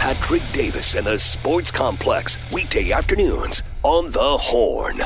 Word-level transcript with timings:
Patrick 0.00 0.40
Davis 0.52 0.94
and 0.94 1.06
the 1.06 1.18
Sports 1.18 1.70
Complex, 1.70 2.38
weekday 2.54 2.90
afternoons 2.90 3.62
on 3.82 4.06
The 4.06 4.38
Horn. 4.40 5.02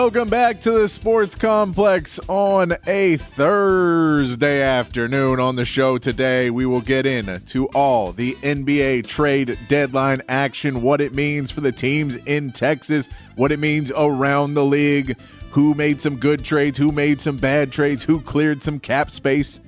Welcome 0.00 0.28
back 0.28 0.60
to 0.60 0.70
the 0.70 0.88
Sports 0.88 1.34
Complex 1.34 2.20
on 2.28 2.76
a 2.86 3.16
Thursday 3.16 4.62
afternoon. 4.62 5.40
On 5.40 5.56
the 5.56 5.64
show 5.64 5.98
today, 5.98 6.50
we 6.50 6.66
will 6.66 6.80
get 6.80 7.04
into 7.04 7.66
all 7.70 8.12
the 8.12 8.34
NBA 8.36 9.08
trade 9.08 9.58
deadline 9.66 10.22
action, 10.28 10.82
what 10.82 11.00
it 11.00 11.16
means 11.16 11.50
for 11.50 11.62
the 11.62 11.72
teams 11.72 12.14
in 12.14 12.52
Texas, 12.52 13.08
what 13.34 13.50
it 13.50 13.58
means 13.58 13.90
around 13.90 14.54
the 14.54 14.64
league, 14.64 15.18
who 15.50 15.74
made 15.74 16.00
some 16.00 16.14
good 16.14 16.44
trades, 16.44 16.78
who 16.78 16.92
made 16.92 17.20
some 17.20 17.36
bad 17.36 17.72
trades, 17.72 18.04
who 18.04 18.20
cleared 18.20 18.62
some 18.62 18.78
cap 18.78 19.10
space. 19.10 19.58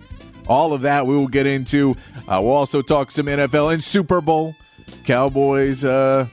All 0.47 0.73
of 0.73 0.83
that 0.83 1.08
we 1.08 1.17
will 1.17 1.28
get 1.28 1.48
into. 1.48 1.97
Uh, 2.28 2.39
we'll 2.41 2.53
also 2.53 2.83
talk 2.83 3.11
some 3.11 3.27
NFL 3.27 3.75
and 3.75 3.83
Super 3.83 4.20
Bowl. 4.20 4.55
Cowboys 5.05 5.84
uh, 5.84 6.28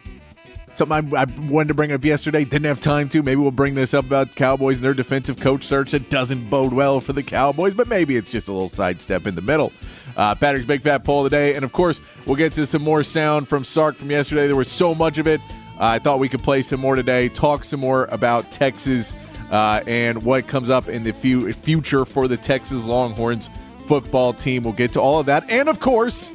Something 0.78 1.12
I, 1.16 1.22
I, 1.22 1.26
wanted 1.50 1.70
to 1.70 1.74
bring 1.74 1.92
up 1.92 2.06
yesterday, 2.06 2.44
didn't 2.44 2.66
have 2.66 2.80
time 2.80 3.10
to. 3.10 3.24
Maybe 3.24 3.42
we'll 3.42 3.50
bring 3.50 3.74
this 3.74 3.96
up 3.96 4.06
about 4.06 4.36
Cowboys 4.36 4.76
and 4.76 4.86
their 4.86 4.94
defensive 4.94 5.40
coach 5.40 5.64
search 5.64 5.90
that 5.90 6.12
doesn't 6.12 6.52
bode 6.52 6.72
well 6.72 7.02
for 7.02 7.14
the 7.14 7.24
Cowboys, 7.24 7.74
but 7.74 7.88
maybe 7.88 8.16
it's 8.16 8.30
just 8.30 8.48
a 8.48 8.54
little 8.54 8.70
sidestep 8.70 9.26
in 9.26 9.34
the 9.34 9.42
middle. 9.42 9.74
Uh, 10.16 10.36
Patrick's 10.36 10.68
Big 10.68 10.84
Fat 10.84 11.04
Poll 11.04 11.26
of 11.26 11.32
the 11.32 11.36
day. 11.36 11.56
And 11.56 11.66
of 11.66 11.72
course, 11.72 12.00
we'll 12.28 12.36
get 12.36 12.54
to 12.54 12.66
some 12.68 12.84
more 12.84 13.02
sound 13.02 13.48
from 13.48 13.64
Sark 13.64 13.96
from 13.96 14.12
yesterday. 14.12 14.46
There 14.46 14.56
was 14.56 14.72
so 14.72 14.94
much 14.94 15.18
of 15.18 15.26
it. 15.26 15.42
Uh, 15.80 15.86
I 15.86 15.98
thought 16.00 16.20
we 16.20 16.30
could 16.30 16.44
play 16.44 16.62
some 16.62 16.80
more 16.80 16.96
today, 16.96 17.28
talk 17.28 17.64
some 17.64 17.80
more 17.80 18.06
about 18.12 18.52
Texas 18.52 19.16
uh, 19.50 19.82
and 19.88 20.22
what 20.22 20.48
comes 20.48 20.70
up 20.70 20.90
in 20.90 21.02
the 21.02 21.12
fu- 21.12 21.52
future 21.54 22.06
for 22.06 22.28
the 22.28 22.38
Texas 22.38 22.86
Longhorns 22.86 23.50
football 23.88 24.32
team. 24.32 24.62
We'll 24.62 24.74
get 24.74 24.94
to 24.94 25.02
all 25.02 25.20
of 25.20 25.26
that. 25.26 25.50
And 25.50 25.70
of 25.70 25.80
course, 25.80 26.32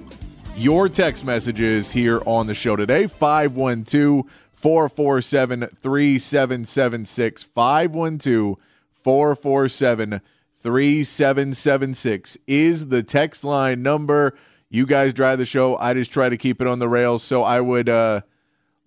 your 0.56 0.88
text 0.88 1.24
messages 1.24 1.92
here 1.92 2.22
on 2.26 2.46
the 2.46 2.54
show 2.54 2.76
today 2.76 3.06
512 3.06 4.24
447 4.54 5.68
3776. 5.80 7.42
512 7.42 8.56
447 8.92 10.20
3776 10.54 12.38
is 12.46 12.88
the 12.88 13.02
text 13.02 13.44
line 13.44 13.82
number. 13.82 14.34
You 14.70 14.86
guys 14.86 15.12
drive 15.12 15.38
the 15.38 15.44
show. 15.44 15.76
I 15.76 15.94
just 15.94 16.12
try 16.12 16.28
to 16.28 16.36
keep 16.36 16.60
it 16.60 16.66
on 16.66 16.78
the 16.78 16.88
rails. 16.88 17.22
So 17.22 17.42
I 17.42 17.60
would 17.60 17.88
uh, 17.88 18.20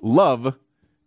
love 0.01 0.55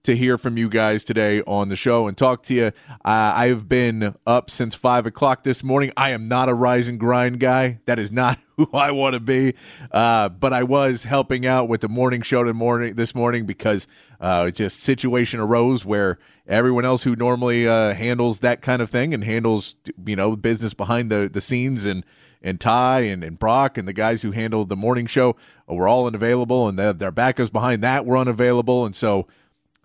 to 0.05 0.17
hear 0.17 0.39
from 0.39 0.57
you 0.57 0.69
guys 0.69 1.05
today 1.05 1.43
on 1.43 1.69
the 1.69 1.77
show 1.77 2.07
and 2.07 2.17
talk 2.17 2.43
to 2.45 2.55
you. 2.55 2.67
Uh, 2.89 3.33
I've 3.35 3.69
been 3.69 4.15
up 4.27 4.51
since 4.51 4.75
five 4.75 5.07
o'clock 5.07 5.43
this 5.43 5.63
morning. 5.63 5.93
I 5.97 6.11
am 6.11 6.29
not 6.29 6.49
a 6.49 6.55
rise 6.55 6.89
and 6.89 6.99
grind 6.99 7.41
guy. 7.41 7.81
That 7.87 7.99
is 7.99 8.11
not 8.11 8.39
who 8.57 8.69
I 8.73 8.91
want 8.91 9.15
to 9.15 9.21
be. 9.21 9.55
Uh, 9.91 10.29
but 10.29 10.53
I 10.53 10.63
was 10.63 11.05
helping 11.05 11.47
out 11.47 11.69
with 11.69 11.81
the 11.81 11.89
morning 11.89 12.23
show 12.23 12.45
this 12.45 12.55
morning, 12.55 12.95
this 12.95 13.15
morning 13.15 13.45
because 13.45 13.87
uh, 14.21 14.51
just 14.51 14.81
situation 14.83 15.41
arose 15.41 15.85
where 15.85 16.19
everyone 16.47 16.85
else 16.85 17.03
who 17.03 17.15
normally 17.15 17.69
uh, 17.69 17.93
handles 17.95 18.41
that 18.41 18.63
kind 18.63 18.81
of 18.81 18.91
thing 18.91 19.13
and 19.13 19.25
handles 19.25 19.77
you 20.07 20.17
know 20.17 20.37
business 20.37 20.75
behind 20.75 21.11
the 21.11 21.29
the 21.31 21.41
scenes 21.41 21.85
and 21.85 22.05
and 22.41 22.61
Ty 22.61 23.01
and, 23.01 23.25
and 23.25 23.39
Brock 23.39 23.77
and 23.77 23.87
the 23.87 23.93
guys 23.93 24.23
who 24.23 24.31
handled 24.31 24.69
the 24.69 24.77
morning 24.77 25.07
show 25.07 25.37
were 25.67 25.89
all 25.89 26.07
unavailable, 26.07 26.69
and 26.69 26.79
their 26.79 27.13
backups 27.13 27.53
behind 27.53 27.83
that 27.83 28.07
were 28.07 28.17
unavailable, 28.17 28.87
and 28.87 28.95
so 28.95 29.27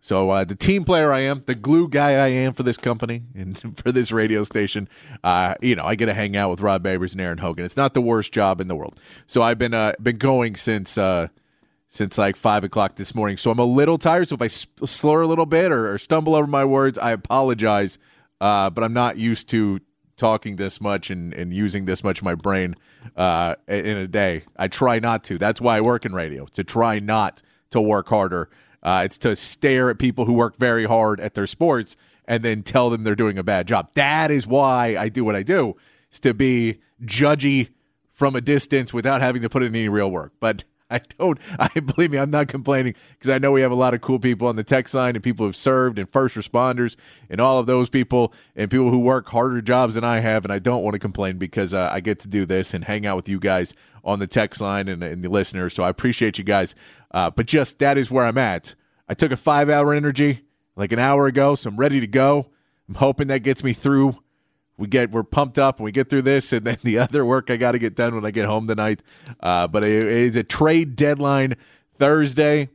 so 0.03 0.31
uh, 0.31 0.43
the 0.43 0.53
team 0.53 0.83
player 0.83 1.13
I 1.13 1.21
am, 1.21 1.43
the 1.45 1.55
glue 1.55 1.87
guy 1.87 2.11
I 2.15 2.27
am 2.27 2.51
for 2.51 2.63
this 2.63 2.75
company 2.75 3.23
and 3.33 3.57
for 3.77 3.89
this 3.89 4.11
radio 4.11 4.43
station, 4.43 4.89
uh, 5.23 5.55
you 5.61 5.77
know, 5.77 5.85
I 5.85 5.95
get 5.95 6.07
to 6.07 6.13
hang 6.13 6.35
out 6.35 6.49
with 6.49 6.59
Rod 6.59 6.83
Babers 6.83 7.13
and 7.13 7.21
Aaron 7.21 7.37
Hogan. 7.37 7.63
It's 7.63 7.77
not 7.77 7.93
the 7.93 8.01
worst 8.01 8.33
job 8.33 8.59
in 8.59 8.67
the 8.67 8.75
world. 8.75 8.99
So 9.27 9.41
I've 9.41 9.57
been 9.57 9.73
uh, 9.73 9.93
been 10.01 10.17
going 10.17 10.57
since 10.57 10.97
uh, 10.97 11.29
since 11.87 12.17
like 12.17 12.35
five 12.35 12.65
o'clock 12.65 12.97
this 12.97 13.15
morning. 13.15 13.37
So 13.37 13.49
I'm 13.49 13.59
a 13.59 13.65
little 13.65 13.97
tired. 13.97 14.27
So 14.27 14.35
if 14.35 14.41
I 14.41 14.47
slur 14.47 15.21
a 15.21 15.27
little 15.27 15.45
bit 15.45 15.71
or, 15.71 15.93
or 15.93 15.97
stumble 15.97 16.35
over 16.35 16.47
my 16.47 16.65
words, 16.65 16.99
I 16.99 17.11
apologize. 17.11 17.97
Uh, 18.41 18.69
but 18.69 18.83
I'm 18.83 18.93
not 18.93 19.15
used 19.15 19.47
to 19.49 19.79
talking 20.17 20.57
this 20.57 20.81
much 20.81 21.11
and, 21.11 21.33
and 21.33 21.53
using 21.53 21.85
this 21.85 22.03
much 22.03 22.19
of 22.19 22.25
my 22.25 22.35
brain 22.35 22.75
uh, 23.15 23.55
in 23.69 23.95
a 23.95 24.07
day. 24.07 24.43
I 24.57 24.67
try 24.67 24.99
not 24.99 25.23
to. 25.25 25.37
That's 25.37 25.61
why 25.61 25.77
I 25.77 25.81
work 25.81 26.05
in 26.05 26.13
radio 26.13 26.45
to 26.47 26.63
try 26.65 26.99
not 26.99 27.41
to 27.69 27.79
work 27.79 28.09
harder 28.09 28.49
uh, 28.83 29.01
it's 29.05 29.17
to 29.19 29.35
stare 29.35 29.89
at 29.89 29.97
people 29.97 30.25
who 30.25 30.33
work 30.33 30.57
very 30.57 30.85
hard 30.85 31.19
at 31.19 31.33
their 31.33 31.47
sports 31.47 31.95
and 32.25 32.43
then 32.43 32.63
tell 32.63 32.89
them 32.89 33.03
they're 33.03 33.15
doing 33.15 33.37
a 33.37 33.43
bad 33.43 33.67
job. 33.67 33.89
That 33.95 34.29
is 34.31 34.45
why 34.45 34.95
I 34.97 35.09
do 35.09 35.25
what 35.25 35.35
I 35.35 35.43
do. 35.43 35.75
Is 36.11 36.19
to 36.19 36.33
be 36.33 36.79
judgy 37.03 37.69
from 38.11 38.35
a 38.35 38.41
distance 38.41 38.93
without 38.93 39.21
having 39.21 39.41
to 39.41 39.49
put 39.49 39.63
in 39.63 39.75
any 39.75 39.89
real 39.89 40.11
work. 40.11 40.33
But 40.39 40.63
I 40.93 41.01
don't. 41.17 41.39
I 41.59 41.79
believe 41.79 42.11
me. 42.11 42.19
I'm 42.19 42.29
not 42.29 42.47
complaining 42.47 42.93
because 43.13 43.29
I 43.29 43.39
know 43.39 43.51
we 43.51 43.61
have 43.61 43.71
a 43.71 43.75
lot 43.75 43.93
of 43.93 44.01
cool 44.01 44.19
people 44.19 44.47
on 44.47 44.55
the 44.55 44.63
text 44.63 44.93
line 44.93 45.15
and 45.15 45.23
people 45.23 45.45
who've 45.45 45.55
served 45.55 45.97
and 45.97 46.07
first 46.07 46.35
responders 46.35 46.95
and 47.29 47.41
all 47.41 47.57
of 47.57 47.65
those 47.65 47.89
people 47.89 48.31
and 48.55 48.69
people 48.69 48.91
who 48.91 48.99
work 48.99 49.27
harder 49.29 49.61
jobs 49.61 49.95
than 49.95 50.03
I 50.03 50.19
have. 50.19 50.45
And 50.45 50.53
I 50.53 50.59
don't 50.59 50.83
want 50.83 50.93
to 50.93 50.99
complain 50.99 51.37
because 51.37 51.73
uh, 51.73 51.89
I 51.91 51.99
get 51.99 52.19
to 52.19 52.27
do 52.27 52.45
this 52.45 52.73
and 52.73 52.85
hang 52.85 53.05
out 53.05 53.15
with 53.15 53.27
you 53.27 53.39
guys 53.39 53.73
on 54.03 54.19
the 54.19 54.27
text 54.27 54.61
line 54.61 54.87
and, 54.87 55.01
and 55.01 55.23
the 55.23 55.29
listeners. 55.29 55.73
So 55.73 55.83
I 55.83 55.89
appreciate 55.89 56.37
you 56.37 56.43
guys. 56.43 56.75
Uh, 57.11 57.31
but 57.31 57.47
just 57.47 57.79
that 57.79 57.97
is 57.97 58.11
where 58.11 58.25
I'm 58.25 58.37
at. 58.37 58.75
I 59.09 59.15
took 59.15 59.31
a 59.31 59.37
five 59.37 59.69
hour 59.69 59.93
energy 59.93 60.41
like 60.75 60.91
an 60.91 60.99
hour 60.99 61.27
ago, 61.27 61.55
so 61.55 61.69
I'm 61.69 61.77
ready 61.77 61.99
to 61.99 62.07
go. 62.07 62.49
I'm 62.87 62.95
hoping 62.95 63.27
that 63.27 63.39
gets 63.39 63.63
me 63.63 63.73
through 63.73 64.17
we 64.77 64.87
get 64.87 65.11
we're 65.11 65.23
pumped 65.23 65.59
up 65.59 65.77
and 65.77 65.85
we 65.85 65.91
get 65.91 66.09
through 66.09 66.23
this 66.23 66.51
and 66.53 66.65
then 66.65 66.77
the 66.83 66.97
other 66.99 67.25
work 67.25 67.49
i 67.49 67.57
got 67.57 67.73
to 67.73 67.79
get 67.79 67.95
done 67.95 68.15
when 68.15 68.25
i 68.25 68.31
get 68.31 68.45
home 68.45 68.67
tonight. 68.67 69.01
Uh, 69.39 69.67
but 69.67 69.83
it 69.83 69.91
is 69.91 70.35
a 70.35 70.43
trade 70.43 70.95
deadline 70.95 71.55
thursday. 71.95 72.69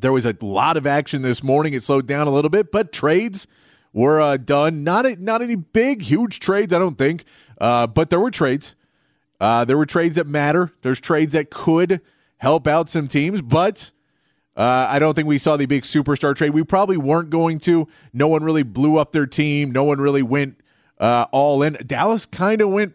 There 0.00 0.12
was 0.12 0.26
a 0.26 0.36
lot 0.40 0.76
of 0.76 0.86
action 0.86 1.22
this 1.22 1.42
morning. 1.42 1.72
It 1.72 1.82
slowed 1.82 2.06
down 2.06 2.26
a 2.26 2.30
little 2.30 2.50
bit 2.50 2.70
but 2.70 2.92
trades 2.92 3.46
were 3.92 4.20
uh, 4.20 4.36
done. 4.36 4.84
Not 4.84 5.06
a, 5.06 5.16
not 5.16 5.42
any 5.42 5.56
big 5.56 6.02
huge 6.02 6.40
trades 6.40 6.72
i 6.72 6.78
don't 6.78 6.98
think. 6.98 7.24
Uh, 7.60 7.86
but 7.86 8.10
there 8.10 8.20
were 8.20 8.30
trades. 8.30 8.76
Uh, 9.40 9.64
there 9.64 9.76
were 9.76 9.86
trades 9.86 10.14
that 10.16 10.26
matter. 10.26 10.72
There's 10.82 11.00
trades 11.00 11.32
that 11.32 11.50
could 11.50 12.00
help 12.38 12.68
out 12.68 12.88
some 12.88 13.08
teams 13.08 13.42
but 13.42 13.90
uh, 14.56 14.88
I 14.90 14.98
don't 14.98 15.14
think 15.14 15.28
we 15.28 15.38
saw 15.38 15.56
the 15.56 15.66
big 15.66 15.84
superstar 15.84 16.34
trade. 16.34 16.50
We 16.50 16.64
probably 16.64 16.96
weren't 16.96 17.30
going 17.30 17.60
to. 17.60 17.86
No 18.12 18.26
one 18.26 18.42
really 18.42 18.64
blew 18.64 18.98
up 18.98 19.12
their 19.12 19.26
team. 19.26 19.70
No 19.70 19.84
one 19.84 20.00
really 20.00 20.22
went 20.22 20.60
uh, 21.00 21.26
all 21.32 21.62
in. 21.62 21.78
Dallas 21.86 22.26
kind 22.26 22.60
of 22.60 22.70
went. 22.70 22.94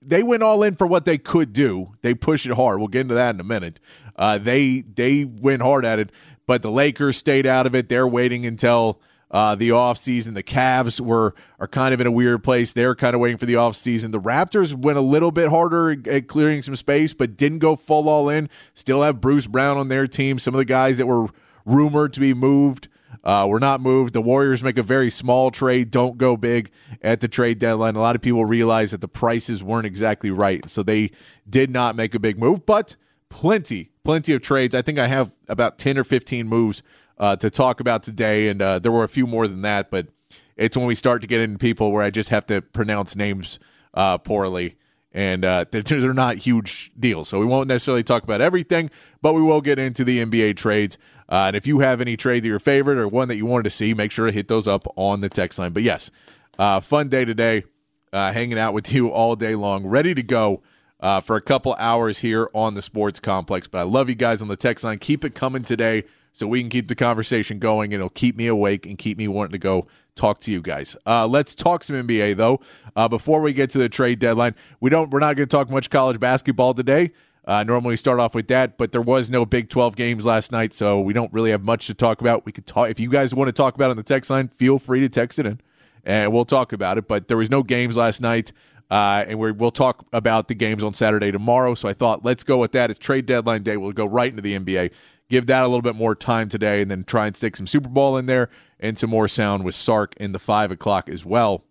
They 0.00 0.22
went 0.22 0.42
all 0.42 0.62
in 0.62 0.74
for 0.74 0.86
what 0.86 1.04
they 1.04 1.18
could 1.18 1.52
do. 1.52 1.94
They 2.00 2.14
pushed 2.14 2.46
it 2.46 2.52
hard. 2.52 2.78
We'll 2.78 2.88
get 2.88 3.02
into 3.02 3.14
that 3.14 3.34
in 3.34 3.40
a 3.40 3.44
minute. 3.44 3.80
Uh, 4.16 4.38
they 4.38 4.80
they 4.80 5.24
went 5.24 5.62
hard 5.62 5.84
at 5.84 5.98
it, 5.98 6.10
but 6.46 6.62
the 6.62 6.70
Lakers 6.70 7.16
stayed 7.16 7.46
out 7.46 7.66
of 7.66 7.74
it. 7.74 7.88
They're 7.88 8.08
waiting 8.08 8.44
until 8.44 9.00
uh, 9.30 9.54
the 9.54 9.70
offseason. 9.70 10.34
The 10.34 10.42
Cavs 10.42 11.00
were 11.00 11.34
are 11.58 11.68
kind 11.68 11.94
of 11.94 12.00
in 12.00 12.06
a 12.06 12.10
weird 12.10 12.44
place. 12.44 12.72
They're 12.72 12.94
kind 12.94 13.14
of 13.14 13.20
waiting 13.20 13.38
for 13.38 13.46
the 13.46 13.54
offseason. 13.54 14.12
The 14.12 14.20
Raptors 14.20 14.74
went 14.74 14.98
a 14.98 15.02
little 15.02 15.30
bit 15.30 15.48
harder 15.48 15.96
at 16.10 16.28
clearing 16.28 16.62
some 16.62 16.76
space, 16.76 17.14
but 17.14 17.36
didn't 17.36 17.60
go 17.60 17.76
full 17.76 18.08
all 18.08 18.28
in. 18.28 18.48
Still 18.74 19.02
have 19.02 19.20
Bruce 19.20 19.46
Brown 19.46 19.78
on 19.78 19.88
their 19.88 20.06
team. 20.06 20.38
Some 20.38 20.54
of 20.54 20.58
the 20.58 20.64
guys 20.64 20.98
that 20.98 21.06
were 21.06 21.28
rumored 21.64 22.12
to 22.12 22.20
be 22.20 22.34
moved 22.34 22.88
uh, 23.24 23.46
were 23.48 23.60
not 23.60 23.80
moved. 23.80 24.14
The 24.14 24.22
Warriors 24.22 24.62
make 24.62 24.78
a 24.78 24.82
very 24.82 25.10
small 25.10 25.50
trade, 25.50 25.90
don't 25.90 26.18
go 26.18 26.36
big 26.36 26.70
at 27.02 27.20
the 27.20 27.28
trade 27.28 27.58
deadline. 27.58 27.96
A 27.96 28.00
lot 28.00 28.16
of 28.16 28.22
people 28.22 28.44
realize 28.44 28.90
that 28.90 29.00
the 29.00 29.08
prices 29.08 29.62
weren't 29.62 29.86
exactly 29.86 30.30
right, 30.30 30.68
so 30.68 30.82
they 30.82 31.10
did 31.48 31.70
not 31.70 31.96
make 31.96 32.14
a 32.14 32.18
big 32.18 32.38
move, 32.38 32.66
but 32.66 32.96
plenty, 33.28 33.90
plenty 34.04 34.32
of 34.32 34.42
trades. 34.42 34.74
I 34.74 34.82
think 34.82 34.98
I 34.98 35.06
have 35.06 35.34
about 35.48 35.78
10 35.78 35.98
or 35.98 36.04
15 36.04 36.46
moves 36.48 36.82
uh, 37.18 37.36
to 37.36 37.50
talk 37.50 37.80
about 37.80 38.02
today, 38.02 38.48
and 38.48 38.60
uh, 38.60 38.78
there 38.78 38.92
were 38.92 39.04
a 39.04 39.08
few 39.08 39.26
more 39.26 39.46
than 39.46 39.62
that, 39.62 39.90
but 39.90 40.08
it's 40.56 40.76
when 40.76 40.86
we 40.86 40.94
start 40.94 41.20
to 41.22 41.26
get 41.26 41.40
into 41.40 41.58
people 41.58 41.92
where 41.92 42.02
I 42.02 42.10
just 42.10 42.28
have 42.28 42.46
to 42.46 42.60
pronounce 42.60 43.16
names 43.16 43.58
uh, 43.94 44.18
poorly 44.18 44.76
and 45.14 45.44
uh, 45.44 45.64
they're 45.70 46.14
not 46.14 46.38
huge 46.38 46.90
deals. 46.98 47.28
So 47.28 47.38
we 47.38 47.46
won't 47.46 47.68
necessarily 47.68 48.02
talk 48.02 48.22
about 48.22 48.40
everything, 48.40 48.90
but 49.20 49.34
we 49.34 49.42
will 49.42 49.60
get 49.60 49.78
into 49.78 50.04
the 50.04 50.24
NBA 50.24 50.56
trades. 50.56 50.98
Uh, 51.32 51.46
and 51.46 51.56
if 51.56 51.66
you 51.66 51.78
have 51.78 52.02
any 52.02 52.14
trade 52.14 52.44
that 52.44 52.48
you're 52.48 52.58
favorite 52.58 52.98
or 52.98 53.08
one 53.08 53.26
that 53.28 53.36
you 53.36 53.46
wanted 53.46 53.62
to 53.62 53.70
see, 53.70 53.94
make 53.94 54.12
sure 54.12 54.26
to 54.26 54.32
hit 54.32 54.48
those 54.48 54.68
up 54.68 54.86
on 54.96 55.20
the 55.20 55.30
text 55.30 55.58
line. 55.58 55.72
But 55.72 55.82
yes, 55.82 56.10
uh, 56.58 56.80
fun 56.80 57.08
day 57.08 57.24
today, 57.24 57.64
uh, 58.12 58.32
hanging 58.32 58.58
out 58.58 58.74
with 58.74 58.92
you 58.92 59.08
all 59.08 59.34
day 59.34 59.54
long, 59.54 59.86
ready 59.86 60.14
to 60.14 60.22
go 60.22 60.62
uh, 61.00 61.20
for 61.20 61.34
a 61.36 61.40
couple 61.40 61.74
hours 61.78 62.18
here 62.18 62.50
on 62.52 62.74
the 62.74 62.82
sports 62.82 63.18
complex. 63.18 63.66
But 63.66 63.78
I 63.78 63.84
love 63.84 64.10
you 64.10 64.14
guys 64.14 64.42
on 64.42 64.48
the 64.48 64.56
text 64.56 64.84
line. 64.84 64.98
Keep 64.98 65.24
it 65.24 65.34
coming 65.34 65.64
today 65.64 66.04
so 66.32 66.46
we 66.46 66.60
can 66.60 66.68
keep 66.68 66.88
the 66.88 66.94
conversation 66.94 67.58
going 67.58 67.94
and 67.94 68.00
it'll 68.00 68.10
keep 68.10 68.36
me 68.36 68.46
awake 68.46 68.84
and 68.84 68.98
keep 68.98 69.16
me 69.16 69.26
wanting 69.26 69.52
to 69.52 69.58
go 69.58 69.86
talk 70.14 70.38
to 70.40 70.52
you 70.52 70.60
guys. 70.60 70.96
Uh, 71.06 71.26
let's 71.26 71.54
talk 71.54 71.82
some 71.82 71.96
NBA 71.96 72.36
though. 72.36 72.60
Uh, 72.94 73.08
before 73.08 73.40
we 73.40 73.54
get 73.54 73.70
to 73.70 73.78
the 73.78 73.88
trade 73.88 74.18
deadline, 74.18 74.54
we 74.80 74.90
don't. 74.90 75.08
We're 75.10 75.20
not 75.20 75.36
going 75.36 75.48
to 75.48 75.56
talk 75.56 75.70
much 75.70 75.88
college 75.88 76.20
basketball 76.20 76.74
today. 76.74 77.12
Uh, 77.44 77.64
normally 77.64 77.96
start 77.96 78.20
off 78.20 78.34
with 78.34 78.46
that, 78.48 78.78
but 78.78 78.92
there 78.92 79.02
was 79.02 79.28
no 79.28 79.44
Big 79.44 79.68
12 79.68 79.96
games 79.96 80.24
last 80.24 80.52
night, 80.52 80.72
so 80.72 81.00
we 81.00 81.12
don't 81.12 81.32
really 81.32 81.50
have 81.50 81.62
much 81.62 81.88
to 81.88 81.94
talk 81.94 82.20
about. 82.20 82.46
We 82.46 82.52
could 82.52 82.66
talk 82.66 82.88
if 82.88 83.00
you 83.00 83.10
guys 83.10 83.34
want 83.34 83.48
to 83.48 83.52
talk 83.52 83.74
about 83.74 83.90
on 83.90 83.96
the 83.96 84.04
text 84.04 84.30
line. 84.30 84.48
Feel 84.48 84.78
free 84.78 85.00
to 85.00 85.08
text 85.08 85.38
it 85.40 85.46
in, 85.46 85.60
and 86.04 86.32
we'll 86.32 86.44
talk 86.44 86.72
about 86.72 86.98
it. 86.98 87.08
But 87.08 87.28
there 87.28 87.36
was 87.36 87.50
no 87.50 87.62
games 87.62 87.96
last 87.96 88.20
night. 88.20 88.52
Uh, 88.90 89.24
and 89.26 89.38
we 89.38 89.50
will 89.50 89.70
talk 89.70 90.04
about 90.12 90.48
the 90.48 90.54
games 90.54 90.84
on 90.84 90.92
Saturday 90.92 91.32
tomorrow. 91.32 91.74
So 91.74 91.88
I 91.88 91.94
thought, 91.94 92.26
let's 92.26 92.44
go 92.44 92.58
with 92.58 92.72
that. 92.72 92.90
It's 92.90 92.98
trade 92.98 93.24
deadline 93.24 93.62
day. 93.62 93.78
We'll 93.78 93.92
go 93.92 94.04
right 94.04 94.28
into 94.28 94.42
the 94.42 94.58
NBA 94.58 94.90
give 95.32 95.46
that 95.46 95.62
a 95.62 95.66
little 95.66 95.80
bit 95.80 95.96
more 95.96 96.14
time 96.14 96.46
today 96.46 96.82
and 96.82 96.90
then 96.90 97.04
try 97.04 97.26
and 97.26 97.34
stick 97.34 97.56
some 97.56 97.66
Super 97.66 97.88
Bowl 97.88 98.18
in 98.18 98.26
there 98.26 98.50
and 98.78 98.98
some 98.98 99.08
more 99.08 99.26
sound 99.26 99.64
with 99.64 99.74
Sark 99.74 100.14
in 100.18 100.32
the 100.32 100.38
five 100.38 100.70
o'clock 100.70 101.08
as 101.08 101.24
well. 101.24 101.64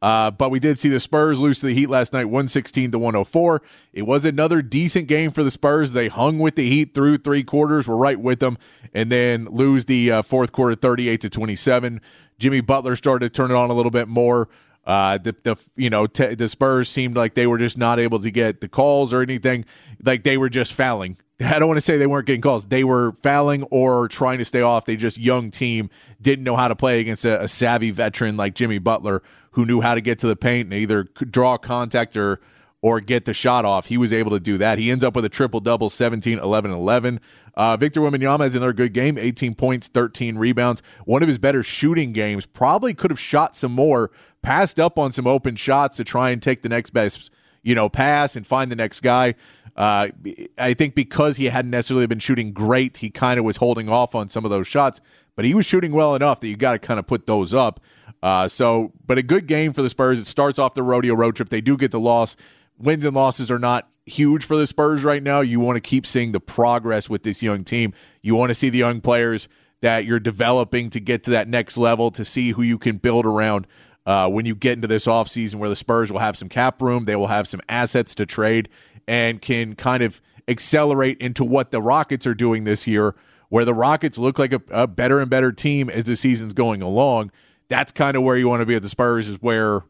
Uh, 0.00 0.30
but 0.30 0.50
we 0.50 0.60
did 0.60 0.78
see 0.78 0.88
the 0.88 1.00
Spurs 1.00 1.40
lose 1.40 1.60
to 1.60 1.66
the 1.66 1.74
Heat 1.74 1.88
last 1.88 2.12
night, 2.12 2.26
116 2.26 2.92
to 2.92 2.98
104. 2.98 3.62
It 3.92 4.02
was 4.02 4.24
another 4.24 4.62
decent 4.62 5.08
game 5.08 5.32
for 5.32 5.42
the 5.42 5.50
Spurs. 5.50 5.92
They 5.92 6.08
hung 6.08 6.38
with 6.38 6.54
the 6.54 6.68
Heat 6.68 6.94
through 6.94 7.18
three 7.18 7.42
quarters, 7.42 7.88
were 7.88 7.96
right 7.96 8.18
with 8.18 8.38
them, 8.38 8.58
and 8.94 9.10
then 9.10 9.46
lose 9.46 9.86
the 9.86 10.10
uh, 10.12 10.22
fourth 10.22 10.52
quarter 10.52 10.76
38 10.76 11.20
to 11.22 11.30
27. 11.30 12.00
Jimmy 12.38 12.60
Butler 12.60 12.94
started 12.94 13.32
to 13.32 13.36
turn 13.36 13.50
it 13.50 13.54
on 13.54 13.70
a 13.70 13.74
little 13.74 13.90
bit 13.90 14.06
more. 14.06 14.48
Uh, 14.86 15.18
the, 15.18 15.34
the 15.42 15.56
you 15.76 15.90
know 15.90 16.06
t- 16.06 16.34
the 16.34 16.48
Spurs 16.48 16.88
seemed 16.88 17.14
like 17.14 17.34
they 17.34 17.46
were 17.46 17.58
just 17.58 17.76
not 17.76 17.98
able 17.98 18.20
to 18.20 18.30
get 18.30 18.60
the 18.60 18.68
calls 18.68 19.12
or 19.12 19.20
anything, 19.20 19.64
like 20.02 20.22
they 20.22 20.38
were 20.38 20.48
just 20.48 20.72
fouling 20.72 21.18
I 21.44 21.58
don't 21.58 21.68
want 21.68 21.78
to 21.78 21.82
say 21.82 21.98
they 21.98 22.06
weren't 22.06 22.26
getting 22.26 22.40
calls. 22.40 22.66
They 22.66 22.84
were 22.84 23.12
fouling 23.22 23.62
or 23.64 24.08
trying 24.08 24.38
to 24.38 24.44
stay 24.44 24.60
off. 24.60 24.86
They 24.86 24.96
just 24.96 25.18
young 25.18 25.50
team 25.50 25.90
didn't 26.20 26.44
know 26.44 26.56
how 26.56 26.68
to 26.68 26.76
play 26.76 27.00
against 27.00 27.24
a, 27.24 27.42
a, 27.42 27.48
savvy 27.48 27.90
veteran 27.90 28.36
like 28.36 28.54
Jimmy 28.54 28.78
Butler, 28.78 29.22
who 29.52 29.64
knew 29.66 29.80
how 29.80 29.94
to 29.94 30.00
get 30.00 30.18
to 30.20 30.26
the 30.26 30.36
paint 30.36 30.66
and 30.66 30.74
either 30.74 31.04
draw 31.04 31.56
contact 31.56 32.16
or 32.16 32.40
or 32.80 33.00
get 33.00 33.24
the 33.24 33.34
shot 33.34 33.64
off. 33.64 33.86
He 33.86 33.96
was 33.96 34.12
able 34.12 34.30
to 34.30 34.40
do 34.40 34.56
that. 34.58 34.78
He 34.78 34.90
ends 34.90 35.02
up 35.02 35.16
with 35.16 35.24
a 35.24 35.28
triple 35.28 35.60
double, 35.60 35.90
17, 35.90 36.38
11, 36.38 36.70
11. 36.70 37.20
Uh, 37.54 37.76
Victor 37.76 38.00
Wembanyama 38.00 38.40
has 38.40 38.54
another 38.54 38.72
good 38.72 38.92
game, 38.92 39.18
18 39.18 39.56
points, 39.56 39.88
13 39.88 40.38
rebounds. 40.38 40.80
One 41.04 41.22
of 41.22 41.28
his 41.28 41.38
better 41.38 41.64
shooting 41.64 42.12
games. 42.12 42.46
Probably 42.46 42.94
could 42.94 43.10
have 43.10 43.18
shot 43.18 43.56
some 43.56 43.72
more, 43.72 44.12
passed 44.42 44.78
up 44.78 44.96
on 44.96 45.10
some 45.10 45.26
open 45.26 45.56
shots 45.56 45.96
to 45.96 46.04
try 46.04 46.30
and 46.30 46.40
take 46.40 46.62
the 46.62 46.68
next 46.68 46.90
best, 46.90 47.30
you 47.64 47.74
know, 47.74 47.88
pass 47.88 48.36
and 48.36 48.46
find 48.46 48.70
the 48.70 48.76
next 48.76 49.00
guy. 49.00 49.34
Uh, 49.74 50.08
I 50.56 50.74
think 50.74 50.94
because 50.94 51.36
he 51.36 51.46
hadn't 51.46 51.70
necessarily 51.72 52.06
been 52.06 52.18
shooting 52.20 52.52
great, 52.52 52.98
he 52.98 53.10
kind 53.10 53.38
of 53.40 53.44
was 53.44 53.56
holding 53.56 53.88
off 53.88 54.14
on 54.14 54.28
some 54.28 54.44
of 54.44 54.50
those 54.50 54.68
shots, 54.68 55.00
but 55.34 55.44
he 55.44 55.54
was 55.54 55.66
shooting 55.66 55.92
well 55.92 56.14
enough 56.14 56.40
that 56.40 56.48
you 56.48 56.56
got 56.56 56.72
to 56.72 56.78
kind 56.78 57.00
of 57.00 57.06
put 57.06 57.26
those 57.26 57.52
up. 57.54 57.80
Uh, 58.22 58.48
so, 58.48 58.92
but 59.06 59.18
a 59.18 59.22
good 59.22 59.46
game 59.46 59.72
for 59.72 59.82
the 59.82 59.88
Spurs. 59.88 60.20
It 60.20 60.26
starts 60.26 60.58
off 60.58 60.74
the 60.74 60.82
rodeo 60.82 61.14
road 61.14 61.36
trip. 61.36 61.48
They 61.48 61.60
do 61.60 61.76
get 61.76 61.90
the 61.90 62.00
loss. 62.00 62.36
Wins 62.78 63.04
and 63.04 63.14
losses 63.14 63.50
are 63.50 63.58
not 63.58 63.88
huge 64.06 64.44
for 64.44 64.56
the 64.56 64.66
Spurs 64.66 65.04
right 65.04 65.22
now. 65.22 65.40
You 65.40 65.60
want 65.60 65.76
to 65.76 65.80
keep 65.80 66.06
seeing 66.06 66.32
the 66.32 66.40
progress 66.40 67.08
with 67.08 67.22
this 67.22 67.42
young 67.42 67.64
team. 67.64 67.92
You 68.22 68.34
want 68.34 68.50
to 68.50 68.54
see 68.54 68.70
the 68.70 68.78
young 68.78 69.00
players 69.00 69.48
that 69.80 70.04
you're 70.04 70.20
developing 70.20 70.90
to 70.90 71.00
get 71.00 71.22
to 71.24 71.30
that 71.30 71.48
next 71.48 71.76
level 71.76 72.10
to 72.12 72.24
see 72.24 72.50
who 72.50 72.62
you 72.62 72.78
can 72.78 72.96
build 72.96 73.26
around. 73.26 73.66
Uh, 74.06 74.28
when 74.28 74.46
you 74.46 74.54
get 74.54 74.72
into 74.72 74.88
this 74.88 75.06
offseason 75.06 75.56
where 75.56 75.68
the 75.68 75.76
Spurs 75.76 76.10
will 76.10 76.18
have 76.18 76.36
some 76.36 76.48
cap 76.48 76.80
room, 76.80 77.04
they 77.04 77.14
will 77.14 77.26
have 77.26 77.46
some 77.46 77.60
assets 77.68 78.14
to 78.14 78.24
trade, 78.24 78.68
and 79.06 79.42
can 79.42 79.74
kind 79.74 80.02
of 80.02 80.20
accelerate 80.48 81.18
into 81.18 81.44
what 81.44 81.70
the 81.70 81.82
Rockets 81.82 82.26
are 82.26 82.34
doing 82.34 82.64
this 82.64 82.86
year, 82.86 83.14
where 83.50 83.66
the 83.66 83.74
Rockets 83.74 84.16
look 84.16 84.38
like 84.38 84.52
a, 84.52 84.62
a 84.70 84.86
better 84.86 85.20
and 85.20 85.28
better 85.28 85.52
team 85.52 85.90
as 85.90 86.04
the 86.04 86.16
season's 86.16 86.54
going 86.54 86.80
along. 86.80 87.30
That's 87.68 87.92
kind 87.92 88.16
of 88.16 88.22
where 88.22 88.36
you 88.36 88.48
want 88.48 88.60
to 88.60 88.66
be 88.66 88.74
at 88.74 88.82
the 88.82 88.88
Spurs, 88.88 89.28
is 89.28 89.36
where 89.40 89.82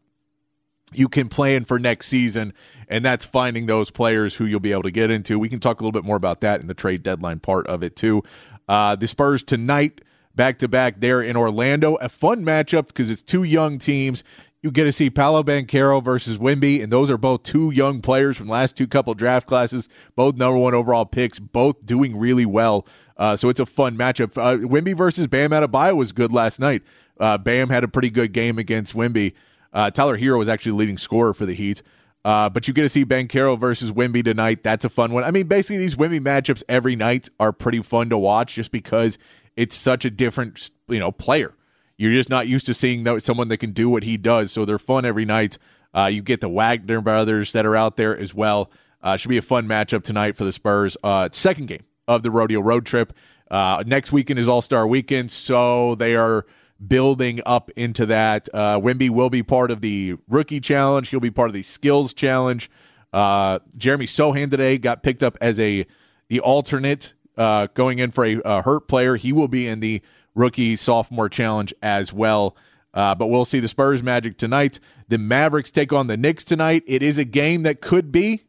you 0.92 1.08
can 1.08 1.28
plan 1.28 1.64
for 1.64 1.78
next 1.78 2.08
season, 2.08 2.52
and 2.88 3.04
that's 3.04 3.24
finding 3.24 3.66
those 3.66 3.90
players 3.90 4.36
who 4.36 4.44
you'll 4.46 4.60
be 4.60 4.72
able 4.72 4.82
to 4.84 4.90
get 4.90 5.10
into. 5.10 5.38
We 5.38 5.48
can 5.48 5.60
talk 5.60 5.80
a 5.80 5.84
little 5.84 5.92
bit 5.92 6.04
more 6.04 6.16
about 6.16 6.40
that 6.40 6.60
in 6.60 6.66
the 6.66 6.74
trade 6.74 7.02
deadline 7.02 7.40
part 7.40 7.66
of 7.66 7.82
it, 7.82 7.94
too. 7.94 8.22
Uh, 8.68 8.96
the 8.96 9.06
Spurs 9.06 9.42
tonight, 9.42 10.00
back 10.34 10.58
to 10.60 10.68
back, 10.68 11.00
there 11.00 11.22
in 11.22 11.36
Orlando. 11.36 11.96
A 11.96 12.08
fun 12.08 12.44
matchup 12.44 12.88
because 12.88 13.10
it's 13.10 13.22
two 13.22 13.42
young 13.42 13.78
teams 13.78 14.24
you 14.62 14.72
get 14.72 14.84
to 14.84 14.92
see 14.92 15.08
Paolo 15.08 15.42
Banchero 15.44 16.02
versus 16.02 16.36
Wemby, 16.36 16.82
and 16.82 16.90
those 16.90 17.10
are 17.10 17.16
both 17.16 17.44
two 17.44 17.70
young 17.70 18.00
players 18.00 18.36
from 18.36 18.48
last 18.48 18.76
two 18.76 18.88
couple 18.88 19.14
draft 19.14 19.46
classes, 19.46 19.88
both 20.16 20.34
number 20.34 20.58
one 20.58 20.74
overall 20.74 21.06
picks, 21.06 21.38
both 21.38 21.86
doing 21.86 22.18
really 22.18 22.46
well. 22.46 22.84
Uh, 23.16 23.36
so 23.36 23.48
it's 23.48 23.60
a 23.60 23.66
fun 23.66 23.96
matchup. 23.96 24.36
Uh, 24.36 24.66
Wemby 24.66 24.96
versus 24.96 25.28
Bam 25.28 25.50
Adebayo 25.50 25.96
was 25.96 26.10
good 26.12 26.32
last 26.32 26.58
night. 26.58 26.82
Uh, 27.18 27.38
Bam 27.38 27.68
had 27.68 27.84
a 27.84 27.88
pretty 27.88 28.10
good 28.10 28.32
game 28.32 28.58
against 28.58 28.94
Wemby. 28.94 29.34
Uh, 29.72 29.90
Tyler 29.90 30.18
Herro 30.18 30.38
was 30.38 30.48
actually 30.48 30.72
leading 30.72 30.98
scorer 30.98 31.34
for 31.34 31.46
the 31.46 31.54
Heat. 31.54 31.82
Uh, 32.24 32.48
but 32.48 32.66
you 32.66 32.74
get 32.74 32.82
to 32.82 32.88
see 32.88 33.04
Banchero 33.04 33.58
versus 33.58 33.92
Wemby 33.92 34.24
tonight. 34.24 34.62
That's 34.62 34.84
a 34.84 34.88
fun 34.88 35.12
one. 35.12 35.24
I 35.24 35.30
mean, 35.30 35.46
basically, 35.46 35.78
these 35.78 35.96
Wemby 35.96 36.20
matchups 36.20 36.62
every 36.68 36.96
night 36.96 37.28
are 37.38 37.52
pretty 37.52 37.82
fun 37.82 38.10
to 38.10 38.18
watch 38.18 38.54
just 38.54 38.72
because 38.72 39.18
it's 39.56 39.74
such 39.74 40.04
a 40.04 40.10
different, 40.10 40.70
you 40.88 40.98
know, 40.98 41.12
player. 41.12 41.54
You're 41.96 42.12
just 42.12 42.28
not 42.28 42.46
used 42.46 42.66
to 42.66 42.74
seeing 42.74 43.18
someone 43.20 43.48
that 43.48 43.58
can 43.58 43.72
do 43.72 43.88
what 43.88 44.04
he 44.04 44.16
does. 44.16 44.52
So 44.52 44.64
they're 44.64 44.78
fun 44.78 45.04
every 45.04 45.24
night. 45.24 45.58
Uh, 45.94 46.06
you 46.06 46.22
get 46.22 46.40
the 46.40 46.48
Wagner 46.48 47.00
brothers 47.00 47.52
that 47.52 47.66
are 47.66 47.76
out 47.76 47.96
there 47.96 48.16
as 48.16 48.34
well. 48.34 48.70
Uh, 49.02 49.16
should 49.16 49.28
be 49.28 49.38
a 49.38 49.42
fun 49.42 49.66
matchup 49.66 50.02
tonight 50.02 50.36
for 50.36 50.44
the 50.44 50.52
Spurs. 50.52 50.96
Uh, 51.02 51.28
second 51.32 51.66
game 51.66 51.84
of 52.06 52.22
the 52.22 52.30
rodeo 52.30 52.60
road 52.60 52.84
trip. 52.84 53.12
Uh, 53.50 53.82
next 53.86 54.12
weekend 54.12 54.38
is 54.38 54.48
All 54.48 54.60
Star 54.60 54.86
Weekend, 54.86 55.30
so 55.30 55.94
they 55.94 56.14
are 56.14 56.46
building 56.84 57.40
up 57.44 57.70
into 57.76 58.06
that. 58.06 58.48
Uh, 58.52 58.78
Wemby 58.78 59.10
will 59.10 59.30
be 59.30 59.42
part 59.42 59.70
of 59.70 59.80
the 59.80 60.16
Rookie 60.28 60.60
Challenge. 60.60 61.08
He'll 61.08 61.20
be 61.20 61.30
part 61.30 61.48
of 61.48 61.54
the 61.54 61.62
Skills 61.62 62.14
Challenge. 62.14 62.70
Uh, 63.12 63.58
Jeremy 63.76 64.06
Sochan 64.06 64.50
today 64.50 64.78
got 64.78 65.02
picked 65.02 65.22
up 65.22 65.36
as 65.40 65.58
a 65.58 65.86
the 66.28 66.40
alternate 66.40 67.14
uh, 67.36 67.68
going 67.74 67.98
in 67.98 68.10
for 68.10 68.24
a, 68.24 68.40
a 68.44 68.62
hurt 68.62 68.86
player. 68.86 69.16
He 69.16 69.32
will 69.32 69.48
be 69.48 69.66
in 69.66 69.80
the 69.80 70.02
rookie 70.34 70.76
sophomore 70.76 71.28
challenge 71.28 71.72
as 71.82 72.12
well. 72.12 72.56
Uh, 72.92 73.14
but 73.14 73.26
we'll 73.26 73.44
see 73.44 73.60
the 73.60 73.68
Spurs 73.68 74.02
Magic 74.02 74.36
tonight. 74.36 74.80
The 75.08 75.18
Mavericks 75.18 75.70
take 75.70 75.92
on 75.92 76.06
the 76.06 76.16
Knicks 76.16 76.44
tonight. 76.44 76.82
It 76.86 77.02
is 77.02 77.18
a 77.18 77.24
game 77.24 77.62
that 77.62 77.80
could 77.80 78.10
be, 78.12 78.42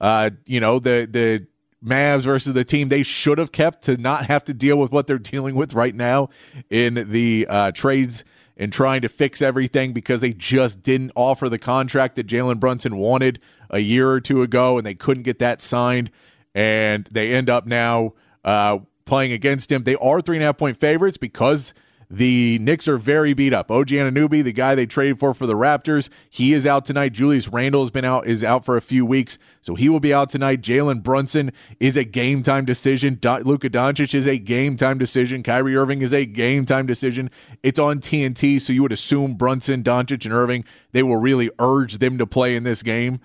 uh, 0.00 0.30
you 0.44 0.60
know, 0.60 0.78
the 0.78 1.08
the 1.10 1.46
Mavs 1.84 2.22
versus 2.22 2.54
the 2.54 2.64
team 2.64 2.88
they 2.88 3.02
should 3.02 3.38
have 3.38 3.52
kept 3.52 3.82
to 3.84 3.96
not 3.96 4.26
have 4.26 4.44
to 4.44 4.54
deal 4.54 4.78
with 4.78 4.90
what 4.90 5.06
they're 5.06 5.18
dealing 5.18 5.54
with 5.54 5.74
right 5.74 5.94
now 5.94 6.28
in 6.70 7.10
the 7.10 7.46
uh, 7.48 7.72
trades 7.72 8.24
and 8.56 8.72
trying 8.72 9.00
to 9.02 9.08
fix 9.08 9.42
everything 9.42 9.92
because 9.92 10.20
they 10.20 10.32
just 10.32 10.82
didn't 10.82 11.12
offer 11.14 11.48
the 11.48 11.58
contract 11.58 12.16
that 12.16 12.26
Jalen 12.26 12.60
Brunson 12.60 12.96
wanted 12.96 13.40
a 13.70 13.80
year 13.80 14.10
or 14.10 14.20
two 14.20 14.42
ago, 14.42 14.78
and 14.78 14.86
they 14.86 14.94
couldn't 14.94 15.24
get 15.24 15.40
that 15.40 15.60
signed. 15.60 16.10
And 16.54 17.08
they 17.10 17.32
end 17.32 17.50
up 17.50 17.66
now 17.66 18.14
uh, 18.44 18.78
playing 19.04 19.32
against 19.32 19.72
him. 19.72 19.82
They 19.82 19.96
are 19.96 20.20
three 20.20 20.36
and 20.36 20.42
a 20.44 20.46
half 20.46 20.56
point 20.56 20.76
favorites 20.76 21.16
because 21.16 21.74
The 22.14 22.60
Knicks 22.60 22.86
are 22.86 22.96
very 22.96 23.34
beat 23.34 23.52
up. 23.52 23.72
OG 23.72 23.88
Anunoby, 23.88 24.44
the 24.44 24.52
guy 24.52 24.76
they 24.76 24.86
traded 24.86 25.18
for 25.18 25.34
for 25.34 25.48
the 25.48 25.54
Raptors, 25.54 26.08
he 26.30 26.52
is 26.52 26.64
out 26.64 26.84
tonight. 26.84 27.12
Julius 27.12 27.48
Randle 27.48 27.80
has 27.82 27.90
been 27.90 28.04
out, 28.04 28.24
is 28.24 28.44
out 28.44 28.64
for 28.64 28.76
a 28.76 28.80
few 28.80 29.04
weeks, 29.04 29.36
so 29.60 29.74
he 29.74 29.88
will 29.88 29.98
be 29.98 30.14
out 30.14 30.30
tonight. 30.30 30.60
Jalen 30.60 31.02
Brunson 31.02 31.50
is 31.80 31.96
a 31.96 32.04
game 32.04 32.44
time 32.44 32.66
decision. 32.66 33.16
Do- 33.16 33.38
Luka 33.38 33.68
Doncic 33.68 34.14
is 34.14 34.28
a 34.28 34.38
game 34.38 34.76
time 34.76 34.96
decision. 34.96 35.42
Kyrie 35.42 35.74
Irving 35.74 36.02
is 36.02 36.14
a 36.14 36.24
game 36.24 36.64
time 36.64 36.86
decision. 36.86 37.32
It's 37.64 37.80
on 37.80 37.98
TNT, 37.98 38.60
so 38.60 38.72
you 38.72 38.82
would 38.82 38.92
assume 38.92 39.34
Brunson, 39.34 39.82
Doncic, 39.82 40.24
and 40.24 40.32
Irving 40.32 40.64
they 40.92 41.02
will 41.02 41.16
really 41.16 41.50
urge 41.58 41.98
them 41.98 42.16
to 42.18 42.28
play 42.28 42.54
in 42.54 42.62
this 42.62 42.84
game. 42.84 43.18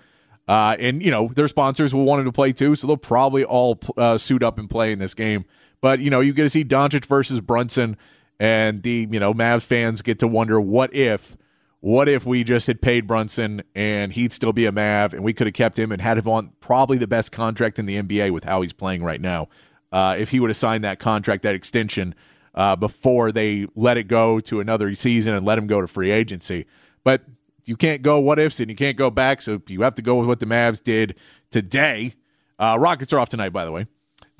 Uh, 0.48 0.74
and 0.80 1.00
you 1.00 1.12
know 1.12 1.30
their 1.36 1.46
sponsors 1.46 1.94
will 1.94 2.04
want 2.04 2.18
them 2.18 2.26
to 2.26 2.32
play 2.32 2.52
too, 2.52 2.74
so 2.74 2.88
they'll 2.88 2.96
probably 2.96 3.44
all 3.44 3.78
uh, 3.96 4.18
suit 4.18 4.42
up 4.42 4.58
and 4.58 4.68
play 4.68 4.90
in 4.90 4.98
this 4.98 5.14
game. 5.14 5.44
But 5.80 6.00
you 6.00 6.10
know 6.10 6.18
you 6.18 6.32
get 6.32 6.42
to 6.42 6.50
see 6.50 6.64
Doncic 6.64 7.04
versus 7.04 7.40
Brunson 7.40 7.96
and 8.40 8.82
the 8.82 9.06
you 9.12 9.20
know 9.20 9.32
Mavs 9.32 9.62
fans 9.62 10.02
get 10.02 10.18
to 10.18 10.26
wonder 10.26 10.60
what 10.60 10.92
if 10.92 11.36
what 11.80 12.08
if 12.08 12.26
we 12.26 12.42
just 12.42 12.66
had 12.66 12.82
paid 12.82 13.06
Brunson 13.06 13.62
and 13.74 14.12
he'd 14.12 14.32
still 14.32 14.52
be 14.52 14.66
a 14.66 14.72
Mav 14.72 15.14
and 15.14 15.22
we 15.22 15.32
could 15.32 15.46
have 15.46 15.54
kept 15.54 15.78
him 15.78 15.92
and 15.92 16.02
had 16.02 16.18
him 16.18 16.28
on 16.28 16.50
probably 16.60 16.98
the 16.98 17.06
best 17.06 17.30
contract 17.30 17.78
in 17.78 17.86
the 17.86 18.02
NBA 18.02 18.32
with 18.32 18.44
how 18.44 18.62
he's 18.62 18.72
playing 18.72 19.02
right 19.04 19.20
now. 19.20 19.48
Uh, 19.92 20.14
if 20.18 20.30
he 20.30 20.40
would 20.40 20.50
have 20.50 20.56
signed 20.56 20.84
that 20.84 20.98
contract, 20.98 21.42
that 21.42 21.54
extension 21.54 22.14
uh, 22.54 22.76
before 22.76 23.32
they 23.32 23.66
let 23.74 23.96
it 23.96 24.08
go 24.08 24.40
to 24.40 24.60
another 24.60 24.94
season 24.94 25.34
and 25.34 25.46
let 25.46 25.56
him 25.56 25.66
go 25.66 25.80
to 25.80 25.86
free 25.86 26.10
agency, 26.10 26.66
but 27.02 27.22
you 27.64 27.76
can't 27.76 28.02
go 28.02 28.18
what 28.20 28.38
ifs 28.38 28.60
and 28.60 28.68
you 28.68 28.76
can't 28.76 28.96
go 28.96 29.10
back, 29.10 29.40
so 29.40 29.62
you 29.68 29.82
have 29.82 29.94
to 29.94 30.02
go 30.02 30.16
with 30.16 30.26
what 30.26 30.40
the 30.40 30.46
Mavs 30.46 30.82
did 30.82 31.14
today. 31.50 32.14
Uh, 32.58 32.76
Rockets 32.78 33.12
are 33.12 33.18
off 33.18 33.28
tonight, 33.28 33.50
by 33.50 33.64
the 33.64 33.72
way. 33.72 33.86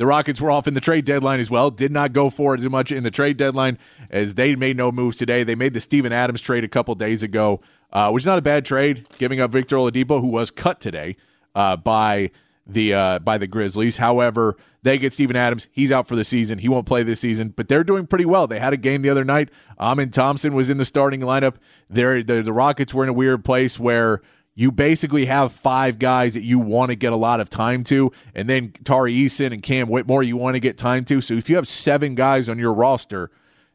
The 0.00 0.06
Rockets 0.06 0.40
were 0.40 0.50
off 0.50 0.66
in 0.66 0.72
the 0.72 0.80
trade 0.80 1.04
deadline 1.04 1.40
as 1.40 1.50
well. 1.50 1.70
Did 1.70 1.92
not 1.92 2.14
go 2.14 2.30
for 2.30 2.54
it 2.54 2.60
as 2.60 2.70
much 2.70 2.90
in 2.90 3.02
the 3.02 3.10
trade 3.10 3.36
deadline 3.36 3.76
as 4.08 4.32
they 4.32 4.56
made 4.56 4.78
no 4.78 4.90
moves 4.90 5.18
today. 5.18 5.44
They 5.44 5.54
made 5.54 5.74
the 5.74 5.80
Steven 5.80 6.10
Adams 6.10 6.40
trade 6.40 6.64
a 6.64 6.68
couple 6.68 6.94
days 6.94 7.22
ago, 7.22 7.60
uh, 7.92 8.10
which 8.10 8.22
is 8.22 8.26
not 8.26 8.38
a 8.38 8.40
bad 8.42 8.64
trade, 8.64 9.06
giving 9.18 9.42
up 9.42 9.50
Victor 9.50 9.76
Oladipo, 9.76 10.22
who 10.22 10.28
was 10.28 10.50
cut 10.50 10.80
today 10.80 11.16
uh, 11.54 11.76
by 11.76 12.30
the 12.66 12.94
uh, 12.94 13.18
by 13.18 13.36
the 13.36 13.46
Grizzlies. 13.46 13.98
However, 13.98 14.56
they 14.82 14.96
get 14.96 15.12
Steven 15.12 15.36
Adams. 15.36 15.66
He's 15.70 15.92
out 15.92 16.08
for 16.08 16.16
the 16.16 16.24
season. 16.24 16.60
He 16.60 16.68
won't 16.70 16.86
play 16.86 17.02
this 17.02 17.20
season, 17.20 17.50
but 17.50 17.68
they're 17.68 17.84
doing 17.84 18.06
pretty 18.06 18.24
well. 18.24 18.46
They 18.46 18.58
had 18.58 18.72
a 18.72 18.78
game 18.78 19.02
the 19.02 19.10
other 19.10 19.24
night. 19.24 19.50
Amen 19.78 20.12
Thompson 20.12 20.54
was 20.54 20.70
in 20.70 20.78
the 20.78 20.86
starting 20.86 21.20
lineup. 21.20 21.56
The, 21.90 22.22
the 22.22 22.54
Rockets 22.54 22.94
were 22.94 23.02
in 23.02 23.10
a 23.10 23.12
weird 23.12 23.44
place 23.44 23.78
where– 23.78 24.22
you 24.60 24.70
basically 24.70 25.24
have 25.24 25.52
five 25.52 25.98
guys 25.98 26.34
that 26.34 26.42
you 26.42 26.58
want 26.58 26.90
to 26.90 26.94
get 26.94 27.14
a 27.14 27.16
lot 27.16 27.40
of 27.40 27.48
time 27.48 27.82
to, 27.82 28.12
and 28.34 28.46
then 28.46 28.70
Tari 28.84 29.14
Eason 29.16 29.54
and 29.54 29.62
Cam 29.62 29.88
Whitmore 29.88 30.22
you 30.22 30.36
want 30.36 30.54
to 30.54 30.60
get 30.60 30.76
time 30.76 31.06
to. 31.06 31.22
So 31.22 31.32
if 31.32 31.48
you 31.48 31.56
have 31.56 31.66
seven 31.66 32.14
guys 32.14 32.46
on 32.46 32.58
your 32.58 32.74
roster 32.74 33.30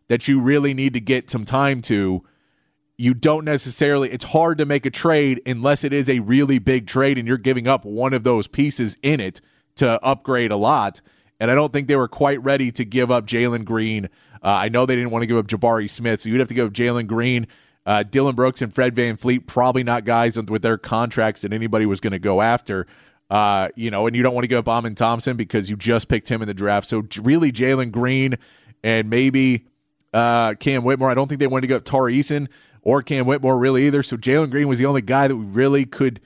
that 0.09 0.27
you 0.27 0.39
really 0.39 0.75
need 0.75 0.93
to 0.93 0.99
get 0.99 1.31
some 1.31 1.43
time 1.43 1.81
to, 1.81 2.23
you 2.97 3.15
don't 3.15 3.45
necessarily 3.45 4.11
it's 4.11 4.25
hard 4.25 4.59
to 4.59 4.65
make 4.67 4.85
a 4.85 4.91
trade 4.91 5.41
unless 5.47 5.83
it 5.83 5.91
is 5.91 6.07
a 6.07 6.19
really 6.19 6.59
big 6.59 6.85
trade 6.85 7.17
and 7.17 7.27
you're 7.27 7.39
giving 7.39 7.67
up 7.67 7.83
one 7.83 8.13
of 8.13 8.23
those 8.23 8.45
pieces 8.45 8.95
in 9.01 9.19
it 9.19 9.41
to 9.77 9.99
upgrade 10.05 10.51
a 10.51 10.55
lot. 10.55 11.01
And 11.39 11.49
I 11.49 11.55
don't 11.55 11.73
think 11.73 11.87
they 11.87 11.95
were 11.95 12.07
quite 12.07 12.43
ready 12.43 12.71
to 12.73 12.85
give 12.85 13.09
up 13.09 13.25
Jalen 13.25 13.65
Green. 13.65 14.05
Uh, 14.35 14.49
I 14.49 14.69
know 14.69 14.85
they 14.85 14.95
didn't 14.95 15.09
want 15.09 15.23
to 15.23 15.27
give 15.27 15.37
up 15.37 15.47
Jabari 15.47 15.89
Smith, 15.89 16.21
so 16.21 16.29
you'd 16.29 16.37
have 16.37 16.49
to 16.49 16.53
give 16.53 16.67
up 16.67 16.73
Jalen 16.73 17.07
Green 17.07 17.47
uh, 17.85 18.03
Dillon 18.03 18.35
Brooks 18.35 18.61
and 18.61 18.73
Fred 18.73 18.95
VanVleet, 18.95 19.45
probably 19.47 19.83
not 19.83 20.05
guys 20.05 20.37
with 20.37 20.61
their 20.61 20.77
contracts 20.77 21.41
that 21.41 21.53
anybody 21.53 21.85
was 21.85 21.99
going 21.99 22.13
to 22.13 22.19
go 22.19 22.41
after. 22.41 22.87
Uh, 23.29 23.69
you 23.75 23.89
know, 23.89 24.07
and 24.07 24.15
you 24.15 24.23
don't 24.23 24.33
want 24.33 24.43
to 24.43 24.47
go 24.47 24.63
Amen 24.65 24.95
Thompson 24.95 25.35
because 25.35 25.69
you 25.69 25.75
just 25.75 26.07
picked 26.07 26.29
him 26.29 26.41
in 26.41 26.47
the 26.47 26.53
draft. 26.53 26.87
So 26.87 27.07
really, 27.21 27.51
Jalen 27.51 27.91
Green 27.91 28.35
and 28.83 29.09
maybe 29.09 29.65
uh, 30.13 30.53
Cam 30.55 30.83
Whitmore. 30.83 31.09
I 31.09 31.15
don't 31.15 31.27
think 31.27 31.39
they 31.39 31.47
wanted 31.47 31.61
to 31.61 31.67
go 31.67 31.77
up 31.77 31.85
Tari 31.85 32.17
Eason 32.17 32.47
or 32.81 33.01
Cam 33.01 33.25
Whitmore 33.25 33.57
really 33.57 33.87
either. 33.87 34.03
So 34.03 34.15
Jalen 34.15 34.51
Green 34.51 34.67
was 34.67 34.79
the 34.79 34.85
only 34.85 35.01
guy 35.01 35.27
that 35.27 35.35
we 35.35 35.45
really 35.45 35.85
could 35.85 36.21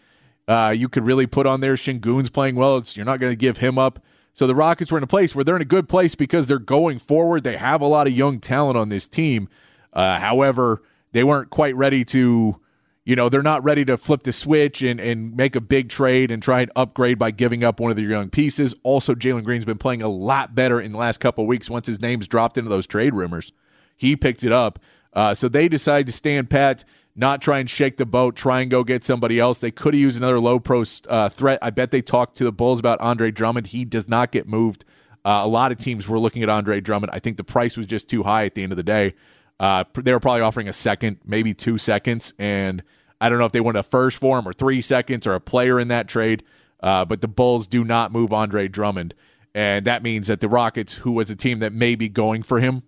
uh, 0.50 0.74
you 0.76 0.90
could 0.90 1.06
really 1.06 1.28
put 1.28 1.46
on 1.46 1.62
there. 1.62 1.76
Sengun's 1.76 2.32
playing 2.32 2.56
well. 2.56 2.78
It's, 2.78 2.98
you're 2.98 3.06
not 3.06 3.20
going 3.20 3.32
to 3.32 3.38
give 3.38 3.58
him 3.58 3.78
up. 3.78 4.04
So 4.34 4.48
the 4.48 4.56
Rockets 4.56 4.92
were 4.92 4.98
in 4.98 5.04
a 5.04 5.08
place 5.08 5.36
where 5.36 5.44
they're 5.44 5.56
in 5.56 5.62
a 5.62 5.66
good 5.66 5.88
place 5.88 6.16
because 6.16 6.48
they're 6.48 6.58
going 6.58 6.98
forward. 6.98 7.44
They 7.44 7.56
have 7.56 7.82
a 7.82 7.86
lot 7.86 8.08
of 8.08 8.14
young 8.14 8.40
talent 8.40 8.76
on 8.76 8.90
this 8.90 9.08
team. 9.08 9.48
Uh, 9.94 10.18
however, 10.18 10.82
they 11.12 11.24
weren't 11.24 11.50
quite 11.50 11.76
ready 11.76 12.06
to 12.06 12.60
you 13.06 13.16
know 13.16 13.30
they're 13.30 13.42
not 13.42 13.64
ready 13.64 13.84
to 13.86 13.98
flip 13.98 14.24
the 14.24 14.34
switch 14.34 14.82
and, 14.82 15.00
and 15.00 15.36
make 15.36 15.56
a 15.56 15.62
big 15.62 15.90
trade 15.90 16.30
and 16.32 16.44
try 16.44 16.62
and 16.62 16.72
upgrade 16.76 17.18
by 17.18 17.32
giving 17.32 17.64
up 17.64 17.80
one 17.80 17.90
of 17.90 17.98
their 17.98 18.06
young 18.06 18.30
pieces. 18.30 18.76
Also 18.84 19.16
jalen 19.16 19.44
green's 19.44 19.66
been 19.66 19.78
playing 19.78 20.02
a 20.02 20.10
lot 20.10 20.54
better 20.54 20.80
in 20.80 20.92
the 20.92 20.98
last 20.98 21.20
couple 21.20 21.46
weeks 21.48 21.70
once 21.70 21.88
his 21.88 22.00
name's 22.00 22.28
dropped 22.28 22.58
into 22.58 22.70
those 22.70 22.86
trade 22.86 23.14
rumors. 23.14 23.52
He 23.98 24.16
picked 24.16 24.44
it 24.44 24.52
up. 24.52 24.80
Uh, 25.12 25.34
so 25.34 25.50
they 25.50 25.68
decided 25.68 26.06
to 26.06 26.14
stand 26.14 26.50
pat 26.50 26.84
not 27.16 27.42
try 27.42 27.60
and 27.60 27.70
shake 27.70 27.98
the 27.98 28.06
boat 28.06 28.36
try 28.36 28.62
and 28.62 28.70
go 28.70 28.84
get 28.84 29.04
somebody 29.04 29.40
else. 29.40 29.60
They 29.60 29.72
could 29.72 29.94
have 29.94 30.00
used 30.00 30.18
another 30.18 30.40
low 30.40 30.60
pro 30.60 30.84
uh, 31.08 31.30
threat. 31.30 31.60
I 31.62 31.70
bet 31.70 31.92
they 31.92 32.02
talked 32.02 32.38
to 32.38 32.44
the 32.44 32.52
bulls 32.52 32.80
about 32.80 33.02
andre 33.02 33.32
drummond. 33.32 33.68
He 33.68 33.86
does 33.86 34.08
not 34.08 34.32
get 34.32 34.48
moved. 34.48 34.86
Uh, 35.26 35.42
a 35.44 35.48
lot 35.48 35.72
of 35.72 35.78
teams 35.80 36.08
were 36.08 36.20
looking 36.20 36.44
at 36.44 36.50
andre 36.50 36.80
drummond. 36.80 37.12
I 37.12 37.20
think 37.20 37.38
the 37.38 37.44
price 37.44 37.76
was 37.76 37.88
just 37.88 38.08
too 38.08 38.24
high 38.24 38.46
at 38.46 38.54
the 38.54 38.64
end 38.64 38.72
of 38.72 38.78
the 38.78 38.84
day 38.84 39.16
uh, 39.60 39.84
they 39.96 40.14
were 40.14 40.20
probably 40.20 40.42
offering 40.42 40.68
a 40.68 40.74
second, 40.74 41.18
maybe 41.26 41.54
two 41.54 41.78
seconds, 41.78 42.34
and 42.40 42.84
I 43.20 43.30
don't 43.30 43.40
know 43.40 43.46
if 43.46 43.52
they 43.52 43.60
wanted 43.60 43.80
a 43.80 43.84
first 43.84 44.18
for 44.18 44.40
him 44.40 44.48
or 44.48 44.54
three 44.54 44.82
seconds 44.82 45.28
or 45.28 45.34
a 45.34 45.42
player 45.42 45.80
in 45.80 45.90
that 45.90 46.08
trade. 46.08 46.44
Uh, 46.82 47.04
but 47.04 47.20
the 47.20 47.28
Bulls 47.28 47.68
do 47.68 47.84
not 47.84 48.14
move 48.14 48.32
Andre 48.32 48.70
Drummond, 48.70 49.14
and 49.54 49.86
that 49.86 50.02
means 50.02 50.28
that 50.28 50.40
the 50.40 50.48
Rockets, 50.48 50.96
who 50.96 51.12
was 51.12 51.30
a 51.30 51.36
team 51.36 51.60
that 51.60 51.74
may 51.74 51.96
be 51.96 52.08
going 52.08 52.42
for 52.42 52.62
him, 52.62 52.84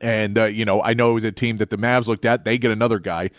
and 0.00 0.38
uh, 0.38 0.44
you 0.44 0.64
know 0.64 0.80
I 0.80 0.94
know 0.94 1.10
it 1.10 1.14
was 1.14 1.24
a 1.24 1.32
team 1.32 1.56
that 1.56 1.70
the 1.70 1.76
Mavs 1.76 2.06
looked 2.06 2.24
at, 2.24 2.44
they 2.44 2.58
get 2.58 2.70
another 2.70 3.00
guy. 3.00 3.30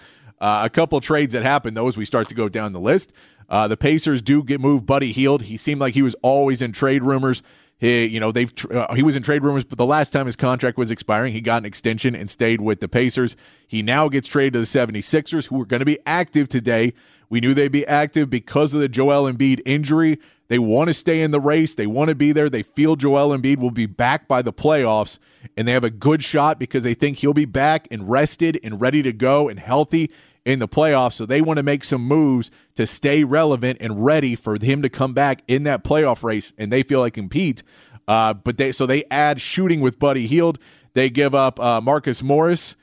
Uh, 0.42 0.64
a 0.66 0.70
couple 0.70 1.00
trades 1.00 1.32
that 1.32 1.44
happened 1.44 1.78
though 1.78 1.88
as 1.88 1.96
we 1.96 2.04
start 2.04 2.28
to 2.28 2.36
go 2.36 2.50
down 2.50 2.74
the 2.74 2.80
list. 2.80 3.14
Uh, 3.48 3.68
the 3.68 3.78
Pacers 3.78 4.22
do 4.22 4.44
get 4.44 4.60
moved 4.60 4.86
Buddy 4.86 5.14
Hield. 5.14 5.44
He 5.44 5.56
seemed 5.58 5.80
like 5.80 5.94
he 5.94 6.02
was 6.02 6.16
always 6.22 6.62
in 6.62 6.74
trade 6.74 7.04
rumors. 7.04 7.42
He, 7.84 8.06
you 8.06 8.22
know, 8.22 8.32
they've 8.32 8.54
uh, 8.72 8.94
he 8.94 9.04
was 9.04 9.18
in 9.18 9.24
trade 9.24 9.44
rumors, 9.44 9.66
but 9.66 9.78
the 9.78 9.86
last 9.86 10.14
time 10.14 10.26
his 10.26 10.38
contract 10.38 10.78
was 10.78 10.90
expiring, 10.90 11.34
he 11.34 11.42
got 11.42 11.64
an 11.64 11.66
extension 11.66 12.16
and 12.16 12.30
stayed 12.30 12.62
with 12.62 12.80
the 12.80 12.88
Pacers. 12.88 13.36
He 13.68 13.82
now 13.82 14.08
gets 14.08 14.30
traded 14.30 14.54
to 14.54 14.60
the 14.60 14.66
76ers, 14.66 15.48
who 15.48 15.62
are 15.62 15.66
going 15.66 15.82
to 15.82 15.86
be 15.86 16.00
active 16.06 16.48
today. 16.48 16.94
We 17.30 17.42
knew 17.42 17.54
they'd 17.54 17.74
be 17.74 17.86
active 17.86 18.30
because 18.30 18.74
of 18.74 18.80
the 18.80 18.88
Joel 18.88 19.30
Embiid 19.30 19.60
injury. 19.66 20.18
They 20.48 20.60
want 20.60 20.88
to 20.88 20.94
stay 20.94 21.22
in 21.22 21.32
the 21.32 21.42
race. 21.42 21.76
They 21.76 21.86
want 21.86 22.08
to 22.08 22.16
be 22.16 22.32
there. 22.32 22.50
They 22.50 22.64
feel 22.64 22.96
Joel 22.96 23.38
Embiid 23.38 23.58
will 23.58 23.70
be 23.70 23.86
back 23.86 24.30
by 24.30 24.42
the 24.42 24.54
playoffs, 24.54 25.20
and 25.58 25.68
they 25.68 25.74
have 25.74 25.84
a 25.84 25.90
good 25.90 26.24
shot 26.24 26.60
because 26.60 26.86
they 26.86 26.94
think 26.94 27.18
he'll 27.18 27.34
be 27.34 27.44
back 27.44 27.90
and 27.92 28.10
rested 28.10 28.58
and 28.64 28.80
ready 28.80 29.04
to 29.04 29.12
go 29.12 29.50
and 29.50 29.60
healthy 29.60 30.10
in 30.46 30.60
the 30.60 30.68
playoffs. 30.68 31.14
So 31.14 31.26
they 31.26 31.42
want 31.42 31.58
to 31.58 31.64
make 31.64 31.84
some 31.84 32.02
moves 32.02 32.52
to 32.76 32.86
stay 32.86 33.24
relevant 33.24 33.78
and 33.82 34.04
ready 34.04 34.36
for 34.36 34.58
him 34.62 34.82
to 34.82 34.90
come 34.90 35.14
back 35.14 35.44
in 35.48 35.64
that 35.64 35.84
playoff 35.84 36.24
race, 36.24 36.54
and 36.58 36.72
they 36.72 36.84
feel 36.84 37.00
like 37.00 37.14
compete. 37.14 37.64
Uh, 38.08 38.34
but 38.34 38.58
they 38.58 38.72
so 38.72 38.86
they 38.86 39.06
add 39.10 39.40
shooting 39.40 39.80
with 39.80 40.00
Buddy 40.00 40.28
Hield. 40.28 40.60
They 40.94 41.10
give 41.10 41.34
up 41.34 41.60
uh, 41.60 41.82
Marcus 41.82 42.22
Morris 42.22 42.76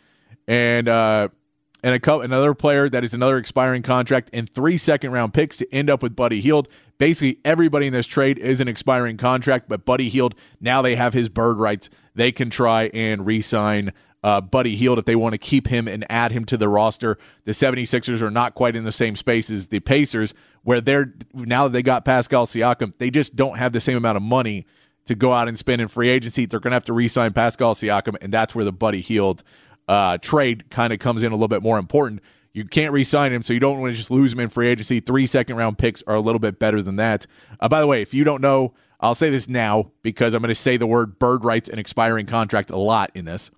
and 0.48 0.88
uh, 0.88 1.28
and 1.82 1.94
a 1.94 2.00
co- 2.00 2.22
another 2.22 2.54
player 2.54 2.88
that 2.88 3.04
is 3.04 3.14
another 3.14 3.36
expiring 3.36 3.82
contract 3.82 4.30
and 4.32 4.48
three 4.48 4.76
second 4.76 5.12
round 5.12 5.34
picks 5.34 5.56
to 5.58 5.74
end 5.74 5.90
up 5.90 6.02
with 6.02 6.16
Buddy 6.16 6.40
Hield. 6.40 6.68
Basically, 6.98 7.38
everybody 7.44 7.86
in 7.86 7.92
this 7.92 8.06
trade 8.06 8.38
is 8.38 8.60
an 8.60 8.68
expiring 8.68 9.16
contract, 9.16 9.68
but 9.68 9.84
Buddy 9.84 10.08
Hield 10.08 10.34
now 10.60 10.82
they 10.82 10.96
have 10.96 11.12
his 11.12 11.28
bird 11.28 11.58
rights. 11.58 11.90
They 12.14 12.32
can 12.32 12.50
try 12.50 12.84
and 12.92 13.24
re-sign 13.24 13.92
uh, 14.22 14.40
Buddy 14.40 14.76
Hield 14.76 14.98
if 14.98 15.04
they 15.04 15.16
want 15.16 15.32
to 15.32 15.38
keep 15.38 15.68
him 15.68 15.88
and 15.88 16.04
add 16.10 16.32
him 16.32 16.44
to 16.46 16.56
the 16.56 16.68
roster. 16.68 17.18
The 17.44 17.52
76ers 17.52 18.20
are 18.20 18.30
not 18.30 18.54
quite 18.54 18.76
in 18.76 18.84
the 18.84 18.92
same 18.92 19.16
space 19.16 19.50
as 19.50 19.68
the 19.68 19.80
Pacers, 19.80 20.34
where 20.62 20.80
they're 20.80 21.14
now 21.34 21.64
that 21.64 21.72
they 21.72 21.82
got 21.82 22.04
Pascal 22.04 22.46
Siakam, 22.46 22.92
they 22.98 23.10
just 23.10 23.36
don't 23.36 23.58
have 23.58 23.72
the 23.72 23.80
same 23.80 23.96
amount 23.96 24.16
of 24.16 24.22
money 24.22 24.66
to 25.06 25.14
go 25.14 25.32
out 25.32 25.48
and 25.48 25.58
spend 25.58 25.80
in 25.80 25.88
free 25.88 26.08
agency. 26.08 26.46
They're 26.46 26.60
going 26.60 26.72
to 26.72 26.76
have 26.76 26.84
to 26.84 26.92
re 26.92 27.08
sign 27.08 27.32
Pascal 27.32 27.74
Siakam, 27.74 28.16
and 28.20 28.32
that's 28.32 28.54
where 28.54 28.64
the 28.64 28.72
Buddy 28.72 29.00
Hield 29.00 29.42
uh, 29.88 30.18
trade 30.18 30.70
kind 30.70 30.92
of 30.92 30.98
comes 30.98 31.22
in 31.22 31.32
a 31.32 31.34
little 31.34 31.48
bit 31.48 31.62
more 31.62 31.78
important. 31.78 32.22
You 32.52 32.64
can't 32.64 32.92
re-sign 32.92 33.32
him, 33.32 33.42
so 33.42 33.52
you 33.52 33.60
don't 33.60 33.80
want 33.80 33.92
to 33.92 33.96
just 33.96 34.10
lose 34.10 34.32
him 34.32 34.40
in 34.40 34.48
free 34.48 34.68
agency. 34.68 35.00
Three 35.00 35.26
second 35.26 35.56
round 35.56 35.78
picks 35.78 36.02
are 36.06 36.16
a 36.16 36.20
little 36.20 36.38
bit 36.40 36.58
better 36.58 36.82
than 36.82 36.96
that. 36.96 37.26
Uh, 37.60 37.68
by 37.68 37.80
the 37.80 37.86
way, 37.86 38.02
if 38.02 38.12
you 38.12 38.24
don't 38.24 38.42
know, 38.42 38.74
I'll 39.00 39.14
say 39.14 39.30
this 39.30 39.48
now 39.48 39.92
because 40.02 40.34
I'm 40.34 40.42
going 40.42 40.48
to 40.48 40.54
say 40.54 40.76
the 40.76 40.86
word 40.86 41.18
bird 41.18 41.44
rights 41.44 41.68
and 41.68 41.78
expiring 41.78 42.26
contract 42.26 42.70
a 42.70 42.76
lot 42.76 43.10
in 43.14 43.24
this. 43.24 43.50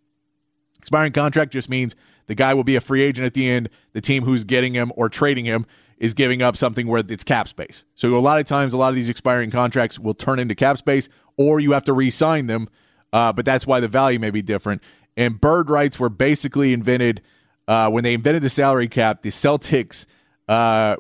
Expiring 0.83 1.13
contract 1.13 1.53
just 1.53 1.69
means 1.69 1.95
the 2.27 2.35
guy 2.35 2.55
will 2.55 2.65
be 2.65 2.77
a 2.77 2.81
free 2.81 3.03
agent 3.03 3.25
at 3.25 3.35
the 3.35 3.49
end. 3.49 3.71
The 3.93 4.01
team 4.01 4.25
who's 4.25 4.45
getting 4.45 4.75
him 4.75 4.93
or 4.97 5.09
trading 5.09 5.45
him 5.45 5.65
is 5.97 6.13
giving 6.13 6.43
up 6.43 6.57
something 6.57 6.89
where 6.89 7.03
it's 7.09 7.23
cap 7.23 7.47
space. 7.47 7.85
So 7.95 8.17
a 8.17 8.19
lot 8.19 8.41
of 8.41 8.47
times, 8.47 8.75
a 8.75 8.77
lot 8.77 8.89
of 8.89 8.97
these 8.97 9.09
expiring 9.09 9.51
contracts 9.51 9.99
will 9.99 10.15
turn 10.15 10.41
into 10.41 10.57
cap 10.57 10.77
space, 10.77 11.09
or 11.37 11.61
you 11.61 11.73
have 11.73 11.85
to 11.85 11.93
re-sign 11.93 12.49
them. 12.49 12.69
Uh, 13.13 13.33
but 13.33 13.45
that's 13.45 13.67
why 13.67 13.79
the 13.79 13.87
value 13.87 14.19
may 14.19 14.31
be 14.31 14.43
different. 14.43 14.83
And 15.17 15.41
bird 15.41 15.71
rights 15.71 16.01
were 16.01 16.09
basically 16.09 16.73
invented 16.73 17.23
uh, 17.69 17.89
when 17.91 18.03
they 18.03 18.15
invented 18.15 18.43
the 18.43 18.51
salary 18.51 18.89
cap. 18.89 19.23
The 19.23 19.29
Celtics 19.29 20.07
uh, 20.49 20.97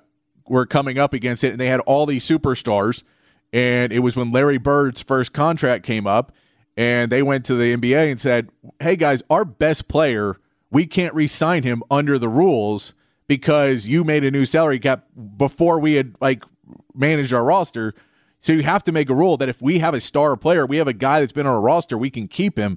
were 0.46 0.66
coming 0.66 0.98
up 0.98 1.12
against 1.12 1.42
it, 1.42 1.50
and 1.50 1.60
they 1.60 1.66
had 1.66 1.80
all 1.80 2.06
these 2.06 2.24
superstars. 2.24 3.02
And 3.52 3.92
it 3.92 3.98
was 3.98 4.14
when 4.14 4.30
Larry 4.30 4.58
Bird's 4.58 5.02
first 5.02 5.32
contract 5.32 5.84
came 5.84 6.06
up, 6.06 6.32
and 6.76 7.12
they 7.12 7.22
went 7.22 7.44
to 7.46 7.54
the 7.54 7.74
NBA 7.76 8.10
and 8.10 8.20
said, 8.20 8.50
"Hey 8.80 8.96
guys, 8.96 9.22
our 9.30 9.44
best 9.44 9.88
player, 9.88 10.36
we 10.70 10.86
can't 10.86 11.14
re-sign 11.14 11.62
him 11.62 11.82
under 11.90 12.18
the 12.18 12.28
rules 12.28 12.94
because 13.26 13.86
you 13.86 14.04
made 14.04 14.24
a 14.24 14.30
new 14.30 14.44
salary 14.44 14.78
cap 14.78 15.06
before 15.36 15.78
we 15.78 15.94
had 15.94 16.14
like 16.20 16.44
managed 16.94 17.32
our 17.32 17.44
roster." 17.44 17.94
So 18.40 18.52
you 18.52 18.64
have 18.64 18.82
to 18.84 18.92
make 18.92 19.08
a 19.08 19.14
rule 19.14 19.36
that 19.36 19.48
if 19.48 19.62
we 19.62 19.78
have 19.78 19.94
a 19.94 20.00
star 20.00 20.36
player, 20.36 20.66
we 20.66 20.78
have 20.78 20.88
a 20.88 20.92
guy 20.92 21.20
that's 21.20 21.30
been 21.30 21.46
on 21.46 21.54
a 21.54 21.60
roster, 21.60 21.96
we 21.96 22.10
can 22.10 22.26
keep 22.26 22.58
him. 22.58 22.76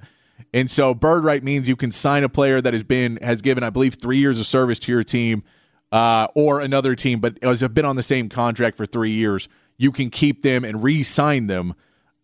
And 0.54 0.70
so 0.70 0.94
bird 0.94 1.24
right 1.24 1.44
means 1.44 1.68
you 1.68 1.76
can 1.76 1.92
sign 1.92 2.24
a 2.24 2.30
player 2.30 2.62
that 2.62 2.74
has 2.74 2.84
been 2.84 3.18
has 3.18 3.42
given, 3.42 3.64
I 3.64 3.72
believe, 3.72 3.96
three 3.96 4.18
years 4.18 4.40
of 4.40 4.46
service 4.46 4.80
to 4.82 4.92
your 4.92 5.04
team 5.04 5.44
uh, 5.92 6.28
or 6.36 6.62
another 6.62 6.96
team, 6.96 7.20
but 7.20 7.42
has 7.42 7.64
been 7.64 7.86
on 7.86 7.96
the 7.96 8.04
same 8.04 8.30
contract 8.30 8.78
for 8.78 8.86
three 8.86 9.12
years. 9.12 9.48
You 9.78 9.92
can 9.92 10.12
keep 10.12 10.44
them 10.44 10.64
and 10.64 10.84
re-sign 10.84 11.48
them 11.48 11.74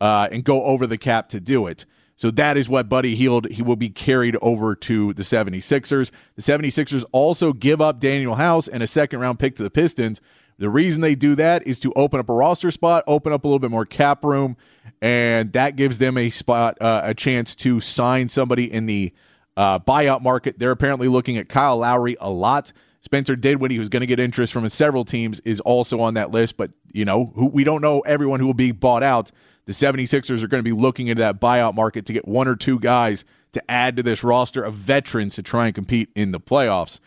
uh, 0.01 0.27
and 0.31 0.43
go 0.43 0.63
over 0.63 0.86
the 0.86 0.98
cap 0.98 1.29
to 1.29 1.39
do 1.39 1.67
it. 1.67 1.86
So 2.17 2.29
that 2.31 2.58
is 2.58 2.67
what 2.67 2.89
Buddy 2.89 3.15
Hield 3.15 3.48
he 3.50 3.62
will 3.62 3.75
be 3.75 3.89
carried 3.89 4.36
over 4.41 4.75
to 4.75 5.13
the 5.13 5.24
76ers. 5.24 6.12
The 6.36 6.41
76ers 6.41 7.05
also 7.12 7.53
give 7.53 7.79
up 7.79 8.01
Danuel 8.01 8.38
House 8.38 8.67
and 8.67 8.84
a 8.84 8.88
second 8.88 9.20
round 9.20 9.39
pick 9.39 9.55
to 9.55 9.63
the 9.63 9.70
Pistons. 9.70 10.20
The 10.58 10.70
reason 10.70 11.01
they 11.01 11.15
do 11.15 11.34
that 11.36 11.65
is 11.65 11.79
to 11.79 11.91
open 11.96 12.20
up 12.20 12.29
a 12.29 12.34
roster 12.34 12.70
spot, 12.70 13.03
open 13.08 13.34
up 13.34 13.43
a 13.43 13.48
little 13.48 13.58
bit 13.58 13.72
more 13.72 13.86
cap 13.86 14.24
room, 14.24 14.58
and 15.01 15.53
that 15.53 15.75
gives 15.75 15.98
them 15.98 16.17
a 16.17 16.29
spot, 16.29 16.79
uh, 16.79 17.01
a 17.03 17.15
chance 17.15 17.55
to 17.55 17.79
sign 17.79 18.29
somebody 18.29 18.72
in 18.72 18.86
the 18.86 19.12
uh, 19.58 19.79
buyout 19.79 20.22
market. 20.22 20.60
They're 20.60 20.72
apparently 20.72 21.08
looking 21.08 21.38
at 21.38 21.50
Kyle 21.50 21.77
Lowry 21.77 22.17
a 22.22 22.29
lot. 22.29 22.72
Spencer 23.01 23.36
did 23.36 23.41
Dinwiddie, 23.41 23.75
who's 23.75 23.89
going 23.89 24.01
to 24.01 24.08
get 24.08 24.20
interest 24.20 24.53
from 24.53 24.67
several 24.70 25.03
teams, 25.03 25.39
is 25.41 25.60
also 25.60 26.00
on 26.00 26.13
that 26.13 26.31
list. 26.31 26.55
But, 26.55 26.72
you 26.93 27.03
know, 27.03 27.34
who, 27.36 27.48
we 27.48 27.63
don't 27.63 27.81
know 27.81 28.01
everyone 28.01 28.39
who 28.39 28.46
will 28.46 28.53
be 28.53 28.72
bought 28.72 29.03
out. 29.03 29.31
The 29.65 29.74
76ers 29.74 30.43
are 30.43 30.48
going 30.48 30.63
to 30.63 30.63
be 30.63 30.72
looking 30.72 31.08
into 31.08 31.22
that 31.22 31.39
buyout 31.39 31.75
market 31.75 32.05
to 32.05 32.13
get 32.13 32.27
one 32.27 32.48
or 32.48 32.55
two 32.55 32.79
guys 32.79 33.25
to 33.53 33.72
add 33.72 33.96
to 33.98 34.03
this 34.03 34.24
roster 34.24 34.63
of 34.63 34.75
veterans 34.75 35.36
to 35.36 35.43
try 35.43 35.65
and 35.65 35.75
compete 35.75 36.10
in 36.15 36.31
the 36.31 36.39
playoffs. 36.39 37.00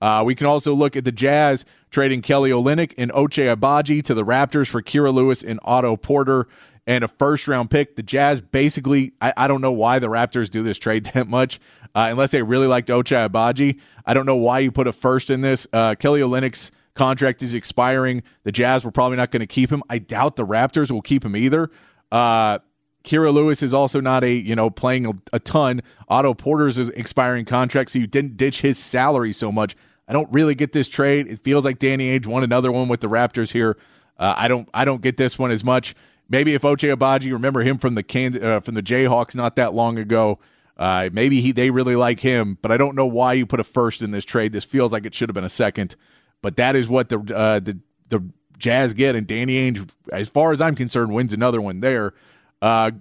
Uh, 0.00 0.22
we 0.24 0.34
can 0.34 0.46
also 0.46 0.74
look 0.74 0.96
at 0.96 1.04
the 1.04 1.12
Jazz 1.12 1.64
trading 1.90 2.22
Kelly 2.22 2.50
Olynyk 2.50 2.94
and 2.98 3.10
Ochai 3.12 3.54
Agbaji 3.54 4.02
to 4.04 4.14
the 4.14 4.24
Raptors 4.24 4.68
for 4.68 4.82
Kira 4.82 5.12
Lewis 5.12 5.42
and 5.42 5.58
Otto 5.64 5.96
Porter 5.96 6.46
and 6.86 7.04
a 7.04 7.08
first 7.08 7.48
round 7.48 7.70
pick. 7.70 7.96
The 7.96 8.02
Jazz 8.02 8.40
basically, 8.40 9.12
I, 9.20 9.32
I 9.36 9.48
don't 9.48 9.60
know 9.60 9.72
why 9.72 9.98
the 9.98 10.08
Raptors 10.08 10.50
do 10.50 10.62
this 10.62 10.78
trade 10.78 11.04
that 11.14 11.28
much, 11.28 11.60
uh, 11.98 12.06
unless 12.12 12.30
they 12.30 12.44
really 12.44 12.68
liked 12.68 12.90
Ochai 12.90 13.28
Agbaji. 13.28 13.80
I 14.06 14.14
don't 14.14 14.24
know 14.24 14.36
why 14.36 14.60
you 14.60 14.70
put 14.70 14.86
a 14.86 14.92
first 14.92 15.30
in 15.30 15.40
this. 15.40 15.66
Uh, 15.72 15.96
Kelly 15.96 16.20
Olynyk's 16.20 16.70
contract 16.94 17.42
is 17.42 17.54
expiring. 17.54 18.22
The 18.44 18.52
Jazz 18.52 18.84
were 18.84 18.92
probably 18.92 19.16
not 19.16 19.32
going 19.32 19.40
to 19.40 19.48
keep 19.48 19.72
him. 19.72 19.82
I 19.90 19.98
doubt 19.98 20.36
the 20.36 20.46
Raptors 20.46 20.92
will 20.92 21.02
keep 21.02 21.24
him 21.24 21.34
either. 21.34 21.72
Uh, 22.12 22.60
Kira 23.02 23.32
Lewis 23.34 23.64
is 23.64 23.74
also 23.74 24.00
not 24.00 24.22
a 24.22 24.32
you 24.32 24.54
know 24.54 24.70
playing 24.70 25.06
a, 25.06 25.12
a 25.32 25.40
ton. 25.40 25.80
Otto 26.08 26.34
Porter's 26.34 26.78
is 26.78 26.88
expiring 26.90 27.44
contract, 27.44 27.90
so 27.90 27.98
you 27.98 28.06
didn't 28.06 28.36
ditch 28.36 28.60
his 28.60 28.78
salary 28.78 29.32
so 29.32 29.50
much. 29.50 29.74
I 30.06 30.12
don't 30.12 30.32
really 30.32 30.54
get 30.54 30.70
this 30.70 30.86
trade. 30.86 31.26
It 31.26 31.42
feels 31.42 31.64
like 31.64 31.80
Danny 31.80 32.16
Ainge 32.16 32.28
won 32.28 32.44
another 32.44 32.70
one 32.70 32.86
with 32.86 33.00
the 33.00 33.08
Raptors 33.08 33.50
here. 33.50 33.76
Uh, 34.16 34.34
I 34.36 34.46
don't 34.46 34.68
I 34.72 34.84
don't 34.84 35.02
get 35.02 35.16
this 35.16 35.36
one 35.36 35.50
as 35.50 35.64
much. 35.64 35.96
Maybe 36.28 36.54
if 36.54 36.62
Ochai 36.62 36.94
Agbaji, 36.94 37.32
remember 37.32 37.62
him 37.62 37.76
from 37.76 37.96
the 37.96 38.04
Kansas, 38.04 38.40
uh, 38.40 38.60
from 38.60 38.76
the 38.76 38.84
Jayhawks 38.84 39.34
not 39.34 39.56
that 39.56 39.74
long 39.74 39.98
ago. 39.98 40.38
Uh, 40.78 41.10
maybe 41.12 41.40
he 41.40 41.52
they 41.52 41.70
really 41.70 41.96
like 41.96 42.20
him, 42.20 42.56
but 42.62 42.70
I 42.70 42.76
don't 42.76 42.94
know 42.94 43.06
why 43.06 43.32
you 43.32 43.46
put 43.46 43.60
a 43.60 43.64
first 43.64 44.00
in 44.00 44.12
this 44.12 44.24
trade. 44.24 44.52
This 44.52 44.64
feels 44.64 44.92
like 44.92 45.04
it 45.04 45.14
should 45.14 45.28
have 45.28 45.34
been 45.34 45.44
a 45.44 45.48
second, 45.48 45.96
but 46.40 46.56
that 46.56 46.76
is 46.76 46.88
what 46.88 47.08
the 47.08 47.18
uh, 47.34 47.60
the 47.60 47.78
the 48.08 48.24
Jazz 48.58 48.94
get, 48.94 49.14
and 49.14 49.26
Danny 49.26 49.54
Ainge, 49.54 49.88
as 50.12 50.28
far 50.28 50.52
as 50.52 50.60
I'm 50.60 50.74
concerned, 50.74 51.12
wins 51.12 51.32
another 51.32 51.60
one 51.60 51.80
there. 51.80 52.14
Uh, 52.62 52.92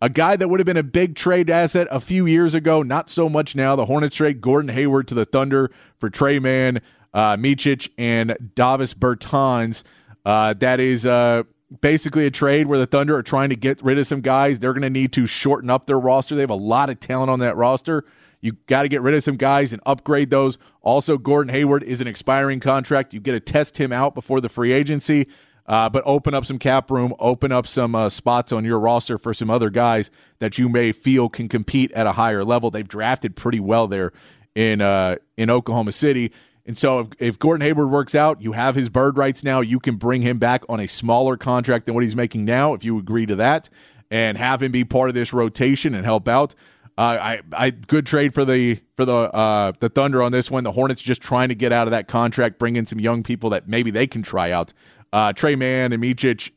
a 0.00 0.10
guy 0.10 0.36
that 0.36 0.48
would 0.48 0.60
have 0.60 0.66
been 0.66 0.76
a 0.76 0.82
big 0.82 1.14
trade 1.14 1.48
asset 1.48 1.88
a 1.90 2.00
few 2.00 2.26
years 2.26 2.54
ago, 2.54 2.82
not 2.82 3.08
so 3.08 3.28
much 3.28 3.54
now. 3.54 3.76
The 3.76 3.86
Hornets 3.86 4.16
trade 4.16 4.40
Gordon 4.42 4.68
Hayward 4.70 5.08
to 5.08 5.14
the 5.14 5.24
Thunder 5.24 5.70
for 5.96 6.10
Tre 6.10 6.38
Mann, 6.38 6.80
uh, 7.14 7.36
and 7.96 8.36
Davis 8.54 8.94
Bertans. 8.94 9.84
Uh, 10.24 10.52
that 10.54 10.80
is 10.80 11.06
uh, 11.06 11.44
basically 11.80 12.26
a 12.26 12.30
trade 12.30 12.66
where 12.66 12.78
the 12.78 12.86
Thunder 12.86 13.16
are 13.16 13.22
trying 13.22 13.48
to 13.50 13.56
get 13.56 13.82
rid 13.82 13.98
of 13.98 14.06
some 14.06 14.20
guys. 14.20 14.58
They're 14.58 14.72
going 14.72 14.82
to 14.82 14.90
need 14.90 15.12
to 15.14 15.26
shorten 15.26 15.70
up 15.70 15.86
their 15.86 15.98
roster. 15.98 16.34
They 16.34 16.42
have 16.42 16.50
a 16.50 16.54
lot 16.54 16.90
of 16.90 17.00
talent 17.00 17.30
on 17.30 17.40
that 17.40 17.56
roster. 17.56 18.04
You 18.40 18.52
got 18.66 18.82
to 18.82 18.88
get 18.88 19.02
rid 19.02 19.14
of 19.14 19.24
some 19.24 19.36
guys 19.36 19.72
and 19.72 19.82
upgrade 19.86 20.30
those. 20.30 20.58
Also, 20.82 21.18
Gordon 21.18 21.52
Hayward 21.52 21.82
is 21.82 22.00
an 22.00 22.06
expiring 22.06 22.60
contract. 22.60 23.12
You 23.12 23.20
get 23.20 23.32
to 23.32 23.40
test 23.40 23.78
him 23.78 23.92
out 23.92 24.14
before 24.14 24.40
the 24.40 24.48
free 24.48 24.72
agency. 24.72 25.26
Uh, 25.66 25.88
but 25.88 26.02
open 26.06 26.32
up 26.32 26.44
some 26.44 26.60
cap 26.60 26.92
room, 26.92 27.12
open 27.18 27.50
up 27.50 27.66
some 27.66 27.96
uh, 27.96 28.08
spots 28.08 28.52
on 28.52 28.64
your 28.64 28.78
roster 28.78 29.18
for 29.18 29.34
some 29.34 29.50
other 29.50 29.68
guys 29.68 30.12
that 30.38 30.58
you 30.58 30.68
may 30.68 30.92
feel 30.92 31.28
can 31.28 31.48
compete 31.48 31.90
at 31.90 32.06
a 32.06 32.12
higher 32.12 32.44
level. 32.44 32.70
They've 32.70 32.86
drafted 32.86 33.34
pretty 33.34 33.58
well 33.58 33.88
there 33.88 34.12
in 34.54 34.80
uh, 34.80 35.16
in 35.36 35.50
Oklahoma 35.50 35.90
City. 35.90 36.30
And 36.66 36.76
so 36.76 37.00
if, 37.00 37.08
if 37.18 37.38
Gordon 37.38 37.64
Hayward 37.64 37.90
works 37.90 38.14
out, 38.14 38.42
you 38.42 38.52
have 38.52 38.74
his 38.74 38.88
bird 38.88 39.16
rights 39.16 39.44
now. 39.44 39.60
You 39.60 39.78
can 39.78 39.96
bring 39.96 40.22
him 40.22 40.38
back 40.38 40.64
on 40.68 40.80
a 40.80 40.88
smaller 40.88 41.36
contract 41.36 41.86
than 41.86 41.94
what 41.94 42.02
he's 42.02 42.16
making 42.16 42.44
now, 42.44 42.74
if 42.74 42.84
you 42.84 42.98
agree 42.98 43.24
to 43.26 43.36
that, 43.36 43.68
and 44.10 44.36
have 44.36 44.62
him 44.62 44.72
be 44.72 44.84
part 44.84 45.08
of 45.08 45.14
this 45.14 45.32
rotation 45.32 45.94
and 45.94 46.04
help 46.04 46.26
out. 46.26 46.54
Uh, 46.98 47.18
I, 47.20 47.40
I, 47.52 47.70
good 47.70 48.06
trade 48.06 48.32
for 48.32 48.44
the 48.44 48.80
for 48.96 49.04
the 49.04 49.14
uh, 49.14 49.72
the 49.80 49.90
Thunder 49.90 50.22
on 50.22 50.32
this 50.32 50.50
one. 50.50 50.64
The 50.64 50.72
Hornets 50.72 51.02
just 51.02 51.20
trying 51.20 51.50
to 51.50 51.54
get 51.54 51.70
out 51.70 51.86
of 51.86 51.90
that 51.90 52.08
contract, 52.08 52.58
bring 52.58 52.74
in 52.74 52.86
some 52.86 52.98
young 52.98 53.22
people 53.22 53.50
that 53.50 53.68
maybe 53.68 53.90
they 53.90 54.06
can 54.06 54.22
try 54.22 54.50
out. 54.50 54.72
Uh, 55.12 55.32
Tre 55.32 55.56
Mann 55.56 55.92
and 55.92 56.02
Micic 56.02 56.50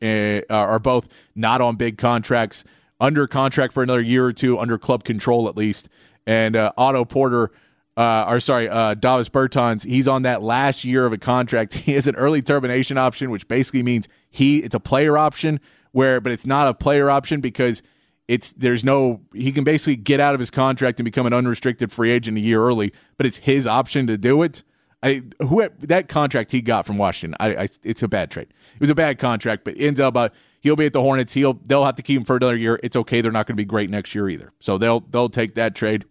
uh, 0.50 0.52
are 0.52 0.78
both 0.78 1.08
not 1.34 1.60
on 1.60 1.76
big 1.76 1.98
contracts, 1.98 2.64
under 2.98 3.26
contract 3.26 3.74
for 3.74 3.82
another 3.82 4.00
year 4.00 4.24
or 4.24 4.32
two, 4.32 4.58
under 4.58 4.78
club 4.78 5.04
control 5.04 5.46
at 5.46 5.56
least. 5.56 5.90
And 6.26 6.56
uh, 6.56 6.72
Otto 6.76 7.04
Porter, 7.04 7.50
uh, 8.00 8.24
or 8.26 8.40
sorry, 8.40 8.66
uh, 8.66 8.94
Davis 8.94 9.28
Bertans, 9.28 9.84
he's 9.84 10.08
on 10.08 10.22
that 10.22 10.42
last 10.42 10.84
year 10.86 11.04
of 11.04 11.12
a 11.12 11.18
contract. 11.18 11.74
He 11.90 11.92
has 11.92 12.06
an 12.06 12.16
early 12.16 12.40
termination 12.40 12.96
option, 12.96 13.30
which 13.30 13.46
basically 13.46 13.82
means 13.82 14.08
he 14.30 14.58
it's 14.58 14.74
a 14.74 14.80
player 14.80 15.18
option 15.18 15.60
where, 15.92 16.18
but 16.20 16.32
it's 16.32 16.46
not 16.46 16.66
a 16.66 16.72
player 16.72 17.10
option 17.10 17.40
because 17.42 17.82
it's 18.26 18.52
there's 18.52 18.84
no 18.84 19.20
he 19.34 19.52
can 19.52 19.64
basically 19.64 19.96
get 19.96 20.18
out 20.18 20.32
of 20.34 20.40
his 20.40 20.50
contract 20.50 20.98
and 20.98 21.04
become 21.04 21.26
an 21.26 21.34
unrestricted 21.34 21.92
free 21.92 22.10
agent 22.10 22.38
a 22.38 22.40
year 22.40 22.62
early, 22.62 22.92
but 23.18 23.26
it's 23.26 23.38
his 23.38 23.66
option 23.66 24.06
to 24.06 24.16
do 24.16 24.42
it. 24.42 24.62
I 25.02 25.22
who 25.40 25.68
that 25.80 26.08
contract 26.08 26.52
he 26.52 26.62
got 26.62 26.86
from 26.86 26.96
Washington, 26.96 27.36
I, 27.38 27.64
I, 27.64 27.68
it's 27.82 28.02
a 28.02 28.08
bad 28.08 28.30
trade. 28.30 28.48
It 28.74 28.80
was 28.80 28.90
a 28.90 28.94
bad 28.94 29.18
contract, 29.18 29.64
but 29.64 29.74
ends 29.76 30.00
up 30.00 30.16
uh, 30.16 30.30
he'll 30.60 30.76
be 30.76 30.86
at 30.86 30.94
the 30.94 31.02
Hornets. 31.02 31.34
He'll 31.34 31.60
they'll 31.66 31.84
have 31.84 31.96
to 31.96 32.02
keep 32.02 32.18
him 32.18 32.24
for 32.24 32.36
another 32.36 32.56
year. 32.56 32.80
It's 32.82 32.96
okay. 32.96 33.20
They're 33.20 33.32
not 33.32 33.46
going 33.46 33.56
to 33.56 33.60
be 33.60 33.66
great 33.66 33.90
next 33.90 34.14
year 34.14 34.28
either, 34.28 34.52
so 34.58 34.78
they'll 34.78 35.00
they'll 35.00 35.28
take 35.28 35.54
that 35.56 35.74
trade. 35.74 36.04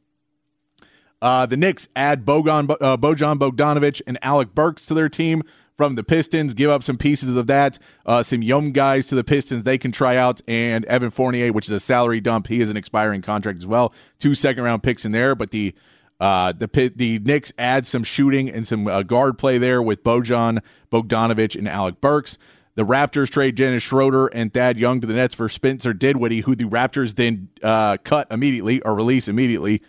Uh, 1.22 1.46
the 1.46 1.58
Knicks 1.58 1.88
add 1.96 2.26
Bogan, 2.26 2.70
uh, 2.70 2.98
Bojan 2.98 3.38
Bogdanovic 3.38 4.02
and 4.08 4.18
Alec 4.22 4.56
Burks 4.56 4.86
to 4.86 4.94
their 4.94 5.10
team 5.10 5.44
from 5.76 5.96
the 5.96 6.04
Pistons. 6.04 6.54
Give 6.54 6.70
up 6.70 6.84
some 6.84 6.98
pieces 6.98 7.36
of 7.36 7.48
that. 7.48 7.78
Uh, 8.06 8.24
some 8.24 8.42
young 8.42 8.72
guys 8.72 9.08
to 9.08 9.16
the 9.16 9.24
Pistons 9.24 9.64
they 9.64 9.78
can 9.78 9.92
try 9.92 10.16
out, 10.18 10.42
and 10.48 10.86
Evan 10.86 11.10
Fournier, 11.10 11.52
which 11.52 11.68
is 11.68 11.72
a 11.72 11.80
salary 11.80 12.22
dump. 12.22 12.48
He 12.48 12.62
is 12.62 12.70
an 12.70 12.78
expiring 12.78 13.22
contract 13.22 13.60
as 13.60 13.66
well. 13.66 13.94
Two 14.18 14.36
second 14.36 14.64
round 14.64 14.84
picks 14.84 15.06
in 15.06 15.12
there, 15.12 15.36
but 15.36 15.52
the 15.52 15.74
uh, 16.20 16.52
the 16.52 16.92
the 16.96 17.20
Knicks 17.20 17.54
add 17.58 17.88
some 17.88 18.04
shooting 18.04 18.50
and 18.50 18.68
some 18.68 18.88
uh, 18.88 19.04
guard 19.04 19.38
play 19.38 19.58
there 19.58 19.82
with 19.82 20.04
Bojan 20.04 20.60
Bogdanovic 20.92 21.56
and 21.56 21.68
Alec 21.68 22.02
Burks. 22.02 22.38
The 22.76 22.86
Raptors 22.86 23.30
trade 23.30 23.56
Dennis 23.56 23.84
Schroeder 23.84 24.28
and 24.28 24.54
Thad 24.54 24.78
Young 24.78 25.02
to 25.02 25.08
the 25.08 25.14
Nets 25.14 25.36
for 25.36 25.50
Spencer 25.50 25.94
Dinwiddie, 25.94 26.42
who 26.42 26.56
the 26.56 26.66
Raptors 26.66 27.16
then 27.16 27.50
uh, 27.64 27.98
cut 28.04 28.28
immediately 28.32 28.82
or 28.82 28.96
release 28.96 29.28
immediately. 29.28 29.82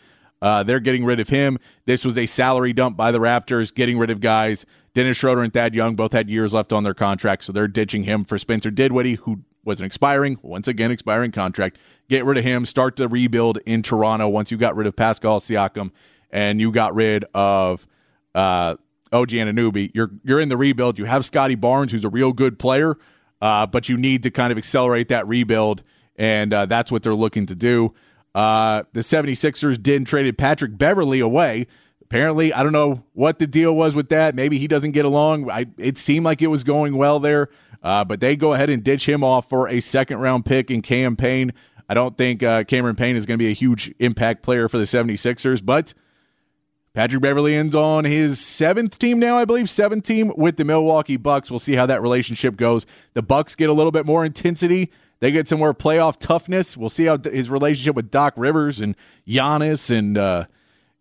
Uh, 0.42 0.62
they're 0.62 0.80
getting 0.80 1.04
rid 1.04 1.20
of 1.20 1.28
him. 1.28 1.58
This 1.84 2.04
was 2.04 2.16
a 2.16 2.26
salary 2.26 2.72
dump 2.72 2.96
by 2.96 3.12
the 3.12 3.18
Raptors, 3.18 3.74
getting 3.74 3.98
rid 3.98 4.10
of 4.10 4.20
guys. 4.20 4.64
Dennis 4.94 5.18
Schroeder 5.18 5.42
and 5.42 5.52
Thad 5.52 5.74
Young 5.74 5.94
both 5.94 6.12
had 6.12 6.28
years 6.28 6.52
left 6.52 6.72
on 6.72 6.82
their 6.82 6.94
contract, 6.94 7.44
so 7.44 7.52
they're 7.52 7.68
ditching 7.68 8.04
him 8.04 8.24
for 8.24 8.38
Spencer 8.38 8.70
Dinwiddie, 8.70 9.14
who 9.14 9.44
was 9.64 9.78
an 9.78 9.86
expiring, 9.86 10.38
once 10.42 10.66
again, 10.66 10.90
expiring 10.90 11.30
contract. 11.30 11.78
Get 12.08 12.24
rid 12.24 12.38
of 12.38 12.44
him, 12.44 12.64
start 12.64 12.96
the 12.96 13.08
rebuild 13.08 13.58
in 13.66 13.82
Toronto 13.82 14.28
once 14.28 14.50
you 14.50 14.56
got 14.56 14.74
rid 14.74 14.86
of 14.86 14.96
Pascal 14.96 15.38
Siakam 15.38 15.90
and 16.30 16.60
you 16.60 16.72
got 16.72 16.94
rid 16.94 17.24
of 17.34 17.86
uh, 18.34 18.76
OG 19.12 19.30
Anunoby, 19.30 19.90
you're 19.94 20.10
you're 20.24 20.40
in 20.40 20.48
the 20.48 20.56
rebuild. 20.56 20.98
You 20.98 21.04
have 21.04 21.24
Scottie 21.24 21.56
Barnes, 21.56 21.92
who's 21.92 22.04
a 22.04 22.08
real 22.08 22.32
good 22.32 22.58
player, 22.58 22.96
uh, 23.40 23.66
but 23.66 23.88
you 23.88 23.96
need 23.96 24.22
to 24.22 24.30
kind 24.30 24.52
of 24.52 24.58
accelerate 24.58 25.08
that 25.08 25.26
rebuild, 25.26 25.82
and 26.16 26.54
uh, 26.54 26.66
that's 26.66 26.92
what 26.92 27.02
they're 27.02 27.14
looking 27.14 27.46
to 27.46 27.54
do. 27.54 27.92
Uh, 28.34 28.84
the 28.92 29.00
76ers 29.00 29.82
did 29.82 30.06
traded 30.06 30.38
Patrick 30.38 30.78
Beverley 30.78 31.20
away. 31.20 31.66
Apparently, 32.02 32.52
I 32.52 32.62
don't 32.62 32.72
know 32.72 33.04
what 33.12 33.38
the 33.38 33.46
deal 33.46 33.74
was 33.74 33.94
with 33.94 34.08
that. 34.08 34.34
Maybe 34.34 34.58
he 34.58 34.66
doesn't 34.66 34.92
get 34.92 35.04
along. 35.04 35.50
I, 35.50 35.66
it 35.78 35.96
seemed 35.96 36.24
like 36.24 36.42
it 36.42 36.48
was 36.48 36.64
going 36.64 36.96
well 36.96 37.20
there, 37.20 37.48
uh, 37.82 38.04
but 38.04 38.20
they 38.20 38.36
go 38.36 38.52
ahead 38.52 38.70
and 38.70 38.82
ditch 38.82 39.08
him 39.08 39.22
off 39.22 39.48
for 39.48 39.68
a 39.68 39.80
second 39.80 40.18
round 40.18 40.44
pick 40.44 40.70
in 40.70 40.82
Cam 40.82 41.16
Payne. 41.16 41.52
I 41.88 41.94
don't 41.94 42.16
think 42.16 42.42
uh, 42.42 42.64
Cameron 42.64 42.96
Payne 42.96 43.16
is 43.16 43.26
going 43.26 43.38
to 43.38 43.42
be 43.44 43.50
a 43.50 43.54
huge 43.54 43.92
impact 43.98 44.42
player 44.42 44.68
for 44.68 44.78
the 44.78 44.84
76ers, 44.84 45.64
but– 45.64 45.94
Patrick 46.92 47.22
Beverley 47.22 47.54
ends 47.54 47.74
on 47.76 48.04
his 48.04 48.40
seventh 48.40 48.98
team 48.98 49.20
now, 49.20 49.36
I 49.36 49.44
believe, 49.44 49.70
seventh 49.70 50.04
team 50.04 50.32
with 50.36 50.56
the 50.56 50.64
Milwaukee 50.64 51.16
Bucks. 51.16 51.48
We'll 51.48 51.60
see 51.60 51.74
how 51.74 51.86
that 51.86 52.02
relationship 52.02 52.56
goes. 52.56 52.84
The 53.14 53.22
Bucks 53.22 53.54
get 53.54 53.70
a 53.70 53.72
little 53.72 53.92
bit 53.92 54.06
more 54.06 54.24
intensity 54.24 54.90
They 55.20 55.30
get 55.30 55.48
some 55.48 55.58
more 55.58 55.74
playoff 55.74 56.18
toughness. 56.18 56.76
We'll 56.76 56.88
see 56.88 57.04
how 57.04 57.18
his 57.18 57.50
relationship 57.50 57.94
with 57.94 58.10
Doc 58.10 58.34
Rivers 58.36 58.80
and 58.80 58.96
Giannis 59.26 59.96
and 59.96 60.16
uh, 60.16 60.46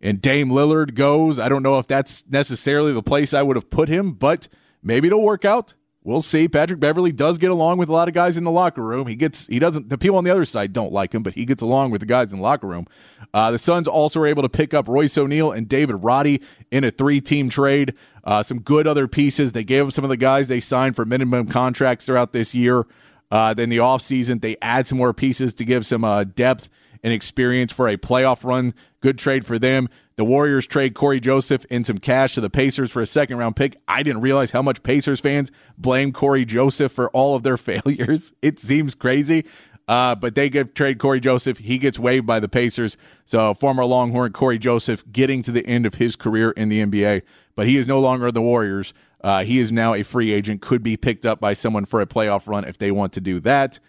and 0.02 0.22
Dame 0.22 0.50
Lillard 0.50 0.94
goes. 0.94 1.40
I 1.40 1.50
don't 1.50 1.64
know 1.64 1.80
if 1.80 1.88
that's 1.88 2.24
necessarily 2.30 2.94
the 2.94 3.04
place 3.04 3.34
I 3.34 3.42
would 3.42 3.56
have 3.56 3.70
put 3.70 3.90
him, 3.90 4.14
but 4.14 4.48
maybe 4.84 5.08
it'll 5.08 5.24
work 5.24 5.46
out. 5.46 5.74
We'll 6.02 6.22
see. 6.22 6.48
Patrick 6.48 6.80
Beverley 6.80 7.12
does 7.12 7.38
get 7.38 7.52
along 7.52 7.78
with 7.78 7.90
a 7.90 7.92
lot 7.92 8.08
of 8.08 8.14
guys 8.14 8.38
in 8.38 8.46
the 8.46 8.52
locker 8.52 8.82
room. 8.82 9.08
He 9.08 9.16
gets 9.16 9.48
he 9.48 9.60
doesn't 9.60 9.90
the 9.90 9.98
people 9.98 10.18
on 10.18 10.24
the 10.24 10.32
other 10.32 10.46
side 10.46 10.72
don't 10.72 10.94
like 10.94 11.14
him, 11.14 11.24
but 11.24 11.34
he 11.34 11.46
gets 11.46 11.62
along 11.62 11.92
with 11.92 12.00
the 12.00 12.08
guys 12.08 12.32
in 12.32 12.40
the 12.40 12.44
locker 12.44 12.68
room. 12.68 12.88
Uh, 13.34 13.52
the 13.52 13.58
Suns 13.58 13.88
also 13.88 14.20
were 14.22 14.28
able 14.28 14.42
to 14.42 14.50
pick 14.50 14.74
up 14.74 14.88
Royce 14.88 15.18
O'Neale 15.18 15.52
and 15.52 15.68
David 15.68 15.98
Roddy 15.98 16.42
in 16.72 16.84
a 16.86 16.92
three 16.92 17.20
team 17.20 17.50
trade. 17.50 17.94
Uh, 18.24 18.44
some 18.44 18.60
good 18.60 18.88
other 18.88 19.08
pieces. 19.08 19.52
They 19.52 19.66
gave 19.66 19.84
them 19.84 19.92
some 19.92 20.06
of 20.06 20.10
the 20.10 20.18
guys 20.18 20.48
they 20.48 20.62
signed 20.62 20.96
for 20.96 21.06
minimum 21.06 21.48
contracts 21.48 22.06
throughout 22.06 22.32
this 22.32 22.56
year. 22.56 22.86
Uh, 23.32 23.54
then 23.54 23.70
the 23.70 23.78
offseason, 23.78 24.42
they 24.42 24.58
add 24.62 24.88
some 24.88 24.98
more 24.98 25.14
pieces 25.14 25.54
to 25.56 25.66
give 25.66 25.86
some 25.86 26.04
uh, 26.04 26.24
depth 26.24 26.70
and 27.04 27.14
experience 27.14 27.72
for 27.72 27.88
a 27.88 27.98
playoff 27.98 28.44
run. 28.44 28.74
Good 29.02 29.18
trade 29.18 29.46
for 29.46 29.58
them. 29.58 29.88
The 30.16 30.26
Warriors 30.26 30.68
trade 30.68 30.96
Cory 30.96 31.22
Joseph 31.22 31.66
and 31.70 31.86
some 31.86 31.98
cash 31.98 32.34
to 32.34 32.42
the 32.42 32.50
Pacers 32.50 32.92
for 32.92 33.02
a 33.02 33.06
second 33.06 33.38
round 33.38 33.56
pick. 33.56 33.78
I 33.88 34.04
didn't 34.04 34.22
realize 34.22 34.52
how 34.52 34.62
much 34.62 34.84
Pacers 34.84 35.22
fans 35.22 35.50
blame 35.78 36.12
Cory 36.12 36.44
Joseph 36.44 36.92
for 36.92 37.10
all 37.12 37.36
of 37.36 37.44
their 37.44 37.58
failures. 37.58 38.34
It 38.42 38.60
seems 38.60 38.96
crazy. 38.96 39.46
Uh, 39.88 40.14
but 40.14 40.36
they 40.36 40.52
give 40.52 40.76
trade 40.76 41.00
Cory 41.00 41.20
Joseph. 41.20 41.58
He 41.58 41.80
gets 41.80 41.98
waived 41.98 42.28
by 42.28 42.40
the 42.40 42.48
Pacers. 42.48 42.96
So 43.26 43.56
former 43.56 43.84
Longhorn 43.86 44.34
Cory 44.34 44.60
Joseph 44.60 45.04
getting 45.12 45.42
to 45.44 45.52
the 45.52 45.66
end 45.66 45.88
of 45.88 45.96
his 45.96 46.16
career 46.16 46.52
in 46.52 46.70
the 46.70 46.86
NBA, 46.86 47.24
but 47.56 47.66
he 47.66 47.76
is 47.76 47.88
no 47.88 48.00
longer 48.00 48.32
the 48.32 48.42
Warriors. 48.42 48.94
Uh, 49.22 49.44
he 49.44 49.60
is 49.60 49.72
now 49.72 49.94
a 49.94 50.04
free 50.04 50.32
agent. 50.32 50.62
Could 50.62 50.84
be 50.84 50.98
picked 50.98 51.26
up 51.26 51.40
by 51.40 51.54
someone 51.54 51.86
for 51.86 52.02
a 52.02 52.06
playoff 52.06 52.48
run 52.48 52.66
if 52.66 52.78
they 52.78 52.92
want 52.92 53.14
to 53.14 53.22
do 53.22 53.40
that. 53.42 53.80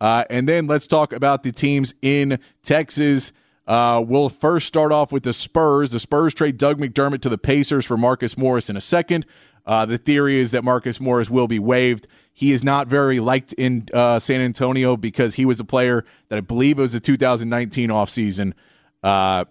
Uh, 0.00 0.24
and 0.28 0.48
then 0.48 0.66
let's 0.66 0.86
talk 0.86 1.12
about 1.12 1.42
the 1.42 1.52
teams 1.52 1.94
in 2.02 2.38
Texas. 2.62 3.32
Uh, 3.66 4.04
we'll 4.06 4.28
first 4.28 4.66
start 4.66 4.92
off 4.92 5.12
with 5.12 5.22
the 5.22 5.32
Spurs. 5.32 5.90
The 5.90 5.98
Spurs 5.98 6.34
trade 6.34 6.58
Doug 6.58 6.78
McDermott 6.78 7.22
to 7.22 7.28
the 7.28 7.38
Pacers 7.38 7.86
for 7.86 7.96
Marcus 7.96 8.36
Morris 8.36 8.68
in 8.68 8.76
a 8.76 8.80
second. 8.80 9.24
Uh, 9.66 9.86
the 9.86 9.96
theory 9.96 10.38
is 10.38 10.50
that 10.50 10.62
Marcus 10.62 11.00
Morris 11.00 11.30
will 11.30 11.48
be 11.48 11.58
waived. 11.58 12.06
He 12.32 12.52
is 12.52 12.62
not 12.62 12.88
very 12.88 13.20
liked 13.20 13.54
in 13.54 13.88
uh, 13.94 14.18
San 14.18 14.40
Antonio 14.40 14.96
because 14.96 15.36
he 15.36 15.46
was 15.46 15.58
a 15.60 15.64
player 15.64 16.04
that 16.28 16.36
I 16.36 16.40
believe 16.40 16.78
it 16.78 16.82
was 16.82 16.92
the 16.92 17.00
2019 17.00 17.88
offseason. 17.88 18.52
Uh, 19.02 19.46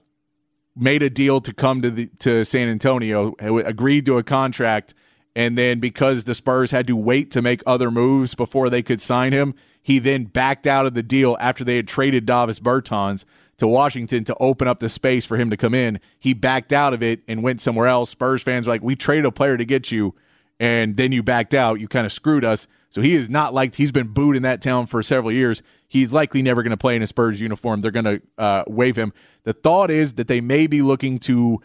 made 0.75 1.01
a 1.01 1.09
deal 1.09 1.41
to 1.41 1.53
come 1.53 1.81
to 1.81 1.89
the 1.89 2.07
to 2.19 2.43
San 2.43 2.67
Antonio, 2.67 3.35
agreed 3.39 4.05
to 4.05 4.17
a 4.17 4.23
contract, 4.23 4.93
and 5.35 5.57
then 5.57 5.79
because 5.79 6.23
the 6.23 6.35
Spurs 6.35 6.71
had 6.71 6.87
to 6.87 6.95
wait 6.95 7.31
to 7.31 7.41
make 7.41 7.61
other 7.65 7.89
moves 7.89 8.35
before 8.35 8.69
they 8.69 8.83
could 8.83 9.01
sign 9.01 9.31
him, 9.31 9.55
he 9.81 9.99
then 9.99 10.25
backed 10.25 10.67
out 10.67 10.85
of 10.85 10.93
the 10.93 11.03
deal 11.03 11.35
after 11.39 11.63
they 11.63 11.75
had 11.75 11.87
traded 11.87 12.25
Davis 12.25 12.59
Bertans 12.59 13.25
to 13.57 13.67
Washington 13.67 14.23
to 14.23 14.35
open 14.39 14.67
up 14.67 14.79
the 14.79 14.89
space 14.89 15.25
for 15.25 15.37
him 15.37 15.49
to 15.49 15.57
come 15.57 15.73
in. 15.73 15.99
He 16.19 16.33
backed 16.33 16.73
out 16.73 16.93
of 16.93 17.03
it 17.03 17.21
and 17.27 17.43
went 17.43 17.61
somewhere 17.61 17.87
else. 17.87 18.09
Spurs 18.09 18.41
fans 18.41 18.67
were 18.67 18.73
like, 18.73 18.83
"We 18.83 18.95
traded 18.95 19.25
a 19.25 19.31
player 19.31 19.57
to 19.57 19.65
get 19.65 19.91
you, 19.91 20.15
and 20.59 20.97
then 20.97 21.11
you 21.11 21.23
backed 21.23 21.53
out. 21.53 21.79
You 21.79 21.87
kind 21.87 22.05
of 22.05 22.11
screwed 22.11 22.45
us." 22.45 22.67
So 22.89 23.01
he 23.01 23.15
is 23.15 23.27
not 23.27 23.55
liked. 23.55 23.77
He's 23.77 23.91
been 23.91 24.09
booed 24.09 24.35
in 24.35 24.43
that 24.43 24.61
town 24.61 24.85
for 24.85 25.01
several 25.01 25.31
years. 25.31 25.63
He's 25.87 26.13
likely 26.13 26.43
never 26.43 26.61
going 26.61 26.71
to 26.71 26.77
play 26.77 26.95
in 26.95 27.01
a 27.01 27.07
Spurs 27.07 27.41
uniform. 27.41 27.81
They're 27.81 27.89
going 27.91 28.05
to 28.05 28.21
uh, 28.37 28.63
waive 28.67 28.95
him. 28.95 29.13
The 29.45 29.53
thought 29.53 29.89
is 29.89 30.13
that 30.13 30.27
they 30.27 30.41
may 30.41 30.67
be 30.67 30.83
looking 30.83 31.17
to, 31.21 31.59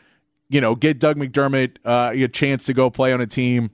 you 0.48 0.60
know, 0.60 0.74
get 0.74 0.98
Doug 0.98 1.16
McDermott 1.16 1.76
uh, 1.84 2.12
a 2.14 2.28
chance 2.28 2.64
to 2.64 2.74
go 2.74 2.90
play 2.90 3.12
on 3.12 3.20
a 3.20 3.26
team 3.26 3.70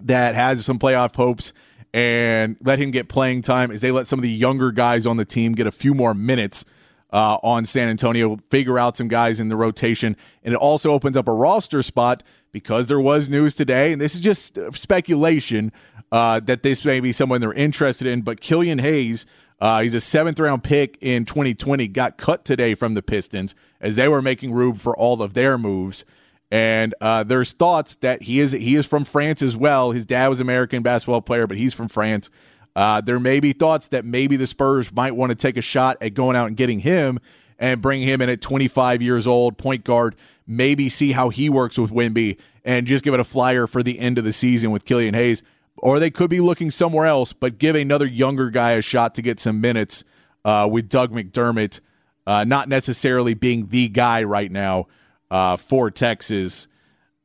that 0.00 0.34
has 0.34 0.64
some 0.64 0.78
playoff 0.78 1.16
hopes 1.16 1.52
and 1.94 2.56
let 2.62 2.78
him 2.78 2.90
get 2.90 3.08
playing 3.08 3.42
time 3.42 3.70
as 3.70 3.80
they 3.80 3.90
let 3.90 4.06
some 4.06 4.18
of 4.18 4.22
the 4.22 4.30
younger 4.30 4.70
guys 4.70 5.06
on 5.06 5.16
the 5.16 5.24
team 5.24 5.52
get 5.52 5.66
a 5.66 5.72
few 5.72 5.94
more 5.94 6.14
minutes 6.14 6.64
uh, 7.10 7.38
on 7.42 7.64
San 7.64 7.88
Antonio, 7.88 8.36
figure 8.50 8.78
out 8.78 8.96
some 8.96 9.08
guys 9.08 9.40
in 9.40 9.48
the 9.48 9.56
rotation. 9.56 10.16
And 10.42 10.54
it 10.54 10.58
also 10.58 10.90
opens 10.90 11.16
up 11.16 11.26
a 11.26 11.32
roster 11.32 11.82
spot 11.82 12.22
because 12.52 12.86
there 12.86 13.00
was 13.00 13.28
news 13.28 13.54
today, 13.54 13.92
and 13.92 14.00
this 14.00 14.14
is 14.14 14.20
just 14.20 14.58
speculation 14.72 15.72
uh, 16.12 16.40
that 16.40 16.62
this 16.62 16.84
may 16.84 17.00
be 17.00 17.12
someone 17.12 17.40
they're 17.40 17.52
interested 17.52 18.06
in. 18.06 18.22
But 18.22 18.40
Killian 18.40 18.78
Hayes, 18.78 19.26
uh, 19.60 19.82
he's 19.82 19.94
a 19.94 20.00
seventh 20.00 20.38
round 20.38 20.62
pick 20.62 20.96
in 21.00 21.24
2020, 21.24 21.88
got 21.88 22.16
cut 22.16 22.44
today 22.44 22.74
from 22.74 22.94
the 22.94 23.02
Pistons 23.02 23.54
as 23.80 23.96
they 23.96 24.08
were 24.08 24.22
making 24.22 24.52
room 24.52 24.74
for 24.74 24.96
all 24.96 25.22
of 25.22 25.34
their 25.34 25.58
moves. 25.58 26.04
And 26.50 26.94
uh, 27.00 27.24
there's 27.24 27.52
thoughts 27.52 27.96
that 27.96 28.22
he 28.22 28.40
is 28.40 28.52
he 28.52 28.74
is 28.74 28.86
from 28.86 29.04
France 29.04 29.42
as 29.42 29.56
well. 29.56 29.90
His 29.90 30.06
dad 30.06 30.28
was 30.28 30.40
an 30.40 30.46
American 30.46 30.82
basketball 30.82 31.20
player, 31.20 31.46
but 31.46 31.58
he's 31.58 31.74
from 31.74 31.88
France. 31.88 32.30
Uh, 32.74 33.00
there 33.00 33.20
may 33.20 33.40
be 33.40 33.52
thoughts 33.52 33.88
that 33.88 34.04
maybe 34.04 34.36
the 34.36 34.46
Spurs 34.46 34.92
might 34.92 35.14
want 35.14 35.30
to 35.30 35.36
take 35.36 35.56
a 35.56 35.62
shot 35.62 35.98
at 36.00 36.14
going 36.14 36.36
out 36.36 36.46
and 36.46 36.56
getting 36.56 36.80
him 36.80 37.18
and 37.58 37.82
bring 37.82 38.02
him 38.02 38.22
in 38.22 38.28
at 38.28 38.40
25 38.40 39.02
years 39.02 39.26
old, 39.26 39.58
point 39.58 39.84
guard. 39.84 40.14
Maybe 40.46 40.88
see 40.88 41.12
how 41.12 41.28
he 41.28 41.50
works 41.50 41.76
with 41.76 41.90
Wemby 41.90 42.38
and 42.64 42.86
just 42.86 43.04
give 43.04 43.14
it 43.14 43.20
a 43.20 43.24
flyer 43.24 43.66
for 43.66 43.82
the 43.82 43.98
end 43.98 44.16
of 44.16 44.24
the 44.24 44.32
season 44.32 44.70
with 44.70 44.84
Killian 44.84 45.14
Hayes. 45.14 45.42
Or 45.82 45.98
they 45.98 46.10
could 46.10 46.30
be 46.30 46.40
looking 46.40 46.70
somewhere 46.70 47.06
else, 47.06 47.32
but 47.32 47.58
give 47.58 47.76
another 47.76 48.06
younger 48.06 48.50
guy 48.50 48.72
a 48.72 48.82
shot 48.82 49.14
to 49.16 49.22
get 49.22 49.38
some 49.40 49.60
minutes 49.60 50.04
uh, 50.44 50.68
with 50.70 50.88
Doug 50.88 51.12
McDermott, 51.12 51.80
uh, 52.26 52.44
not 52.44 52.68
necessarily 52.68 53.34
being 53.34 53.68
the 53.68 53.88
guy 53.88 54.22
right 54.22 54.50
now 54.50 54.86
uh, 55.30 55.56
for 55.56 55.90
Texas 55.90 56.68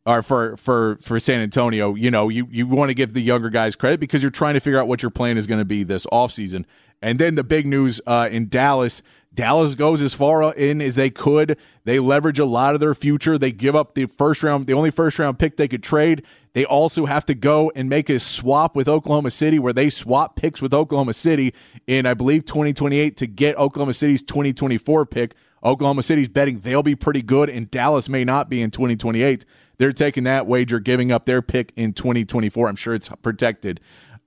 or 0.05 0.21
for 0.21 0.57
for 0.57 0.97
for 1.01 1.19
San 1.19 1.39
Antonio, 1.39 1.95
you 1.95 2.11
know, 2.11 2.29
you 2.29 2.47
you 2.51 2.67
want 2.67 2.89
to 2.89 2.93
give 2.93 3.13
the 3.13 3.21
younger 3.21 3.49
guys 3.49 3.75
credit 3.75 3.99
because 3.99 4.21
you're 4.21 4.31
trying 4.31 4.53
to 4.55 4.59
figure 4.59 4.79
out 4.79 4.87
what 4.87 5.01
your 5.01 5.11
plan 5.11 5.37
is 5.37 5.47
going 5.47 5.59
to 5.59 5.65
be 5.65 5.83
this 5.83 6.05
offseason. 6.07 6.65
And 7.01 7.19
then 7.19 7.35
the 7.35 7.43
big 7.43 7.65
news 7.65 7.99
uh, 8.07 8.29
in 8.31 8.47
Dallas, 8.47 9.01
Dallas 9.33 9.75
goes 9.75 10.01
as 10.01 10.13
far 10.13 10.53
in 10.53 10.81
as 10.81 10.95
they 10.95 11.09
could. 11.09 11.57
They 11.83 11.99
leverage 11.99 12.39
a 12.39 12.45
lot 12.45 12.75
of 12.75 12.79
their 12.79 12.95
future. 12.95 13.37
They 13.37 13.51
give 13.51 13.75
up 13.75 13.93
the 13.93 14.05
first 14.05 14.43
round, 14.43 14.67
the 14.67 14.73
only 14.73 14.91
first 14.91 15.19
round 15.19 15.39
pick 15.39 15.57
they 15.57 15.67
could 15.67 15.83
trade. 15.83 16.23
They 16.53 16.65
also 16.65 17.05
have 17.05 17.25
to 17.25 17.33
go 17.33 17.71
and 17.75 17.89
make 17.89 18.09
a 18.09 18.19
swap 18.19 18.75
with 18.75 18.87
Oklahoma 18.87 19.31
City 19.31 19.57
where 19.57 19.73
they 19.73 19.89
swap 19.89 20.35
picks 20.35 20.61
with 20.61 20.73
Oklahoma 20.73 21.13
City 21.13 21.53
in, 21.87 22.05
I 22.05 22.13
believe, 22.13 22.45
2028 22.45 23.17
to 23.17 23.27
get 23.27 23.57
Oklahoma 23.57 23.93
City's 23.93 24.21
2024 24.23 25.05
pick. 25.07 25.33
Oklahoma 25.63 26.03
City's 26.03 26.27
betting 26.27 26.59
they'll 26.59 26.83
be 26.83 26.95
pretty 26.95 27.21
good, 27.21 27.49
and 27.49 27.71
Dallas 27.71 28.07
may 28.07 28.23
not 28.23 28.49
be 28.49 28.61
in 28.61 28.69
2028. 28.69 29.45
They're 29.77 29.93
taking 29.93 30.25
that 30.25 30.45
wager, 30.45 30.79
giving 30.79 31.11
up 31.11 31.25
their 31.25 31.41
pick 31.41 31.73
in 31.75 31.93
2024. 31.93 32.67
I'm 32.69 32.75
sure 32.75 32.93
it's 32.93 33.09
protected. 33.21 33.79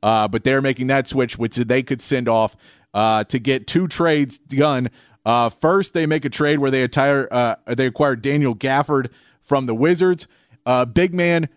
Uh, 0.02 0.26
but 0.28 0.44
they're 0.44 0.62
making 0.62 0.88
that 0.88 1.06
switch, 1.06 1.38
which 1.38 1.56
they 1.56 1.82
could 1.82 2.00
send 2.00 2.28
off 2.28 2.56
uh, 2.92 3.24
to 3.24 3.38
get 3.38 3.66
two 3.66 3.86
trades 3.86 4.38
done. 4.38 4.88
Uh, 5.24 5.48
first, 5.48 5.94
they 5.94 6.06
make 6.06 6.24
a 6.24 6.30
trade 6.30 6.58
where 6.58 6.70
they 6.70 6.82
attire 6.82 7.28
uh, 7.30 7.56
they 7.66 7.86
acquire 7.86 8.16
Daniel 8.16 8.54
Gafford 8.54 9.10
from 9.40 9.66
the 9.66 9.74
Wizards. 9.74 10.26
Uh, 10.64 10.84
big 10.84 11.14
man 11.14 11.48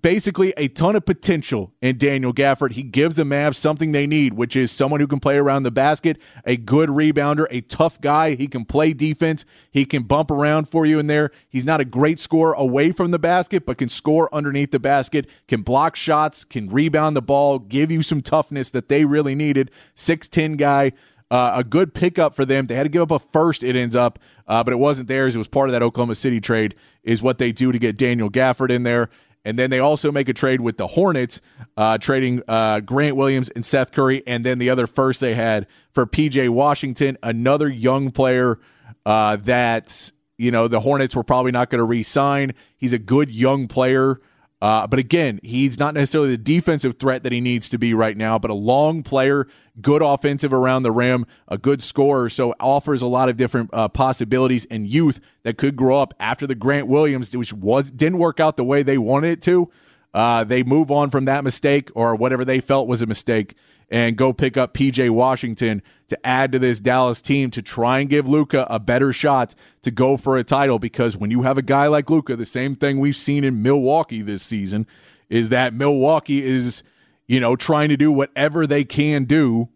basically 0.00 0.52
a 0.56 0.68
ton 0.68 0.96
of 0.96 1.04
potential 1.04 1.72
in 1.80 1.96
Daniel 1.96 2.32
Gafford. 2.32 2.72
He 2.72 2.82
gives 2.82 3.16
the 3.16 3.22
Mavs 3.22 3.54
something 3.54 3.92
they 3.92 4.06
need, 4.06 4.34
which 4.34 4.56
is 4.56 4.70
someone 4.70 5.00
who 5.00 5.06
can 5.06 5.20
play 5.20 5.36
around 5.36 5.62
the 5.62 5.70
basket, 5.70 6.18
a 6.44 6.56
good 6.56 6.88
rebounder, 6.88 7.46
a 7.50 7.60
tough 7.62 8.00
guy. 8.00 8.34
He 8.34 8.46
can 8.46 8.64
play 8.64 8.92
defense. 8.92 9.44
He 9.70 9.84
can 9.84 10.02
bump 10.02 10.30
around 10.30 10.68
for 10.68 10.84
you 10.84 10.98
in 10.98 11.06
there. 11.06 11.30
He's 11.48 11.64
not 11.64 11.80
a 11.80 11.84
great 11.84 12.18
scorer 12.18 12.52
away 12.54 12.92
from 12.92 13.10
the 13.10 13.18
basket, 13.18 13.64
but 13.64 13.78
can 13.78 13.88
score 13.88 14.32
underneath 14.34 14.72
the 14.72 14.80
basket, 14.80 15.28
can 15.48 15.62
block 15.62 15.96
shots, 15.96 16.44
can 16.44 16.68
rebound 16.68 17.16
the 17.16 17.22
ball, 17.22 17.58
give 17.58 17.90
you 17.90 18.02
some 18.02 18.20
toughness 18.20 18.70
that 18.70 18.88
they 18.88 19.04
really 19.04 19.34
needed. 19.34 19.70
6'10 19.96 20.56
guy. 20.56 20.92
Uh, 21.30 21.54
a 21.56 21.64
good 21.64 21.94
pickup 21.94 22.34
for 22.34 22.44
them. 22.44 22.66
They 22.66 22.74
had 22.74 22.82
to 22.82 22.90
give 22.90 23.00
up 23.00 23.10
a 23.10 23.18
first, 23.18 23.62
it 23.62 23.74
ends 23.74 23.96
up, 23.96 24.18
uh, 24.46 24.62
but 24.62 24.74
it 24.74 24.76
wasn't 24.76 25.08
theirs. 25.08 25.34
It 25.34 25.38
was 25.38 25.48
part 25.48 25.70
of 25.70 25.72
that 25.72 25.82
Oklahoma 25.82 26.14
City 26.14 26.42
trade, 26.42 26.74
is 27.02 27.22
what 27.22 27.38
they 27.38 27.52
do 27.52 27.72
to 27.72 27.78
get 27.78 27.96
Daniel 27.96 28.28
Gafford 28.28 28.70
in 28.70 28.82
there. 28.82 29.08
And 29.44 29.58
then 29.58 29.70
they 29.70 29.80
also 29.80 30.12
make 30.12 30.28
a 30.28 30.32
trade 30.32 30.60
with 30.60 30.76
the 30.76 30.86
Hornets, 30.86 31.40
uh, 31.76 31.98
trading 31.98 32.42
uh, 32.46 32.80
Grant 32.80 33.16
Williams 33.16 33.48
and 33.50 33.66
Seth 33.66 33.92
Curry. 33.92 34.22
And 34.26 34.46
then 34.46 34.58
the 34.58 34.70
other 34.70 34.86
first 34.86 35.20
they 35.20 35.34
had 35.34 35.66
for 35.90 36.06
PJ 36.06 36.48
Washington, 36.50 37.18
another 37.22 37.68
young 37.68 38.12
player 38.12 38.60
uh, 39.04 39.36
that, 39.36 40.12
you 40.38 40.50
know, 40.50 40.68
the 40.68 40.80
Hornets 40.80 41.16
were 41.16 41.24
probably 41.24 41.52
not 41.52 41.70
going 41.70 41.80
to 41.80 41.84
re 41.84 42.02
sign. 42.02 42.54
He's 42.76 42.92
a 42.92 42.98
good 42.98 43.30
young 43.30 43.66
player. 43.66 44.20
Uh, 44.62 44.86
but 44.86 45.00
again, 45.00 45.40
he's 45.42 45.76
not 45.76 45.92
necessarily 45.92 46.30
the 46.30 46.38
defensive 46.38 46.96
threat 46.96 47.24
that 47.24 47.32
he 47.32 47.40
needs 47.40 47.68
to 47.68 47.78
be 47.78 47.92
right 47.94 48.16
now, 48.16 48.38
but 48.38 48.48
a 48.48 48.54
long 48.54 49.02
player, 49.02 49.48
good 49.80 50.02
offensive 50.02 50.52
around 50.52 50.84
the 50.84 50.92
rim, 50.92 51.26
a 51.48 51.58
good 51.58 51.82
scorer. 51.82 52.30
So 52.30 52.54
offers 52.60 53.02
a 53.02 53.08
lot 53.08 53.28
of 53.28 53.36
different 53.36 53.70
uh, 53.72 53.88
possibilities 53.88 54.64
and 54.66 54.86
youth 54.86 55.18
that 55.42 55.58
could 55.58 55.74
grow 55.74 56.00
up 56.00 56.14
after 56.20 56.46
the 56.46 56.54
Grant 56.54 56.86
Williams, 56.86 57.36
which 57.36 57.52
was 57.52 57.90
didn't 57.90 58.20
work 58.20 58.38
out 58.38 58.56
the 58.56 58.62
way 58.62 58.84
they 58.84 58.98
wanted 58.98 59.32
it 59.32 59.42
to. 59.42 59.68
Uh, 60.14 60.44
they 60.44 60.62
move 60.62 60.92
on 60.92 61.10
from 61.10 61.24
that 61.24 61.42
mistake 61.42 61.90
or 61.96 62.14
whatever 62.14 62.44
they 62.44 62.60
felt 62.60 62.86
was 62.86 63.02
a 63.02 63.06
mistake 63.06 63.56
and 63.92 64.16
go 64.16 64.32
pick 64.32 64.56
up 64.56 64.72
PJ 64.72 65.10
Washington 65.10 65.82
to 66.08 66.26
add 66.26 66.50
to 66.52 66.58
this 66.58 66.80
Dallas 66.80 67.20
team 67.20 67.50
to 67.50 67.60
try 67.60 67.98
and 67.98 68.08
give 68.08 68.26
Luka 68.26 68.66
a 68.70 68.80
better 68.80 69.12
shot 69.12 69.54
to 69.82 69.90
go 69.90 70.16
for 70.16 70.38
a 70.38 70.42
title. 70.42 70.78
Because 70.78 71.14
when 71.14 71.30
you 71.30 71.42
have 71.42 71.58
a 71.58 71.62
guy 71.62 71.88
like 71.88 72.08
Luka, 72.08 72.34
the 72.34 72.46
same 72.46 72.74
thing 72.74 72.98
we've 72.98 73.14
seen 73.14 73.44
in 73.44 73.62
Milwaukee 73.62 74.22
this 74.22 74.42
season 74.42 74.86
is 75.28 75.50
that 75.50 75.74
Milwaukee 75.74 76.42
is, 76.42 76.82
you 77.28 77.38
know, 77.38 77.54
trying 77.54 77.90
to 77.90 77.96
do 77.98 78.10
whatever 78.10 78.66
they 78.66 78.82
can 78.82 79.24
do 79.24 79.68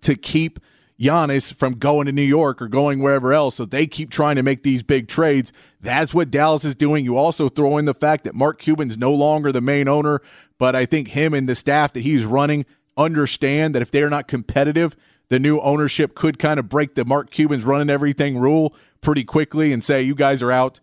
to 0.00 0.16
keep 0.16 0.58
Giannis 1.00 1.54
from 1.54 1.74
going 1.74 2.06
to 2.06 2.12
New 2.12 2.22
York 2.22 2.60
or 2.60 2.66
going 2.66 3.00
wherever 3.00 3.32
else. 3.32 3.54
So 3.54 3.64
they 3.64 3.86
keep 3.86 4.10
trying 4.10 4.36
to 4.36 4.42
make 4.42 4.64
these 4.64 4.82
big 4.82 5.06
trades. 5.06 5.52
That's 5.80 6.14
what 6.14 6.32
Dallas 6.32 6.64
is 6.64 6.74
doing. 6.74 7.04
You 7.04 7.16
also 7.16 7.48
throw 7.48 7.78
in 7.78 7.84
the 7.84 7.94
fact 7.94 8.24
that 8.24 8.34
Mark 8.34 8.60
Cuban's 8.60 8.98
no 8.98 9.12
longer 9.12 9.52
the 9.52 9.60
main 9.60 9.86
owner, 9.86 10.20
but 10.58 10.74
I 10.74 10.84
think 10.84 11.08
him 11.08 11.32
and 11.32 11.48
the 11.48 11.54
staff 11.54 11.92
that 11.92 12.00
he's 12.00 12.24
running 12.24 12.64
understand 12.96 13.74
that 13.74 13.82
if 13.82 13.90
they're 13.90 14.10
not 14.10 14.28
competitive, 14.28 14.96
the 15.28 15.38
new 15.38 15.60
ownership 15.60 16.14
could 16.14 16.38
kind 16.38 16.60
of 16.60 16.68
break 16.68 16.94
the 16.94 17.04
Mark 17.04 17.30
Cuban's 17.30 17.64
running 17.64 17.90
everything 17.90 18.38
rule 18.38 18.74
pretty 19.00 19.24
quickly 19.24 19.72
and 19.72 19.82
say, 19.82 20.02
you 20.02 20.14
guys 20.14 20.42
are 20.42 20.52
out. 20.52 20.80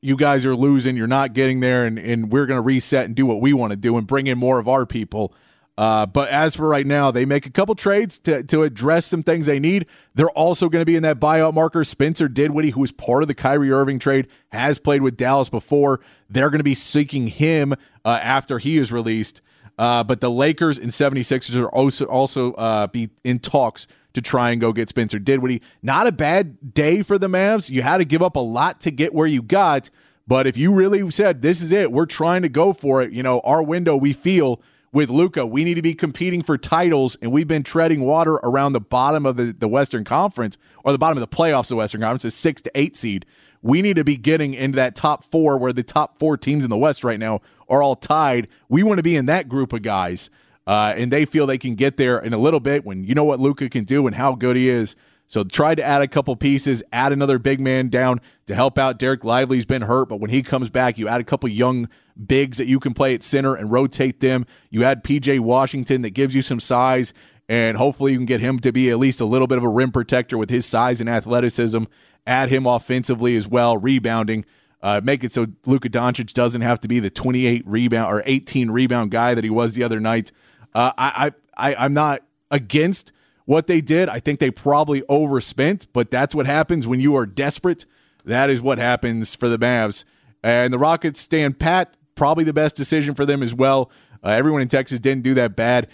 You 0.00 0.16
guys 0.16 0.44
are 0.44 0.54
losing. 0.54 0.96
You're 0.96 1.06
not 1.06 1.32
getting 1.32 1.60
there. 1.60 1.86
And, 1.86 1.98
and 1.98 2.30
we're 2.30 2.46
going 2.46 2.58
to 2.58 2.62
reset 2.62 3.06
and 3.06 3.14
do 3.14 3.24
what 3.24 3.40
we 3.40 3.52
want 3.52 3.70
to 3.70 3.76
do 3.76 3.96
and 3.96 4.06
bring 4.06 4.26
in 4.26 4.38
more 4.38 4.58
of 4.58 4.68
our 4.68 4.84
people. 4.84 5.34
Uh, 5.76 6.06
but 6.06 6.28
as 6.28 6.54
for 6.54 6.68
right 6.68 6.86
now, 6.86 7.10
they 7.10 7.24
make 7.24 7.46
a 7.46 7.50
couple 7.50 7.74
trades 7.74 8.18
to, 8.20 8.44
to 8.44 8.62
address 8.62 9.06
some 9.06 9.22
things 9.22 9.46
they 9.46 9.58
need. 9.58 9.86
They're 10.14 10.30
also 10.30 10.68
going 10.68 10.82
to 10.82 10.86
be 10.86 10.94
in 10.94 11.02
that 11.02 11.18
buyout 11.18 11.54
marker. 11.54 11.82
Spencer 11.82 12.28
Dinwiddie, 12.28 12.70
who 12.70 12.80
was 12.82 12.92
part 12.92 13.22
of 13.22 13.28
the 13.28 13.34
Kyrie 13.34 13.72
Irving 13.72 13.98
trade, 13.98 14.28
has 14.52 14.78
played 14.78 15.02
with 15.02 15.16
Dallas 15.16 15.48
before. 15.48 16.00
They're 16.30 16.50
going 16.50 16.60
to 16.60 16.64
be 16.64 16.76
seeking 16.76 17.26
him 17.26 17.72
uh, 18.04 18.20
after 18.22 18.58
he 18.58 18.76
is 18.78 18.92
released. 18.92 19.40
Uh, 19.78 20.04
but 20.04 20.20
the 20.20 20.30
Lakers 20.30 20.78
and 20.78 20.90
76ers 20.90 21.60
are 21.60 21.68
also, 21.68 22.04
also 22.06 22.52
uh, 22.54 22.86
be 22.86 23.10
in 23.24 23.38
talks 23.38 23.86
to 24.12 24.22
try 24.22 24.50
and 24.50 24.60
go 24.60 24.72
get 24.72 24.88
Spencer 24.88 25.18
Dinwiddie. 25.18 25.62
Not 25.82 26.06
a 26.06 26.12
bad 26.12 26.74
day 26.74 27.02
for 27.02 27.18
the 27.18 27.28
Mavs. 27.28 27.70
You 27.70 27.82
had 27.82 27.98
to 27.98 28.04
give 28.04 28.22
up 28.22 28.36
a 28.36 28.40
lot 28.40 28.80
to 28.82 28.90
get 28.90 29.12
where 29.12 29.26
you 29.26 29.42
got. 29.42 29.90
But 30.26 30.46
if 30.46 30.56
you 30.56 30.72
really 30.72 31.10
said, 31.10 31.42
this 31.42 31.60
is 31.60 31.72
it, 31.72 31.92
we're 31.92 32.06
trying 32.06 32.42
to 32.42 32.48
go 32.48 32.72
for 32.72 33.02
it, 33.02 33.12
you 33.12 33.22
know, 33.22 33.40
our 33.40 33.62
window, 33.62 33.96
we 33.96 34.12
feel– 34.12 34.60
with 34.94 35.10
Luka, 35.10 35.44
We 35.44 35.64
need 35.64 35.74
to 35.74 35.82
be 35.82 35.92
competing 35.92 36.42
for 36.42 36.56
titles, 36.56 37.16
and 37.20 37.32
we've 37.32 37.48
been 37.48 37.64
treading 37.64 38.02
water 38.02 38.34
around 38.34 38.72
the 38.74 38.80
bottom 38.80 39.26
of 39.26 39.36
the, 39.36 39.52
the 39.52 39.66
Western 39.66 40.04
Conference 40.04 40.56
or 40.84 40.92
the 40.92 40.98
bottom 40.98 41.20
of 41.20 41.28
the 41.28 41.36
playoffs 41.36 41.62
of 41.62 41.68
the 41.70 41.76
Western 41.76 42.00
Conference, 42.00 42.24
a 42.24 42.30
six 42.30 42.62
to 42.62 42.70
eight 42.76 42.96
seed. 42.96 43.26
We 43.64 43.80
need 43.80 43.96
to 43.96 44.04
be 44.04 44.18
getting 44.18 44.52
into 44.52 44.76
that 44.76 44.94
top 44.94 45.24
four 45.24 45.56
where 45.56 45.72
the 45.72 45.82
top 45.82 46.18
four 46.18 46.36
teams 46.36 46.64
in 46.64 46.70
the 46.70 46.76
West 46.76 47.02
right 47.02 47.18
now 47.18 47.40
are 47.66 47.82
all 47.82 47.96
tied. 47.96 48.46
We 48.68 48.82
want 48.82 48.98
to 48.98 49.02
be 49.02 49.16
in 49.16 49.24
that 49.24 49.48
group 49.48 49.72
of 49.72 49.80
guys. 49.80 50.28
Uh, 50.66 50.92
and 50.96 51.10
they 51.10 51.24
feel 51.24 51.46
they 51.46 51.56
can 51.56 51.74
get 51.74 51.96
there 51.96 52.18
in 52.18 52.34
a 52.34 52.38
little 52.38 52.60
bit 52.60 52.84
when 52.84 53.04
you 53.04 53.14
know 53.14 53.24
what 53.24 53.40
Luka 53.40 53.70
can 53.70 53.84
do 53.84 54.06
and 54.06 54.16
how 54.16 54.34
good 54.34 54.56
he 54.56 54.68
is. 54.68 54.94
So 55.26 55.44
try 55.44 55.74
to 55.74 55.82
add 55.82 56.02
a 56.02 56.06
couple 56.06 56.36
pieces, 56.36 56.82
add 56.92 57.10
another 57.10 57.38
big 57.38 57.58
man 57.58 57.88
down 57.88 58.20
to 58.46 58.54
help 58.54 58.76
out. 58.76 58.98
Dereck 58.98 59.24
Lively's 59.24 59.64
been 59.64 59.82
hurt, 59.82 60.10
but 60.10 60.20
when 60.20 60.28
he 60.28 60.42
comes 60.42 60.68
back, 60.68 60.98
you 60.98 61.08
add 61.08 61.22
a 61.22 61.24
couple 61.24 61.48
young 61.48 61.88
bigs 62.22 62.58
that 62.58 62.66
you 62.66 62.78
can 62.78 62.92
play 62.92 63.14
at 63.14 63.22
center 63.22 63.54
and 63.54 63.72
rotate 63.72 64.20
them. 64.20 64.44
You 64.68 64.84
add 64.84 65.02
PJ 65.02 65.40
Washington 65.40 66.02
that 66.02 66.10
gives 66.10 66.34
you 66.34 66.42
some 66.42 66.60
size, 66.60 67.14
and 67.48 67.78
hopefully 67.78 68.12
you 68.12 68.18
can 68.18 68.26
get 68.26 68.40
him 68.40 68.58
to 68.60 68.72
be 68.72 68.90
at 68.90 68.98
least 68.98 69.22
a 69.22 69.24
little 69.24 69.46
bit 69.46 69.56
of 69.56 69.64
a 69.64 69.68
rim 69.68 69.90
protector 69.90 70.36
with 70.36 70.50
his 70.50 70.66
size 70.66 71.00
and 71.00 71.08
athleticism. 71.08 71.84
Add 72.26 72.48
him 72.48 72.66
offensively 72.66 73.36
as 73.36 73.46
well, 73.46 73.76
rebounding. 73.76 74.44
Uh, 74.82 75.00
make 75.02 75.24
it 75.24 75.32
so 75.32 75.46
Luka 75.66 75.88
Doncic 75.88 76.32
doesn't 76.34 76.60
have 76.60 76.80
to 76.80 76.88
be 76.88 77.00
the 77.00 77.10
28 77.10 77.66
rebound 77.66 78.12
or 78.12 78.22
18 78.26 78.70
rebound 78.70 79.10
guy 79.10 79.34
that 79.34 79.44
he 79.44 79.50
was 79.50 79.74
the 79.74 79.82
other 79.82 79.98
night. 79.98 80.30
Uh, 80.74 80.92
I, 80.98 81.32
I, 81.56 81.74
I'm 81.76 81.94
not 81.94 82.22
against 82.50 83.12
what 83.46 83.66
they 83.66 83.80
did. 83.80 84.08
I 84.08 84.20
think 84.20 84.40
they 84.40 84.50
probably 84.50 85.02
overspent, 85.08 85.86
but 85.92 86.10
that's 86.10 86.34
what 86.34 86.46
happens 86.46 86.86
when 86.86 87.00
you 87.00 87.16
are 87.16 87.26
desperate. 87.26 87.84
That 88.24 88.50
is 88.50 88.60
what 88.60 88.78
happens 88.78 89.34
for 89.34 89.48
the 89.48 89.58
Mavs. 89.58 90.04
And 90.42 90.72
the 90.72 90.78
Rockets 90.78 91.20
stand 91.20 91.58
pat. 91.58 91.96
Probably 92.14 92.44
the 92.44 92.52
best 92.52 92.76
decision 92.76 93.14
for 93.14 93.26
them 93.26 93.42
as 93.42 93.54
well. 93.54 93.90
Uh, 94.22 94.30
everyone 94.30 94.62
in 94.62 94.68
Texas 94.68 95.00
didn't 95.00 95.22
do 95.22 95.34
that 95.34 95.56
bad. 95.56 95.88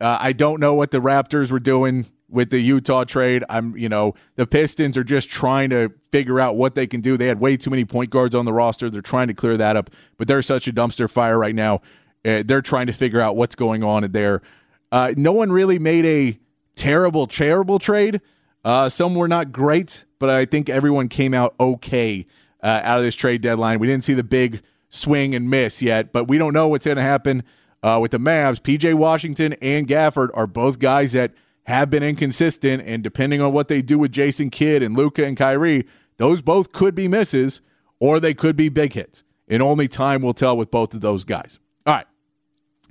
Uh, 0.00 0.18
I 0.20 0.32
don't 0.32 0.60
know 0.60 0.74
what 0.74 0.90
the 0.90 1.00
Raptors 1.00 1.50
were 1.50 1.60
doing 1.60 2.06
with 2.34 2.50
the 2.50 2.58
Utah 2.58 3.04
trade. 3.04 3.44
I'm, 3.48 3.76
you 3.76 3.88
know, 3.88 4.14
the 4.36 4.46
Pistons 4.46 4.96
are 4.96 5.04
just 5.04 5.30
trying 5.30 5.70
to 5.70 5.92
figure 6.10 6.40
out 6.40 6.56
what 6.56 6.74
they 6.74 6.86
can 6.86 7.00
do. 7.00 7.16
They 7.16 7.28
had 7.28 7.40
way 7.40 7.56
too 7.56 7.70
many 7.70 7.84
point 7.84 8.10
guards 8.10 8.34
on 8.34 8.44
the 8.44 8.52
roster. 8.52 8.90
They're 8.90 9.00
trying 9.00 9.28
to 9.28 9.34
clear 9.34 9.56
that 9.56 9.76
up, 9.76 9.90
but 10.18 10.28
they're 10.28 10.42
such 10.42 10.66
a 10.66 10.72
dumpster 10.72 11.08
fire 11.08 11.38
right 11.38 11.54
now. 11.54 11.80
Uh, 12.24 12.42
they're 12.44 12.62
trying 12.62 12.88
to 12.88 12.92
figure 12.92 13.20
out 13.20 13.36
what's 13.36 13.54
going 13.54 13.84
on 13.84 14.10
there. 14.10 14.42
Uh, 14.90 15.14
no 15.16 15.32
one 15.32 15.52
really 15.52 15.78
made 15.78 16.04
a 16.04 16.38
terrible, 16.76 17.26
terrible 17.26 17.78
trade. 17.78 18.20
Uh, 18.64 18.88
some 18.88 19.14
were 19.14 19.28
not 19.28 19.52
great, 19.52 20.04
but 20.18 20.28
I 20.30 20.44
think 20.44 20.68
everyone 20.68 21.08
came 21.08 21.34
out 21.34 21.54
okay 21.60 22.26
uh, 22.62 22.80
out 22.82 22.98
of 22.98 23.04
this 23.04 23.14
trade 23.14 23.42
deadline. 23.42 23.78
We 23.78 23.86
didn't 23.86 24.04
see 24.04 24.14
the 24.14 24.24
big 24.24 24.62
swing 24.88 25.34
and 25.34 25.50
miss 25.50 25.82
yet, 25.82 26.12
but 26.12 26.28
we 26.28 26.38
don't 26.38 26.52
know 26.52 26.68
what's 26.68 26.86
going 26.86 26.96
to 26.96 27.02
happen 27.02 27.44
uh, 27.82 27.98
with 28.00 28.12
the 28.12 28.18
Mavs. 28.18 28.60
PJ 28.60 28.94
Washington 28.94 29.52
and 29.54 29.86
Gafford 29.86 30.30
are 30.34 30.46
both 30.46 30.78
guys 30.78 31.12
that 31.12 31.32
have 31.64 31.90
been 31.90 32.02
inconsistent, 32.02 32.82
and 32.86 33.02
depending 33.02 33.40
on 33.40 33.52
what 33.52 33.68
they 33.68 33.82
do 33.82 33.98
with 33.98 34.12
Jason 34.12 34.50
Kidd 34.50 34.82
and 34.82 34.96
Luka 34.96 35.24
and 35.24 35.36
Kyrie, 35.36 35.86
those 36.16 36.42
both 36.42 36.72
could 36.72 36.94
be 36.94 37.08
misses 37.08 37.60
or 37.98 38.20
they 38.20 38.34
could 38.34 38.56
be 38.56 38.68
big 38.68 38.92
hits. 38.92 39.24
And 39.48 39.62
only 39.62 39.88
time 39.88 40.22
will 40.22 40.34
tell 40.34 40.56
with 40.56 40.70
both 40.70 40.94
of 40.94 41.00
those 41.00 41.24
guys. 41.24 41.58
All 41.86 41.94
right. 41.94 42.06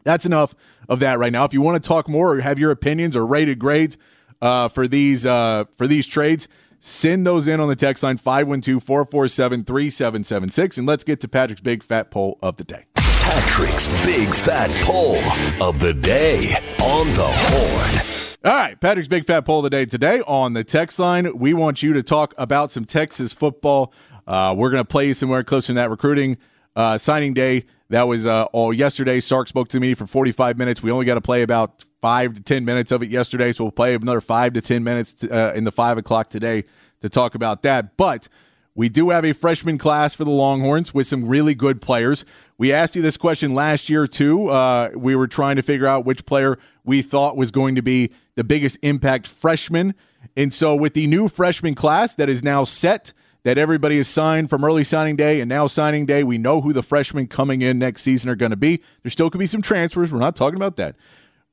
That's 0.03 0.25
enough 0.25 0.53
of 0.89 0.99
that 0.99 1.17
right 1.17 1.31
now. 1.31 1.45
If 1.45 1.53
you 1.53 1.61
want 1.61 1.81
to 1.81 1.87
talk 1.87 2.09
more 2.09 2.33
or 2.33 2.41
have 2.41 2.59
your 2.59 2.71
opinions 2.71 3.15
or 3.15 3.25
rated 3.25 3.59
grades 3.59 3.97
uh, 4.41 4.67
for 4.67 4.87
these 4.87 5.25
uh, 5.25 5.65
for 5.77 5.87
these 5.87 6.05
trades, 6.05 6.47
send 6.79 7.25
those 7.25 7.47
in 7.47 7.59
on 7.59 7.69
the 7.69 7.75
text 7.75 8.03
line 8.03 8.17
512-447-3776 8.17 10.77
and 10.77 10.85
let's 10.85 11.03
get 11.03 11.19
to 11.21 11.27
Patrick's 11.27 11.61
big 11.61 11.81
fat 11.81 12.11
poll 12.11 12.37
of 12.41 12.57
the 12.57 12.63
day. 12.63 12.85
Patrick's 12.95 13.87
big 14.05 14.29
fat 14.29 14.83
poll 14.83 15.17
of 15.65 15.79
the 15.79 15.93
day 15.93 16.53
on 16.81 17.07
the 17.13 17.25
horn. 17.25 18.32
All 18.45 18.51
right, 18.51 18.77
Patrick's 18.77 19.07
big 19.07 19.25
fat 19.25 19.45
poll 19.45 19.59
of 19.59 19.63
the 19.63 19.69
day 19.69 19.85
today 19.85 20.19
on 20.27 20.51
the 20.51 20.65
text 20.65 20.99
line. 20.99 21.37
We 21.37 21.53
want 21.53 21.81
you 21.81 21.93
to 21.93 22.03
talk 22.03 22.33
about 22.37 22.73
some 22.73 22.83
Texas 22.83 23.31
football. 23.31 23.93
Uh, 24.27 24.53
we're 24.57 24.69
going 24.69 24.83
to 24.83 24.87
play 24.87 25.07
you 25.07 25.13
somewhere 25.13 25.45
close 25.45 25.67
to 25.67 25.73
that 25.75 25.89
recruiting 25.89 26.37
uh, 26.75 26.97
signing 26.97 27.33
day. 27.33 27.63
That 27.87 28.03
was 28.03 28.25
uh, 28.25 28.43
all 28.51 28.73
yesterday. 28.73 29.21
Sark 29.21 29.47
spoke 29.47 29.69
to 29.69 29.79
me 29.79 29.93
for 29.93 30.05
45 30.05 30.57
minutes. 30.57 30.83
We 30.83 30.91
only 30.91 31.05
got 31.05 31.13
to 31.13 31.21
play 31.21 31.41
about 31.41 31.85
five 32.01 32.33
to 32.33 32.43
10 32.43 32.65
minutes 32.65 32.91
of 32.91 33.01
it 33.01 33.07
yesterday, 33.07 33.53
so 33.53 33.63
we'll 33.63 33.71
play 33.71 33.95
another 33.95 34.19
five 34.19 34.51
to 34.53 34.61
10 34.61 34.83
minutes 34.83 35.23
uh, 35.23 35.53
in 35.55 35.63
the 35.63 35.71
five 35.71 35.97
o'clock 35.97 36.29
today 36.29 36.65
to 37.01 37.07
talk 37.07 37.35
about 37.35 37.61
that. 37.61 37.95
But 37.95 38.27
we 38.75 38.89
do 38.89 39.11
have 39.11 39.23
a 39.23 39.31
freshman 39.31 39.77
class 39.77 40.15
for 40.15 40.25
the 40.25 40.31
Longhorns 40.31 40.93
with 40.93 41.07
some 41.07 41.29
really 41.29 41.55
good 41.55 41.81
players. 41.81 42.25
We 42.57 42.73
asked 42.73 42.97
you 42.97 43.01
this 43.01 43.15
question 43.15 43.53
last 43.53 43.87
year, 43.87 44.05
too. 44.05 44.49
Uh, 44.49 44.89
we 44.95 45.15
were 45.15 45.27
trying 45.27 45.55
to 45.55 45.61
figure 45.61 45.87
out 45.87 46.03
which 46.03 46.25
player 46.25 46.59
we 46.83 47.01
thought 47.01 47.37
was 47.37 47.51
going 47.51 47.75
to 47.75 47.81
be 47.81 48.11
the 48.35 48.43
biggest 48.43 48.77
impact 48.81 49.27
freshman. 49.27 49.93
And 50.35 50.53
so, 50.53 50.75
with 50.75 50.93
the 50.93 51.07
new 51.07 51.27
freshman 51.27 51.75
class 51.75 52.15
that 52.15 52.29
is 52.29 52.43
now 52.43 52.63
set, 52.63 53.13
that 53.43 53.57
everybody 53.57 53.97
is 53.97 54.07
signed 54.07 54.49
from 54.49 54.63
early 54.63 54.83
signing 54.83 55.15
day 55.15 55.41
and 55.41 55.49
now 55.49 55.67
signing 55.67 56.05
day. 56.05 56.23
We 56.23 56.37
know 56.37 56.61
who 56.61 56.73
the 56.73 56.83
freshmen 56.83 57.27
coming 57.27 57.61
in 57.61 57.77
next 57.77 58.01
season 58.01 58.29
are 58.29 58.35
going 58.35 58.51
to 58.51 58.57
be. 58.57 58.81
There 59.03 59.11
still 59.11 59.29
could 59.29 59.39
be 59.39 59.47
some 59.47 59.61
transfers. 59.61 60.11
We're 60.11 60.19
not 60.19 60.35
talking 60.35 60.55
about 60.55 60.77
that. 60.77 60.95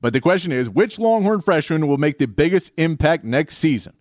But 0.01 0.13
the 0.13 0.21
question 0.21 0.53
is, 0.53 0.71
which 0.71 0.99
Longhorn 0.99 1.43
freshman 1.43 1.87
will 1.87 1.99
make 1.99 2.19
the 2.19 2.27
biggest 2.27 2.73
impact 2.77 3.25
next 3.25 3.59
season? 3.59 3.95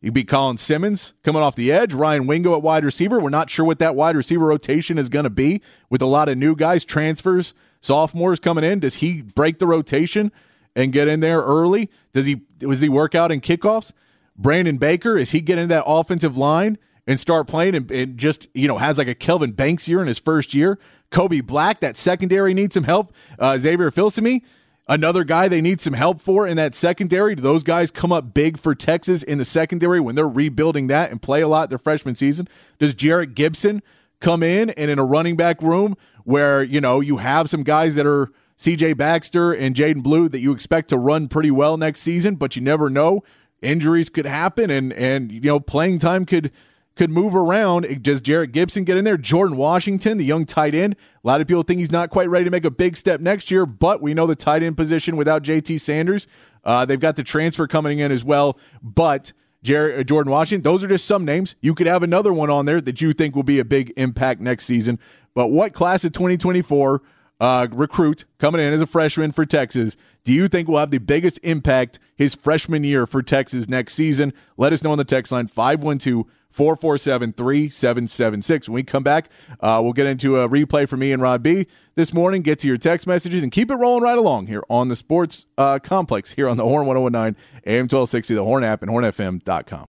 You'd 0.00 0.14
be 0.14 0.24
Colin 0.24 0.56
Simmons 0.56 1.12
coming 1.22 1.42
off 1.42 1.56
the 1.56 1.70
edge, 1.70 1.92
Ryan 1.92 2.26
Wingo 2.26 2.54
at 2.54 2.62
wide 2.62 2.84
receiver. 2.84 3.20
We're 3.20 3.28
not 3.28 3.50
sure 3.50 3.66
what 3.66 3.80
that 3.80 3.94
wide 3.94 4.16
receiver 4.16 4.46
rotation 4.46 4.96
is 4.96 5.10
going 5.10 5.24
to 5.24 5.30
be 5.30 5.60
with 5.90 6.00
a 6.00 6.06
lot 6.06 6.30
of 6.30 6.38
new 6.38 6.56
guys, 6.56 6.86
transfers, 6.86 7.52
sophomores 7.80 8.38
coming 8.38 8.64
in. 8.64 8.80
Does 8.80 8.96
he 8.96 9.22
break 9.22 9.58
the 9.58 9.66
rotation 9.66 10.32
and 10.76 10.92
get 10.92 11.08
in 11.08 11.20
there 11.20 11.40
early? 11.40 11.90
Does 12.12 12.26
he 12.26 12.42
does 12.58 12.80
he 12.80 12.88
work 12.88 13.14
out 13.14 13.32
in 13.32 13.40
kickoffs? 13.40 13.92
Brandon 14.36 14.78
Baker, 14.78 15.18
is 15.18 15.30
he 15.30 15.40
getting 15.40 15.68
that 15.68 15.84
offensive 15.86 16.36
line 16.36 16.78
and 17.06 17.20
start 17.20 17.46
playing 17.46 17.74
and, 17.74 17.90
and, 17.90 18.16
just, 18.16 18.48
you 18.54 18.66
know, 18.66 18.78
has 18.78 18.96
like 18.96 19.08
a 19.08 19.14
Kelvin 19.14 19.52
Banks 19.52 19.86
year 19.86 20.00
in 20.00 20.06
his 20.06 20.18
first 20.18 20.54
year? 20.54 20.78
Kobe 21.10 21.40
Black, 21.40 21.80
that 21.80 21.96
secondary 21.96 22.54
needs 22.54 22.74
some 22.74 22.84
help. 22.84 23.12
Uh, 23.38 23.58
Xavier 23.58 23.90
Filsaime, 23.90 24.40
another 24.88 25.24
guy 25.24 25.48
they 25.48 25.60
need 25.60 25.80
some 25.80 25.92
help 25.92 26.22
for 26.22 26.46
in 26.46 26.56
that 26.56 26.74
secondary. 26.74 27.34
Do 27.34 27.42
those 27.42 27.64
guys 27.64 27.90
come 27.90 28.12
up 28.12 28.32
big 28.32 28.58
for 28.58 28.74
Texas 28.74 29.22
in 29.22 29.36
the 29.38 29.44
secondary 29.44 30.00
when 30.00 30.14
they're 30.14 30.28
rebuilding 30.28 30.86
that 30.86 31.10
and 31.10 31.20
play 31.20 31.42
a 31.42 31.48
lot 31.48 31.68
their 31.68 31.78
freshman 31.78 32.14
season? 32.14 32.48
Does 32.78 32.94
Jerrick 32.94 33.34
Gibson 33.34 33.82
come 34.20 34.42
in 34.42 34.70
and 34.70 34.90
in 34.90 34.98
a 34.98 35.04
running 35.04 35.36
back 35.36 35.60
room 35.60 35.96
where, 36.24 36.62
you 36.62 36.80
know, 36.80 37.00
you 37.00 37.18
have 37.18 37.50
some 37.50 37.62
guys 37.62 37.94
that 37.94 38.06
are 38.06 38.30
CJ 38.58 38.96
Baxter 38.96 39.52
and 39.52 39.74
Jaydon 39.74 40.02
Blue 40.02 40.28
that 40.28 40.40
you 40.40 40.52
expect 40.52 40.88
to 40.90 40.98
run 40.98 41.28
pretty 41.28 41.50
well 41.50 41.76
next 41.76 42.00
season, 42.00 42.34
but 42.34 42.56
you 42.56 42.62
never 42.62 42.90
know 42.90 43.22
injuries 43.62 44.08
could 44.08 44.26
happen 44.26 44.70
and 44.70 44.92
and 44.94 45.30
you 45.30 45.40
know 45.40 45.60
playing 45.60 45.98
time 45.98 46.24
could 46.24 46.50
could 46.96 47.10
move 47.10 47.34
around. 47.34 48.02
Does 48.02 48.20
Jerrick 48.20 48.52
Gibson 48.52 48.84
get 48.84 48.96
in 48.96 49.04
there? 49.04 49.16
Jordan 49.16 49.56
Washington, 49.56 50.18
the 50.18 50.24
young 50.24 50.44
tight 50.44 50.74
end. 50.74 50.96
A 51.24 51.26
lot 51.26 51.40
of 51.40 51.46
people 51.46 51.62
think 51.62 51.78
he's 51.78 51.92
not 51.92 52.10
quite 52.10 52.28
ready 52.28 52.44
to 52.44 52.50
make 52.50 52.64
a 52.64 52.70
big 52.70 52.96
step 52.96 53.20
next 53.20 53.50
year, 53.50 53.64
but 53.64 54.02
we 54.02 54.12
know 54.12 54.26
the 54.26 54.34
tight 54.34 54.62
end 54.62 54.76
position 54.76 55.16
without 55.16 55.42
JT 55.42 55.80
Sanders. 55.80 56.26
Uh, 56.62 56.84
they've 56.84 57.00
got 57.00 57.16
the 57.16 57.22
transfer 57.22 57.66
coming 57.66 58.00
in 58.00 58.12
as 58.12 58.22
well, 58.22 58.58
but 58.82 59.32
Jer- 59.62 59.98
uh, 59.98 60.02
Jordan 60.02 60.32
Washington. 60.32 60.62
Those 60.62 60.82
are 60.84 60.88
just 60.88 61.06
some 61.06 61.24
names. 61.24 61.54
You 61.60 61.74
could 61.74 61.86
have 61.86 62.02
another 62.02 62.32
one 62.32 62.50
on 62.50 62.66
there 62.66 62.80
that 62.80 63.00
you 63.00 63.12
think 63.12 63.34
will 63.34 63.42
be 63.42 63.58
a 63.58 63.64
big 63.64 63.92
impact 63.96 64.40
next 64.40 64.66
season. 64.66 64.98
But 65.34 65.48
what 65.48 65.72
class 65.72 66.04
of 66.04 66.12
2024 66.12 67.02
uh, 67.40 67.68
recruit 67.72 68.24
coming 68.38 68.60
in 68.60 68.72
as 68.72 68.82
a 68.82 68.86
freshman 68.86 69.32
for 69.32 69.46
Texas, 69.46 69.96
do 70.24 70.32
you 70.32 70.48
think 70.48 70.68
will 70.68 70.78
have 70.78 70.90
the 70.90 70.98
biggest 70.98 71.38
impact 71.42 71.98
his 72.14 72.34
freshman 72.34 72.84
year 72.84 73.06
for 73.06 73.22
Texas 73.22 73.68
next 73.68 73.94
season? 73.94 74.32
Let 74.56 74.72
us 74.72 74.82
know 74.82 74.92
on 74.92 74.98
the 74.98 75.04
text 75.04 75.32
line 75.32 75.46
512 75.46 76.26
447 76.50 77.32
3776. 77.32 78.68
When 78.68 78.74
we 78.74 78.82
come 78.82 79.02
back, 79.02 79.30
uh, 79.60 79.80
we'll 79.82 79.92
get 79.92 80.06
into 80.06 80.38
a 80.38 80.48
replay 80.48 80.88
for 80.88 80.96
me 80.96 81.12
and 81.12 81.22
Rod 81.22 81.42
B 81.42 81.66
this 81.94 82.12
morning, 82.12 82.42
get 82.42 82.58
to 82.60 82.66
your 82.66 82.76
text 82.76 83.06
messages, 83.06 83.42
and 83.42 83.52
keep 83.52 83.70
it 83.70 83.76
rolling 83.76 84.02
right 84.02 84.18
along 84.18 84.48
here 84.48 84.64
on 84.68 84.88
the 84.88 84.96
Sports 84.96 85.46
uh, 85.56 85.78
Complex 85.78 86.32
here 86.32 86.48
on 86.48 86.56
the 86.56 86.64
Horn 86.64 86.86
1019 86.86 87.40
AM 87.66 87.84
1260, 87.84 88.34
the 88.34 88.44
Horn 88.44 88.64
app, 88.64 88.82
and 88.82 88.90
hornfm.com. 88.90 89.89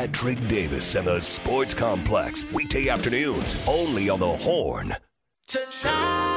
Patrick 0.00 0.48
Davis 0.48 0.94
and 0.94 1.06
the 1.06 1.20
Sports 1.20 1.74
Complex. 1.74 2.46
Weekday 2.54 2.88
afternoons, 2.88 3.62
only 3.68 4.08
on 4.08 4.18
the 4.18 4.26
Horn. 4.26 4.94
Tonight. 5.46 6.29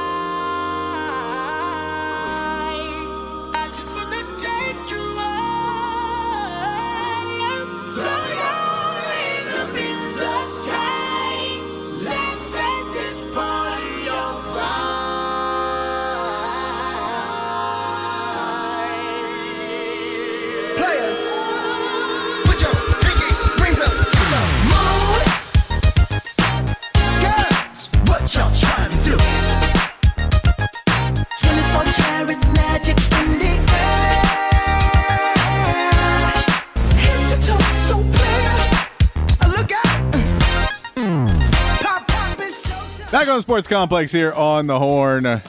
Back 43.14 43.28
on 43.28 43.36
the 43.36 43.42
Sports 43.42 43.68
Complex 43.68 44.10
here 44.10 44.32
on 44.32 44.66
the 44.66 44.76
Horn. 44.76 45.40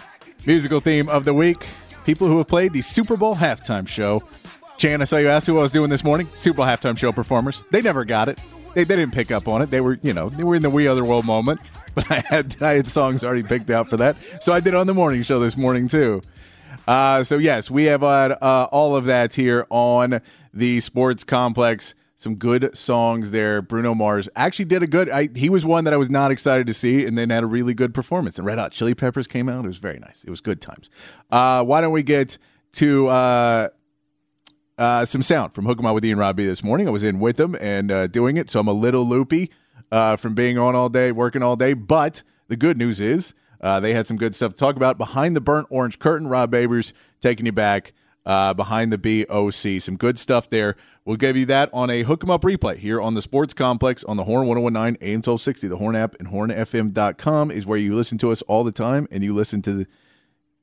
Musical 0.46 0.80
theme 0.80 1.10
of 1.10 1.26
the 1.26 1.34
week. 1.34 1.66
People 2.06 2.28
who 2.28 2.38
have 2.38 2.48
played 2.48 2.74
the 2.74 2.84
Super 2.84 3.18
Bowl 3.18 3.38
halftime 3.38 3.88
show. 3.88 4.22
Chan, 4.78 5.02
I 5.02 5.06
saw 5.06 5.18
you 5.18 5.30
ask 5.30 5.48
who 5.48 5.58
I 5.58 5.64
was 5.64 5.72
doing 5.72 5.90
this 5.90 6.04
morning. 6.04 6.30
Super 6.38 6.58
Bowl 6.58 6.68
halftime 6.68 6.96
show 6.96 7.12
performers. 7.12 7.64
They 7.72 7.82
never 7.82 8.06
got 8.06 8.30
it. 8.30 8.38
They, 8.76 8.84
they 8.84 8.96
didn't 8.96 9.16
pick 9.16 9.32
up 9.32 9.48
on 9.48 9.64
it. 9.64 9.72
They 9.72 9.82
were, 9.82 9.98
you 10.04 10.14
know, 10.14 10.30
they 10.30 10.44
were 10.44 10.54
in 10.54 10.62
the 10.62 10.70
We 10.70 10.88
Other 10.88 11.04
World 11.04 11.26
moment. 11.26 11.60
But 11.96 12.12
I 12.12 12.24
had 12.28 12.62
I 12.62 12.74
had 12.74 12.88
songs 12.88 13.24
already 13.24 13.42
picked 13.42 13.72
out 13.72 13.90
for 13.90 13.98
that. 13.98 14.16
So 14.44 14.54
I 14.54 14.60
did 14.60 14.76
on 14.76 14.86
the 14.86 14.94
morning 14.94 15.24
show 15.24 15.40
this 15.40 15.58
morning 15.58 15.88
too. 15.88 16.22
Uh, 16.88 17.24
so 17.24 17.40
yes, 17.40 17.72
we 17.72 17.86
have 17.86 18.04
uh, 18.04 18.38
uh, 18.40 18.68
all 18.72 18.96
of 18.96 19.06
that 19.06 19.34
here 19.34 19.66
on 19.72 20.20
the 20.54 20.82
Sports 20.82 21.24
Complex 21.24 21.96
some 22.26 22.36
good 22.38 22.76
songs 22.76 23.30
there. 23.30 23.62
Bruno 23.62 23.94
Mars 23.94 24.28
actually 24.36 24.66
did 24.66 24.82
a 24.82 24.88
good. 24.88 25.12
I, 25.12 25.30
he 25.36 25.48
was 25.48 25.64
one 25.64 25.84
that 25.84 25.94
I 25.94 25.98
was 25.98 26.10
not 26.10 26.32
excited 26.32 26.66
to 26.66 26.74
see, 26.74 27.06
and 27.06 27.16
then 27.16 27.30
had 27.30 27.44
a 27.44 27.46
really 27.46 27.76
good 27.76 27.94
performance. 27.94 28.40
And 28.40 28.48
Red 28.48 28.58
Hot 28.58 28.72
Chili 28.72 28.96
Peppers 28.96 29.28
came 29.28 29.48
out. 29.48 29.64
It 29.64 29.68
was 29.68 29.78
very 29.78 30.00
nice. 30.00 30.24
It 30.24 30.32
was 30.32 30.42
good 30.42 30.60
times. 30.60 30.90
Uh, 31.30 31.64
why 31.64 31.82
don't 31.82 31.92
we 31.92 32.02
get 32.02 32.40
to 32.74 33.08
uh, 33.10 33.68
uh, 34.80 35.06
some 35.06 35.22
sound 35.22 35.54
from 35.54 35.68
Hook 35.68 35.78
'em 35.78 35.86
Up 35.86 35.94
with 35.94 36.04
Ian 36.04 36.18
Robbie 36.18 36.48
this 36.48 36.64
morning? 36.64 36.88
I 36.88 36.90
was 36.90 37.04
in 37.04 37.20
with 37.20 37.38
them 37.38 37.56
and 37.62 37.92
uh, 37.92 38.08
doing 38.08 38.38
it, 38.38 38.50
so 38.50 38.60
I'm 38.60 38.68
a 38.68 38.74
little 38.74 39.06
loopy 39.06 39.52
uh, 39.92 40.16
from 40.16 40.34
being 40.34 40.58
on 40.58 40.74
all 40.74 40.90
day, 40.90 41.12
working 41.12 41.44
all 41.44 41.56
day. 41.56 41.74
But 41.74 42.24
the 42.48 42.58
good 42.58 42.76
news 42.76 43.00
is 43.00 43.36
uh, 43.62 43.80
they 43.80 43.94
had 43.94 44.08
some 44.08 44.18
good 44.18 44.34
stuff 44.34 44.54
to 44.54 44.58
talk 44.58 44.76
about 44.76 44.98
behind 44.98 45.36
the 45.36 45.42
burnt 45.42 45.68
orange 45.70 46.00
curtain. 46.00 46.28
Rob 46.28 46.52
Babers 46.52 46.92
taking 47.22 47.46
you 47.46 47.52
back 47.52 47.94
Uh, 48.26 48.56
behind 48.56 48.92
the 48.92 48.98
BOC. 48.98 49.80
Some 49.80 49.98
good 49.98 50.18
stuff 50.18 50.50
there. 50.50 50.76
We'll 51.06 51.16
give 51.16 51.38
you 51.38 51.46
that 51.46 51.70
on 51.72 51.92
a 51.92 52.02
hook 52.02 52.24
'em 52.24 52.32
up 52.32 52.42
replay 52.42 52.80
here 52.80 53.00
on 53.00 53.14
the 53.14 53.22
Sports 53.22 53.54
Complex 53.54 54.04
on 54.04 54.18
the 54.18 54.24
Horn 54.24 54.48
1019 54.48 54.98
AM 55.00 55.22
1260. 55.22 55.68
The 55.68 55.78
Horn 55.78 55.96
app 55.96 56.16
and 56.18 56.30
hornfm.com 56.30 57.52
is 57.52 57.68
where 57.68 57.78
you 57.78 57.94
listen 57.94 58.18
to 58.18 58.32
us 58.32 58.42
all 58.44 58.64
the 58.64 58.72
time 58.72 59.08
and 59.12 59.24
you 59.24 59.32
listen 59.32 59.62
to 59.62 59.74
the, 59.74 59.88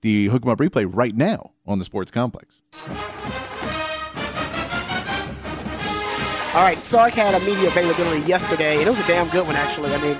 the 0.01 0.27
hook 0.27 0.43
'em 0.45 0.49
up 0.51 0.59
replay 0.59 0.91
right 0.93 1.15
now 1.17 1.53
on 1.65 1.79
the 1.79 1.85
Sports 1.85 2.11
Complex. 2.11 2.63
All 6.55 6.63
right, 6.63 6.79
Sark 6.81 7.15
had 7.15 7.41
a 7.41 7.45
media 7.47 7.69
availability 7.69 8.27
yesterday, 8.27 8.79
and 8.79 8.83
it 8.87 8.91
was 8.91 8.99
a 8.99 9.07
damn 9.07 9.29
good 9.29 9.47
one, 9.47 9.55
actually. 9.57 9.95
I 9.95 9.99
mean, 10.03 10.19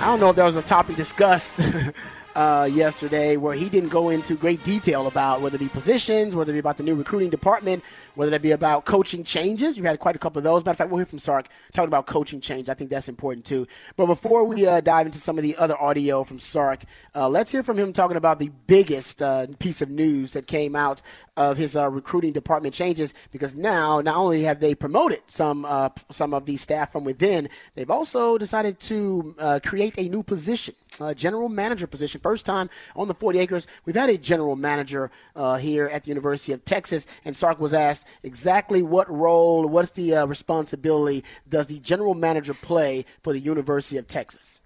I 0.00 0.06
don't 0.06 0.20
know 0.20 0.30
if 0.30 0.36
there 0.36 0.44
was 0.44 0.56
a 0.56 0.62
topic 0.62 0.96
discussed 0.96 1.60
uh, 2.34 2.68
yesterday 2.70 3.36
where 3.36 3.54
he 3.54 3.68
didn't 3.68 3.90
go 3.90 4.08
into 4.08 4.34
great 4.34 4.62
detail 4.64 5.06
about 5.06 5.40
whether 5.40 5.56
it 5.56 5.60
be 5.60 5.68
positions, 5.68 6.34
whether 6.34 6.50
it 6.52 6.54
be 6.54 6.58
about 6.58 6.76
the 6.76 6.82
new 6.82 6.94
recruiting 6.94 7.30
department, 7.30 7.82
whether 8.14 8.34
it 8.34 8.42
be 8.42 8.52
about 8.52 8.84
coaching 8.84 9.24
changes. 9.24 9.76
You 9.76 9.84
had 9.84 9.98
quite 9.98 10.16
a 10.16 10.18
couple 10.18 10.38
of 10.38 10.44
those. 10.44 10.64
Matter 10.64 10.70
of 10.72 10.78
fact, 10.78 10.90
we'll 10.90 10.98
hear 10.98 11.06
from 11.06 11.18
Sark 11.18 11.48
talking 11.72 11.88
about 11.88 12.06
coaching 12.06 12.40
change. 12.40 12.68
I 12.68 12.74
think 12.74 12.90
that's 12.90 13.08
important 13.08 13.44
too. 13.44 13.66
But 13.96 14.06
before 14.06 14.44
we 14.44 14.66
uh, 14.66 14.80
dive 14.80 15.06
into 15.06 15.18
some 15.18 15.38
of 15.38 15.42
the 15.42 15.56
other 15.56 15.80
audio 15.80 16.24
from 16.24 16.38
Sark, 16.38 16.84
uh, 17.14 17.28
let's 17.28 17.50
hear 17.50 17.62
from 17.62 17.78
him 17.78 17.92
talking 17.92 18.16
about 18.16 18.38
the 18.38 18.50
biggest 18.66 19.22
uh, 19.22 19.46
piece 19.58 19.82
of 19.82 19.90
news 19.90 20.32
that 20.32 20.46
came 20.46 20.74
out 20.74 21.02
of 21.36 21.56
his 21.56 21.76
uh, 21.76 21.90
recruiting 21.90 22.32
department 22.32 22.74
changes. 22.74 23.14
Because 23.30 23.54
now, 23.54 24.00
not 24.00 24.16
only 24.16 24.42
have 24.42 24.60
they 24.60 24.74
promoted 24.74 25.20
some 25.26 25.64
uh, 25.64 25.90
some 26.10 26.34
of 26.34 26.46
the 26.46 26.56
staff 26.56 26.92
from 26.92 27.04
within, 27.04 27.48
they've 27.74 27.90
also 27.90 28.38
decided 28.38 28.78
to 28.80 29.34
create 29.64 29.98
a 29.98 30.08
new 30.08 30.22
position, 30.22 30.74
a 31.00 31.14
general 31.14 31.48
manager 31.48 31.86
position 31.86 32.20
First 32.20 32.46
time 32.46 32.70
on 32.94 33.08
the 33.08 33.14
40 33.14 33.38
acres. 33.38 33.66
We've 33.84 33.96
had 33.96 34.10
a 34.10 34.18
general 34.18 34.56
manager 34.56 35.10
uh, 35.34 35.56
here 35.56 35.86
at 35.86 36.04
the 36.04 36.08
University 36.08 36.52
of 36.52 36.64
Texas, 36.64 37.06
and 37.24 37.34
Sark 37.34 37.58
was 37.58 37.74
asked 37.74 38.06
exactly 38.22 38.82
what 38.82 39.10
role, 39.10 39.66
what's 39.66 39.90
the 39.90 40.14
uh, 40.14 40.26
responsibility 40.26 41.24
does 41.48 41.66
the 41.66 41.78
general 41.80 42.14
manager 42.14 42.54
play 42.54 43.04
for 43.22 43.32
the 43.32 43.40
University 43.40 43.96
of 43.96 44.06
Texas? 44.06 44.60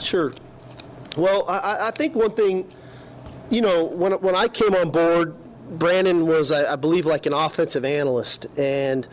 Sure. 0.00 0.34
Well, 1.16 1.48
I, 1.48 1.88
I 1.88 1.90
think 1.90 2.14
one 2.14 2.32
thing, 2.32 2.70
you 3.50 3.60
know, 3.60 3.84
when, 3.84 4.12
when 4.12 4.34
I 4.34 4.48
came 4.48 4.74
on 4.74 4.90
board, 4.90 5.34
Brandon 5.70 6.26
was, 6.26 6.52
I, 6.52 6.72
I 6.72 6.76
believe, 6.76 7.06
like 7.06 7.26
an 7.26 7.32
offensive 7.32 7.84
analyst. 7.84 8.46
And 8.58 9.06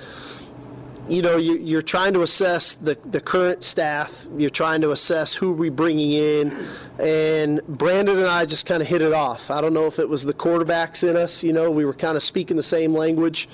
you 1.10 1.22
know, 1.22 1.38
you, 1.38 1.78
are 1.78 1.82
trying 1.82 2.14
to 2.14 2.22
assess 2.22 2.76
the, 2.76 2.98
the 3.06 3.22
current 3.22 3.64
staff. 3.64 4.28
You're 4.36 4.50
trying 4.50 4.82
to 4.82 4.92
assess 4.92 5.34
who 5.34 5.54
we 5.54 5.70
bringing 5.70 6.12
in, 6.12 6.68
and 7.00 7.66
Brandon 7.68 8.18
and 8.18 8.28
I 8.28 8.46
just 8.46 8.66
kind 8.66 8.82
of 8.82 8.88
hit 8.88 9.02
it 9.02 9.14
off. 9.14 9.50
I 9.50 9.62
don't 9.62 9.74
know 9.74 9.86
if 9.86 10.00
it 10.00 10.10
was 10.10 10.26
the 10.26 10.34
quarterbacks 10.34 11.08
in 11.08 11.16
us. 11.16 11.44
You 11.44 11.54
know, 11.54 11.72
we 11.72 11.86
were 11.86 11.94
kind 11.94 12.18
of 12.18 12.24
speaking 12.24 12.58
the 12.58 12.64
same 12.64 12.94
language. 12.94 13.48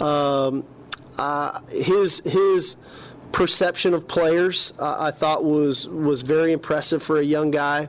Um, 0.00 0.64
uh, 1.18 1.60
his 1.70 2.20
his 2.24 2.76
perception 3.32 3.92
of 3.92 4.06
players, 4.06 4.72
uh, 4.78 4.96
I 4.98 5.10
thought 5.10 5.44
was 5.44 5.88
was 5.88 6.22
very 6.22 6.52
impressive 6.52 7.02
for 7.02 7.18
a 7.18 7.24
young 7.24 7.50
guy. 7.50 7.88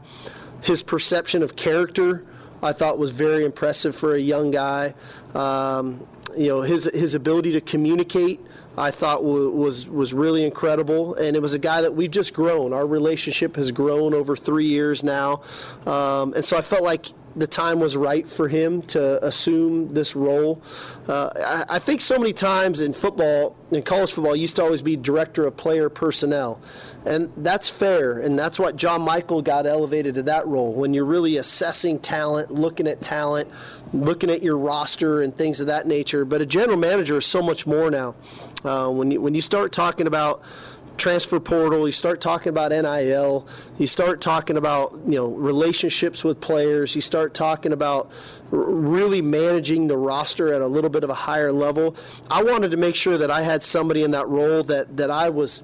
His 0.62 0.82
perception 0.82 1.44
of 1.44 1.56
character, 1.56 2.26
I 2.64 2.74
thought 2.74 2.98
was 2.98 3.12
very 3.12 3.46
impressive 3.46 3.96
for 3.96 4.16
a 4.16 4.20
young 4.20 4.52
guy. 4.52 4.96
Um, 5.34 6.08
you 6.36 6.48
know, 6.48 6.62
his 6.62 6.86
his 6.86 7.14
ability 7.14 7.52
to 7.54 7.62
communicate. 7.62 8.40
I 8.82 8.90
thought 8.90 9.24
was 9.24 9.88
was 9.88 10.12
really 10.12 10.44
incredible, 10.44 11.14
and 11.14 11.36
it 11.36 11.42
was 11.42 11.54
a 11.54 11.60
guy 11.60 11.82
that 11.82 11.94
we've 11.94 12.10
just 12.10 12.34
grown. 12.34 12.74
Our 12.74 12.88
relationship 12.88 13.56
has 13.56 13.72
grown 13.72 14.16
over 14.16 14.36
three 14.36 14.66
years 14.66 15.04
now, 15.04 15.44
um, 15.86 16.34
and 16.34 16.44
so 16.44 16.58
I 16.58 16.62
felt 16.62 16.82
like 16.82 17.06
the 17.36 17.48
time 17.48 17.80
was 17.80 17.96
right 17.96 18.28
for 18.28 18.48
him 18.48 18.82
to 18.82 19.24
assume 19.26 19.90
this 19.90 20.16
role. 20.16 20.62
Uh, 21.08 21.30
I, 21.70 21.76
I, 21.76 21.80
think 21.80 22.02
so 22.02 22.18
many 22.18 22.34
times 22.34 22.82
in 22.82 22.92
football, 22.92 23.56
in 23.72 23.84
college 23.84 24.12
football, 24.12 24.36
used 24.36 24.58
to 24.58 24.64
always 24.64 24.82
be 24.82 24.98
director 24.98 25.46
of 25.46 25.56
player 25.56 25.88
personnel. 25.88 26.60
And 27.06 27.32
that's 27.38 27.70
fair, 27.70 28.20
and 28.20 28.38
that's 28.38 28.60
what 28.60 28.76
John 28.76 29.02
Michael 29.02 29.42
got 29.42 29.66
elevated 29.66 30.16
to 30.16 30.24
that 30.24 30.46
role. 30.48 30.74
When 30.74 30.94
you're 30.94 31.06
really 31.06 31.38
assessing 31.38 32.00
talent, 32.00 32.52
looking 32.52 32.88
at 32.88 33.02
talent, 33.02 33.50
looking 33.94 34.30
at 34.30 34.42
your 34.42 34.58
roster 34.58 35.22
and 35.22 35.36
things 35.36 35.60
of 35.60 35.68
that 35.68 35.88
nature. 35.88 36.26
But 36.26 36.42
a 36.42 36.46
general 36.46 36.78
manager 36.78 37.18
is 37.18 37.26
so 37.26 37.42
much 37.42 37.66
more 37.66 37.92
now. 37.92 38.16
Uh, 38.64 38.90
when 38.90 39.12
you 39.12 39.22
when 39.22 39.36
you 39.36 39.42
start 39.42 39.72
talking 39.72 40.08
about 40.08 40.42
transfer 40.98 41.40
portal, 41.40 41.88
you 41.88 41.92
start 41.92 42.22
talking 42.22 42.50
about 42.50 42.72
NIL, 42.72 43.48
you 43.78 43.88
start 43.88 44.22
talking 44.22 44.58
about 44.58 44.94
you 45.06 45.16
know 45.16 45.28
relationships 45.28 46.24
with 46.24 46.40
players, 46.40 46.96
you 46.96 47.02
start 47.02 47.34
talking 47.34 47.74
about 47.74 48.12
really 48.52 49.22
managing 49.22 49.88
the 49.88 49.98
roster 49.98 50.54
at 50.54 50.62
a 50.62 50.68
little 50.68 50.90
bit 50.90 51.04
of 51.04 51.10
a 51.10 51.16
higher 51.16 51.52
level. 51.52 51.96
I 52.30 52.44
wanted 52.44 52.72
to 52.72 52.78
make 52.78 52.96
sure 52.96 53.18
that 53.18 53.32
I 53.32 53.42
had 53.42 53.64
somebody 53.64 54.04
in 54.04 54.12
that 54.12 54.28
role 54.28 54.64
that 54.64 54.98
that 54.98 55.10
I 55.10 55.30
was 55.30 55.64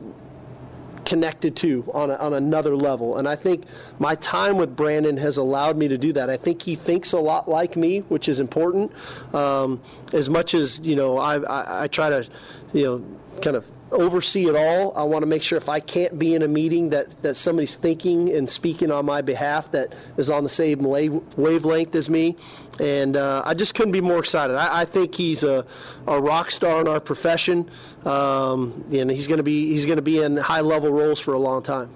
connected 1.08 1.56
to 1.56 1.90
on, 1.94 2.12
a, 2.12 2.16
on 2.16 2.34
another 2.34 2.76
level. 2.76 3.18
And 3.18 3.30
I 3.30 3.38
think 3.38 3.64
my 3.98 4.16
time 4.16 4.58
with 4.58 4.76
Brandon 4.76 5.16
has 5.16 5.38
allowed 5.38 5.78
me 5.78 5.88
to 5.88 5.98
do 5.98 6.12
that. 6.12 6.30
I 6.30 6.36
think 6.36 6.62
he 6.62 6.76
thinks 6.76 7.14
a 7.14 7.20
lot 7.20 7.48
like 7.48 7.78
me, 7.78 8.00
which 8.10 8.28
is 8.28 8.42
important. 8.42 8.92
Um, 9.34 9.82
as 10.12 10.30
much 10.30 10.54
as, 10.54 10.86
you 10.86 10.98
know, 10.98 11.18
I, 11.18 11.38
I, 11.38 11.84
I 11.84 11.88
try 11.88 12.10
to, 12.10 12.28
you 12.74 12.84
know, 12.84 13.06
kind 13.42 13.56
of 13.56 13.66
oversee 13.92 14.48
it 14.48 14.56
all. 14.56 14.98
I 14.98 15.04
want 15.04 15.24
to 15.24 15.28
make 15.28 15.44
sure 15.44 15.58
if 15.58 15.70
I 15.70 15.80
can't 15.80 16.18
be 16.18 16.36
in 16.36 16.42
a 16.42 16.48
meeting 16.48 16.90
that, 16.90 17.22
that 17.24 17.36
somebody's 17.36 17.76
thinking 17.76 18.34
and 18.34 18.50
speaking 18.50 18.92
on 18.92 19.06
my 19.06 19.22
behalf 19.22 19.72
that 19.72 19.94
is 20.18 20.30
on 20.30 20.44
the 20.44 20.50
same 20.50 20.84
wavelength 20.84 21.96
as 21.96 22.10
me. 22.10 22.36
And 22.80 23.18
uh, 23.18 23.44
I 23.46 23.54
just 23.54 23.74
couldn't 23.74 23.94
be 23.94 24.02
more 24.02 24.20
excited. 24.20 24.56
I, 24.56 24.82
I, 24.82 24.86
think 24.86 25.16
he's 25.16 25.44
a, 25.44 25.66
a 26.06 26.22
rock 26.22 26.52
star 26.52 26.80
in 26.80 26.88
our 26.88 27.00
profession, 27.00 27.72
um, 28.06 28.86
and 28.92 29.10
he's 29.10 29.26
going 29.26 29.38
to 29.38 29.44
be 29.44 29.68
he's 29.70 29.86
going 29.86 29.96
to 29.96 30.04
be 30.04 30.22
in 30.22 30.38
high 30.38 30.62
level 30.62 30.92
roles 30.92 31.20
for 31.20 31.34
a 31.34 31.40
long 31.40 31.64
time 31.64 31.90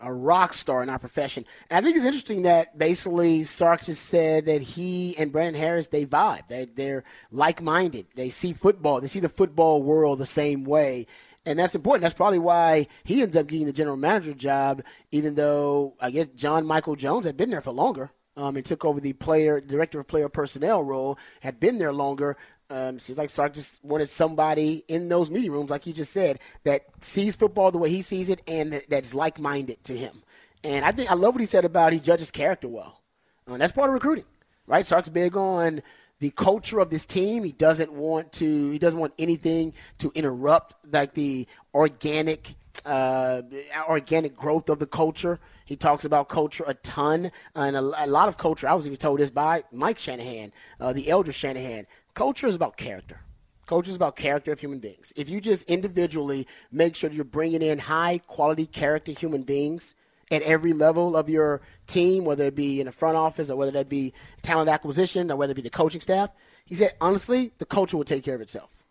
a 0.00 0.12
rock 0.12 0.52
star 0.52 0.82
in 0.82 0.90
our 0.90 0.98
profession. 0.98 1.44
And 1.70 1.78
I 1.78 1.80
think 1.80 1.96
it's 1.96 2.06
interesting 2.06 2.42
that 2.42 2.78
basically 2.78 3.44
Sark 3.44 3.84
just 3.84 4.06
said 4.06 4.46
that 4.46 4.62
he 4.62 5.16
and 5.18 5.32
Brandon 5.32 5.60
Harris 5.60 5.88
they 5.88 6.04
vibe. 6.04 6.48
They 6.48 6.66
they're 6.66 7.04
like 7.30 7.62
minded. 7.62 8.06
They 8.14 8.30
see 8.30 8.52
football. 8.52 9.00
They 9.00 9.08
see 9.08 9.20
the 9.20 9.28
football 9.28 9.82
world 9.82 10.18
the 10.18 10.26
same 10.26 10.64
way. 10.64 11.06
And 11.44 11.58
that's 11.58 11.74
important. 11.74 12.02
That's 12.02 12.14
probably 12.14 12.40
why 12.40 12.88
he 13.04 13.22
ends 13.22 13.36
up 13.36 13.46
getting 13.46 13.66
the 13.66 13.72
general 13.72 13.96
manager 13.96 14.34
job, 14.34 14.82
even 15.12 15.36
though 15.36 15.94
I 16.00 16.10
guess 16.10 16.26
John 16.34 16.66
Michael 16.66 16.96
Jones 16.96 17.24
had 17.24 17.36
been 17.36 17.50
there 17.50 17.60
for 17.60 17.72
longer. 17.72 18.10
Um, 18.38 18.54
and 18.56 18.66
took 18.66 18.84
over 18.84 19.00
the 19.00 19.14
player 19.14 19.62
director 19.62 19.98
of 19.98 20.08
player 20.08 20.28
personnel 20.28 20.82
role, 20.82 21.18
had 21.40 21.58
been 21.58 21.78
there 21.78 21.90
longer. 21.90 22.36
Um, 22.68 22.98
seems 22.98 23.18
like 23.18 23.30
Sark 23.30 23.54
just 23.54 23.84
wanted 23.84 24.08
somebody 24.08 24.84
in 24.88 25.08
those 25.08 25.30
meeting 25.30 25.52
rooms, 25.52 25.70
like 25.70 25.86
you 25.86 25.92
just 25.92 26.12
said, 26.12 26.40
that 26.64 26.82
sees 27.00 27.36
football 27.36 27.70
the 27.70 27.78
way 27.78 27.90
he 27.90 28.02
sees 28.02 28.28
it 28.28 28.42
and 28.48 28.72
that, 28.72 28.90
that's 28.90 29.14
like 29.14 29.38
minded 29.38 29.82
to 29.84 29.96
him. 29.96 30.22
And 30.64 30.84
I 30.84 30.90
think 30.90 31.10
I 31.10 31.14
love 31.14 31.34
what 31.34 31.40
he 31.40 31.46
said 31.46 31.64
about 31.64 31.92
he 31.92 32.00
judges 32.00 32.32
character 32.32 32.66
well. 32.66 33.00
Uh, 33.48 33.56
that's 33.56 33.72
part 33.72 33.88
of 33.88 33.94
recruiting, 33.94 34.24
right? 34.66 34.84
Sark's 34.84 35.08
big 35.08 35.36
on 35.36 35.80
the 36.18 36.30
culture 36.30 36.80
of 36.80 36.90
this 36.90 37.06
team. 37.06 37.44
He 37.44 37.52
doesn't 37.52 37.92
want 37.92 38.32
to. 38.34 38.70
He 38.70 38.78
doesn't 38.78 38.98
want 38.98 39.14
anything 39.18 39.74
to 39.98 40.10
interrupt 40.14 40.74
like 40.92 41.14
the 41.14 41.46
organic. 41.74 42.54
Uh, 42.84 43.42
organic 43.88 44.36
growth 44.36 44.68
of 44.68 44.78
the 44.78 44.86
culture. 44.86 45.40
He 45.64 45.74
talks 45.74 46.04
about 46.04 46.28
culture 46.28 46.62
a 46.68 46.74
ton, 46.74 47.32
and 47.56 47.76
a, 47.76 47.80
a, 47.80 48.06
lot 48.06 48.28
of 48.28 48.36
culture. 48.38 48.68
I 48.68 48.74
was 48.74 48.86
even 48.86 48.96
told 48.96 49.18
this 49.18 49.30
by 49.30 49.64
Mike 49.72 49.98
Shanahan, 49.98 50.52
uh, 50.78 50.92
the 50.92 51.10
elder 51.10 51.32
Shanahan. 51.32 51.88
Culture 52.16 52.46
is 52.46 52.56
about 52.56 52.78
character. 52.78 53.20
Culture 53.66 53.90
is 53.90 53.96
about 53.96 54.16
character 54.16 54.50
of 54.50 54.58
human 54.58 54.78
beings. 54.78 55.12
If 55.16 55.28
you 55.28 55.38
just 55.38 55.70
individually 55.70 56.46
make 56.72 56.96
sure 56.96 57.10
you're 57.10 57.26
bringing 57.26 57.60
in 57.60 57.78
high 57.78 58.22
quality 58.26 58.64
character 58.64 59.12
human 59.12 59.42
beings 59.42 59.94
at 60.30 60.40
every 60.40 60.72
level 60.72 61.14
of 61.14 61.28
your 61.28 61.60
team, 61.86 62.24
whether 62.24 62.46
it 62.46 62.54
be 62.54 62.80
in 62.80 62.86
the 62.86 62.92
front 62.92 63.18
office 63.18 63.50
or 63.50 63.56
whether 63.56 63.72
that 63.72 63.90
be 63.90 64.14
talent 64.40 64.70
acquisition 64.70 65.30
or 65.30 65.36
whether 65.36 65.50
it 65.50 65.56
be 65.56 65.60
the 65.60 65.68
coaching 65.68 66.00
staff, 66.00 66.30
he 66.64 66.74
said, 66.74 66.94
honestly, 67.02 67.52
the 67.58 67.66
culture 67.66 67.98
will 67.98 68.04
take 68.04 68.24
care 68.24 68.34
of 68.34 68.40
itself. 68.40 68.82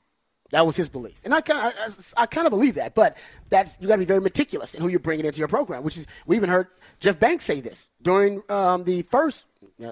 That 0.51 0.65
was 0.65 0.75
his 0.75 0.89
belief, 0.89 1.19
and 1.23 1.33
I 1.33 1.41
kind 1.41 1.73
of, 1.73 2.13
I, 2.17 2.23
I 2.23 2.25
kind 2.27 2.45
of 2.45 2.51
believe 2.51 2.75
that. 2.75 2.93
But 2.93 3.17
that's 3.49 3.79
you 3.81 3.87
got 3.87 3.95
to 3.95 3.99
be 3.99 4.05
very 4.05 4.21
meticulous 4.21 4.75
in 4.75 4.81
who 4.81 4.89
you're 4.89 4.99
bringing 4.99 5.25
into 5.25 5.39
your 5.39 5.47
program. 5.47 5.83
Which 5.83 5.97
is 5.97 6.05
we 6.27 6.35
even 6.35 6.49
heard 6.49 6.67
Jeff 6.99 7.19
Banks 7.19 7.43
say 7.43 7.61
this 7.61 7.89
during 8.03 8.43
um, 8.49 8.83
the 8.83 9.01
first 9.03 9.45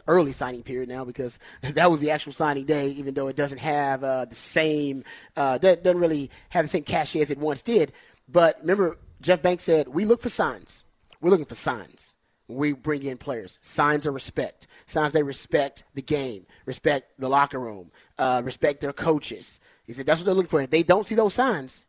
early 0.07 0.31
signing 0.31 0.63
period 0.63 0.89
now 0.89 1.03
because 1.03 1.39
that 1.61 1.89
was 1.89 2.01
the 2.01 2.11
actual 2.11 2.33
signing 2.33 2.65
day, 2.65 2.89
even 2.89 3.13
though 3.13 3.27
it 3.27 3.35
doesn't 3.35 3.59
have 3.59 4.03
uh, 4.03 4.25
the 4.25 4.35
same, 4.35 5.03
uh, 5.35 5.57
doesn't 5.57 5.97
really 5.97 6.29
have 6.49 6.65
the 6.65 6.69
same 6.69 6.83
cachet 6.83 7.21
as 7.21 7.31
it 7.31 7.37
once 7.37 7.61
did. 7.61 7.91
But 8.29 8.59
remember, 8.61 8.97
Jeff 9.21 9.41
Banks 9.41 9.63
said, 9.63 9.87
We 9.87 10.05
look 10.05 10.21
for 10.21 10.29
signs. 10.29 10.83
We're 11.19 11.31
looking 11.31 11.45
for 11.45 11.55
signs 11.55 12.13
we 12.47 12.73
bring 12.73 13.03
in 13.03 13.17
players. 13.17 13.59
Signs 13.61 14.05
of 14.05 14.13
respect. 14.13 14.67
Signs 14.85 15.11
they 15.11 15.23
respect 15.23 15.83
the 15.93 16.01
game, 16.01 16.45
respect 16.65 17.19
the 17.19 17.29
locker 17.29 17.59
room, 17.59 17.91
uh, 18.17 18.41
respect 18.43 18.81
their 18.81 18.93
coaches. 18.93 19.59
He 19.85 19.93
said, 19.93 20.05
That's 20.05 20.21
what 20.21 20.25
they're 20.25 20.35
looking 20.35 20.49
for. 20.49 20.61
If 20.61 20.69
they 20.69 20.83
don't 20.83 21.05
see 21.05 21.15
those 21.15 21.33
signs, 21.33 21.85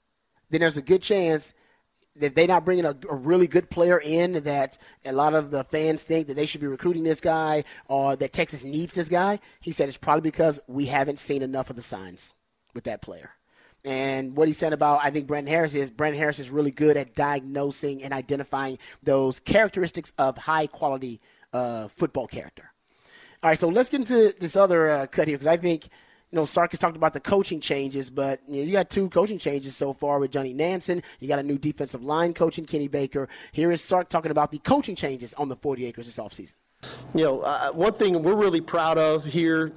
then 0.51 0.61
there's 0.61 0.77
a 0.77 0.83
good 0.83 1.03
chance 1.03 1.55
that 2.17 2.37
they're 2.37 2.47
not 2.47 2.65
bringing 2.65 2.85
a, 2.85 2.97
a, 3.11 3.17
really 3.17 3.49
good 3.49 3.69
player 3.71 4.01
in 4.01 4.35
that 4.45 4.79
a 5.05 5.13
lot 5.13 5.35
of 5.35 5.51
the 5.51 5.65
fans 5.65 6.05
think 6.05 6.29
that 6.29 6.35
they 6.35 6.47
should 6.47 6.61
be 6.61 6.67
recruiting 6.67 7.03
this 7.03 7.21
guy 7.21 7.65
or 7.89 8.15
that 8.15 8.33
Texas 8.33 8.63
needs 8.63 8.95
this 8.95 9.09
guy. 9.09 9.41
He 9.61 9.73
said 9.73 9.89
it's 9.89 9.99
probably 9.99 10.21
because 10.23 10.61
we 10.69 10.87
haven't 10.87 11.19
seen 11.19 11.43
enough 11.43 11.71
of 11.71 11.77
the 11.77 11.83
signs 11.83 12.35
with 12.73 12.85
that 12.85 13.03
player. 13.03 13.31
And 13.85 14.37
what 14.37 14.47
he 14.47 14.55
said 14.55 14.73
about, 14.73 15.01
I 15.03 15.11
think, 15.11 15.27
Brandon 15.27 15.53
Harris 15.53 15.75
is 15.75 15.91
Brandon 15.91 16.19
Harris 16.19 16.39
is 16.39 16.51
really 16.51 16.71
good 16.71 16.97
at 16.97 17.15
diagnosing 17.15 18.03
and 18.03 18.15
identifying 18.15 18.79
those 19.03 19.41
characteristics 19.41 20.13
of 20.17 20.39
high 20.39 20.69
quality 20.69 21.21
uh, 21.53 21.89
football 21.89 22.27
character. 22.27 22.73
All 23.43 23.51
right, 23.51 23.59
so 23.59 23.69
let's 23.69 23.91
get 23.91 24.01
into 24.01 24.35
this 24.39 24.57
other 24.57 24.89
uh, 24.89 25.07
cut 25.07 25.29
here 25.29 25.37
because 25.37 25.49
I 25.49 25.57
think– 25.57 25.89
you 26.35 26.41
know, 26.41 26.47
Sark 26.47 26.73
has 26.73 26.81
talked 26.81 26.97
about 26.97 27.13
the 27.13 27.21
coaching 27.21 27.61
changes, 27.61 28.11
but 28.11 28.41
you, 28.49 28.57
know, 28.57 28.63
you 28.65 28.73
got 28.73 28.91
two 28.91 29.09
coaching 29.09 29.39
changes 29.39 29.77
so 29.77 29.93
far 29.93 30.19
with 30.19 30.33
Johnny 30.33 30.53
Nansen. 30.53 31.01
You 31.21 31.29
got 31.29 31.39
a 31.39 31.45
new 31.45 31.59
defensive 31.59 32.03
line 32.03 32.35
coach 32.35 32.59
in 32.59 32.65
Kenny 32.65 32.89
Baker. 32.89 33.29
Here 33.53 33.71
is 33.71 33.81
Sark 33.81 34.09
talking 34.09 34.33
about 34.33 34.51
the 34.51 34.59
coaching 34.59 34.97
changes 34.97 35.33
on 35.35 35.49
the 35.49 35.55
40 35.55 35.87
acres 35.87 36.07
this 36.07 36.19
offseason. 36.19 36.57
You 37.15 37.25
know, 37.25 37.41
uh, 37.43 37.71
one 37.71 37.93
thing 37.93 38.21
we're 38.25 38.35
really 38.35 38.61
proud 38.61 38.99
of 38.99 39.25
here 39.25 39.75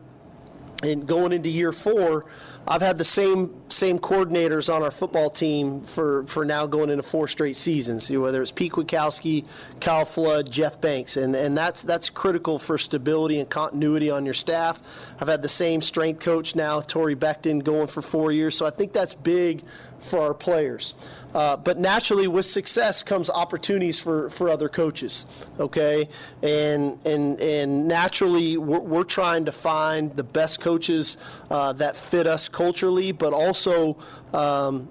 and 0.82 1.06
going 1.08 1.32
into 1.32 1.48
year 1.48 1.72
four, 1.72 2.26
I've 2.70 2.82
had 2.82 2.98
the 2.98 3.06
same 3.06 3.54
same 3.70 3.98
coordinators 3.98 4.74
on 4.74 4.84
our 4.84 4.92
football 4.92 5.30
team 5.30 5.80
for, 5.82 6.26
for 6.26 6.44
now 6.44 6.66
going 6.66 6.90
into 6.90 7.04
four 7.04 7.28
straight 7.28 7.56
seasons. 7.56 8.10
Whether 8.10 8.42
it's 8.42 8.52
Pete 8.52 8.74
Kwiatkowski, 8.74 9.46
Kyle 9.80 10.04
Flood, 10.04 10.52
Jeff 10.52 10.82
Banks, 10.82 11.16
and 11.16 11.34
and 11.36 11.58
that's 11.58 11.82
that's 11.82 12.10
critical 12.10 12.60
for 12.60 12.78
stability 12.78 13.40
and 13.40 13.50
continuity 13.50 14.10
on 14.10 14.26
your 14.26 14.34
staff. 14.34 14.82
I've 15.20 15.30
had 15.30 15.42
the 15.42 15.50
same 15.50 15.82
strength 15.82 16.20
coach 16.20 16.56
now, 16.56 16.82
Torre 16.82 17.16
Becton, 17.16 17.64
going 17.64 17.88
for 17.88 18.02
four 18.02 18.34
years, 18.34 18.58
so 18.58 18.66
I 18.66 18.72
think 18.72 18.92
that's 18.92 19.14
big 19.14 19.64
for 20.00 20.20
our 20.20 20.34
players. 20.34 20.94
Uh, 21.38 21.56
but 21.56 21.78
naturally, 21.78 22.28
with 22.28 22.48
success 22.48 23.04
comes 23.04 23.30
opportunities 23.30 24.00
for, 24.00 24.28
for 24.32 24.50
other 24.50 24.68
coaches. 24.68 25.28
Okay, 25.60 26.10
and 26.42 26.98
and 27.06 27.40
and 27.40 27.88
naturally, 27.88 28.58
we're, 28.58 28.80
we're 28.80 29.04
trying 29.04 29.46
to 29.46 29.52
find 29.52 30.16
the 30.16 30.24
best 30.24 30.60
coaches 30.60 31.16
uh, 31.52 31.74
that 31.74 31.96
fit 31.96 32.26
us 32.26 32.50
culturally, 32.50 33.12
but 33.12 33.34
also 33.34 34.00
um, 34.34 34.90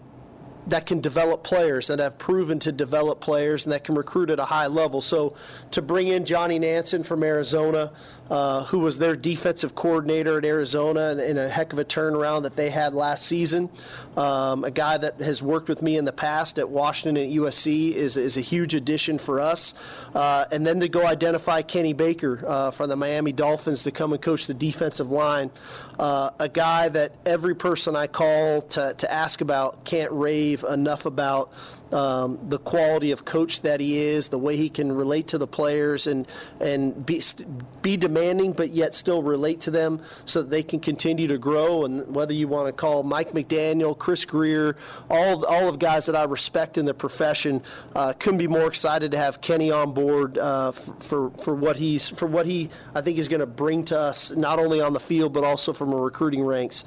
that 0.67 0.87
can 0.87 1.01
develop 1.01 1.45
players 1.45 1.87
that 1.87 1.99
have 1.99 2.19
proven 2.19 2.59
to 2.61 2.73
develop 2.73 3.21
players 3.21 3.65
and 3.65 3.73
that 3.73 3.85
can 3.85 3.95
recruit 3.95 4.31
at 4.31 4.39
a 4.39 4.45
high 4.45 4.67
level. 4.67 5.01
So 5.01 5.35
to 5.71 5.83
bring 5.83 6.09
in 6.09 6.25
Johnny 6.25 6.59
Nansen 6.59 7.03
from 7.03 7.23
Arizona, 7.23 7.93
uh, 8.29 8.65
who 8.65 8.81
was 8.81 8.99
their 8.99 9.15
defensive 9.15 9.77
coordinator 9.77 10.39
at 10.39 10.45
Arizona 10.45 11.13
in, 11.13 11.21
in, 11.21 11.39
a 11.39 11.49
heck 11.49 11.73
of 11.73 11.79
a 11.79 11.85
turnaround 11.85 12.43
that 12.43 12.57
they 12.57 12.71
had 12.71 12.93
last 12.93 13.25
season, 13.25 13.71
um, 14.17 14.65
a 14.65 14.71
guy 14.71 14.99
that 14.99 15.21
has 15.21 15.41
worked 15.41 15.69
with 15.69 15.81
me 15.81 15.97
in 15.97 16.05
the 16.05 16.13
past 16.13 16.59
at 16.59 16.69
Washington 16.69 17.23
and 17.23 17.33
USC 17.33 17.93
is, 17.93 18.17
is 18.17 18.37
a 18.37 18.41
huge 18.41 18.75
addition 18.75 19.19
for 19.19 19.41
us. 19.41 19.75
Uh, 20.13 20.45
and 20.51 20.67
then 20.67 20.81
to 20.81 20.89
go 20.89 21.07
identify 21.07 21.63
Kenny 21.63 21.93
Baker 21.93 22.45
uh, 22.45 22.71
from 22.73 22.89
the 22.89 22.97
Miami 22.97 23.31
Dolphins 23.31 23.85
to 23.85 23.93
come 23.93 24.13
and 24.13 24.21
coach 24.21 24.49
the 24.49 24.55
defensive 24.55 25.11
line, 25.11 25.53
uh, 26.01 26.31
a 26.41 26.49
guy 26.49 26.89
that 26.89 27.13
every 27.25 27.55
person 27.55 27.95
I 27.95 28.09
call 28.09 28.63
to, 28.63 28.95
to 28.95 29.13
ask 29.13 29.41
about 29.41 29.85
can't 29.85 30.11
rave 30.11 30.56
enough 30.65 31.07
about 31.07 31.53
um, 31.93 32.39
the 32.49 32.59
quality 32.59 33.13
of 33.13 33.25
coach 33.25 33.61
that 33.63 33.81
he 33.81 33.99
is, 33.99 34.29
the 34.29 34.39
way 34.39 34.57
he 34.57 34.69
can 34.69 34.93
relate 34.93 35.29
to 35.29 35.39
the 35.39 35.47
players 35.47 36.07
and 36.07 36.27
and 36.61 37.07
be 37.07 37.23
be 37.83 37.97
demanding, 37.97 38.53
but 38.53 38.71
yet 38.71 38.95
still 38.95 39.23
relate 39.23 39.61
to 39.63 39.71
them, 39.71 40.01
so 40.25 40.43
that 40.43 40.51
they 40.51 40.63
can 40.63 40.81
continue 40.81 41.29
to 41.29 41.39
grow. 41.39 41.85
And 41.85 42.15
whether 42.15 42.33
you 42.33 42.49
want 42.49 42.67
to 42.67 42.73
call 42.73 43.03
Mike 43.03 43.33
McDaniel, 43.33 43.97
Chris 43.97 44.25
Grier, 44.25 44.77
all 45.09 45.45
all 45.45 45.69
of 45.69 45.79
guys 45.79 46.07
that 46.07 46.17
I 46.17 46.25
respect 46.25 46.79
in 46.79 46.87
the 46.87 46.95
profession, 46.95 47.63
uh, 47.95 48.13
couldn't 48.15 48.39
be 48.39 48.49
more 48.49 48.67
excited 48.67 49.13
to 49.13 49.19
have 49.19 49.41
Kenny 49.41 49.71
on 49.71 49.93
board 49.93 50.39
uh, 50.39 50.73
for, 50.73 50.95
for 50.99 51.31
for 51.31 51.55
what 51.55 51.77
he's 51.77 52.09
for 52.09 52.27
what 52.27 52.47
he 52.47 52.71
I 52.95 53.01
think 53.01 53.19
is 53.19 53.29
going 53.29 53.41
to 53.41 53.47
bring 53.47 53.85
to 53.87 53.99
us 53.99 54.31
not 54.33 54.59
only 54.59 54.81
on 54.81 54.93
the 54.93 55.01
field 55.01 55.33
but 55.33 55.45
also 55.45 55.73
from 55.73 55.93
a 55.93 55.97
recruiting 55.97 56.45
ranks. 56.45 56.85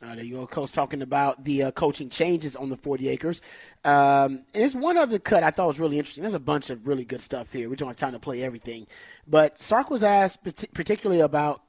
Uh, 0.00 0.14
there 0.14 0.24
you 0.24 0.36
go, 0.36 0.46
coach, 0.46 0.72
talking 0.72 1.02
about 1.02 1.42
the 1.44 1.64
uh, 1.64 1.70
coaching 1.72 2.08
changes 2.08 2.54
on 2.54 2.68
the 2.68 2.76
40 2.76 3.08
acres. 3.08 3.42
Um, 3.84 3.92
and 3.92 4.44
there's 4.54 4.76
one 4.76 4.96
other 4.96 5.18
cut 5.18 5.42
I 5.42 5.50
thought 5.50 5.66
was 5.66 5.80
really 5.80 5.98
interesting. 5.98 6.22
There's 6.22 6.34
a 6.34 6.40
bunch 6.40 6.70
of 6.70 6.86
really 6.86 7.04
good 7.04 7.20
stuff 7.20 7.52
here. 7.52 7.68
We 7.68 7.74
don't 7.74 7.88
have 7.88 7.96
time 7.96 8.12
to 8.12 8.20
play 8.20 8.42
everything. 8.42 8.86
But 9.26 9.58
Sark 9.58 9.90
was 9.90 10.04
asked 10.04 10.44
particularly 10.72 11.20
about 11.20 11.62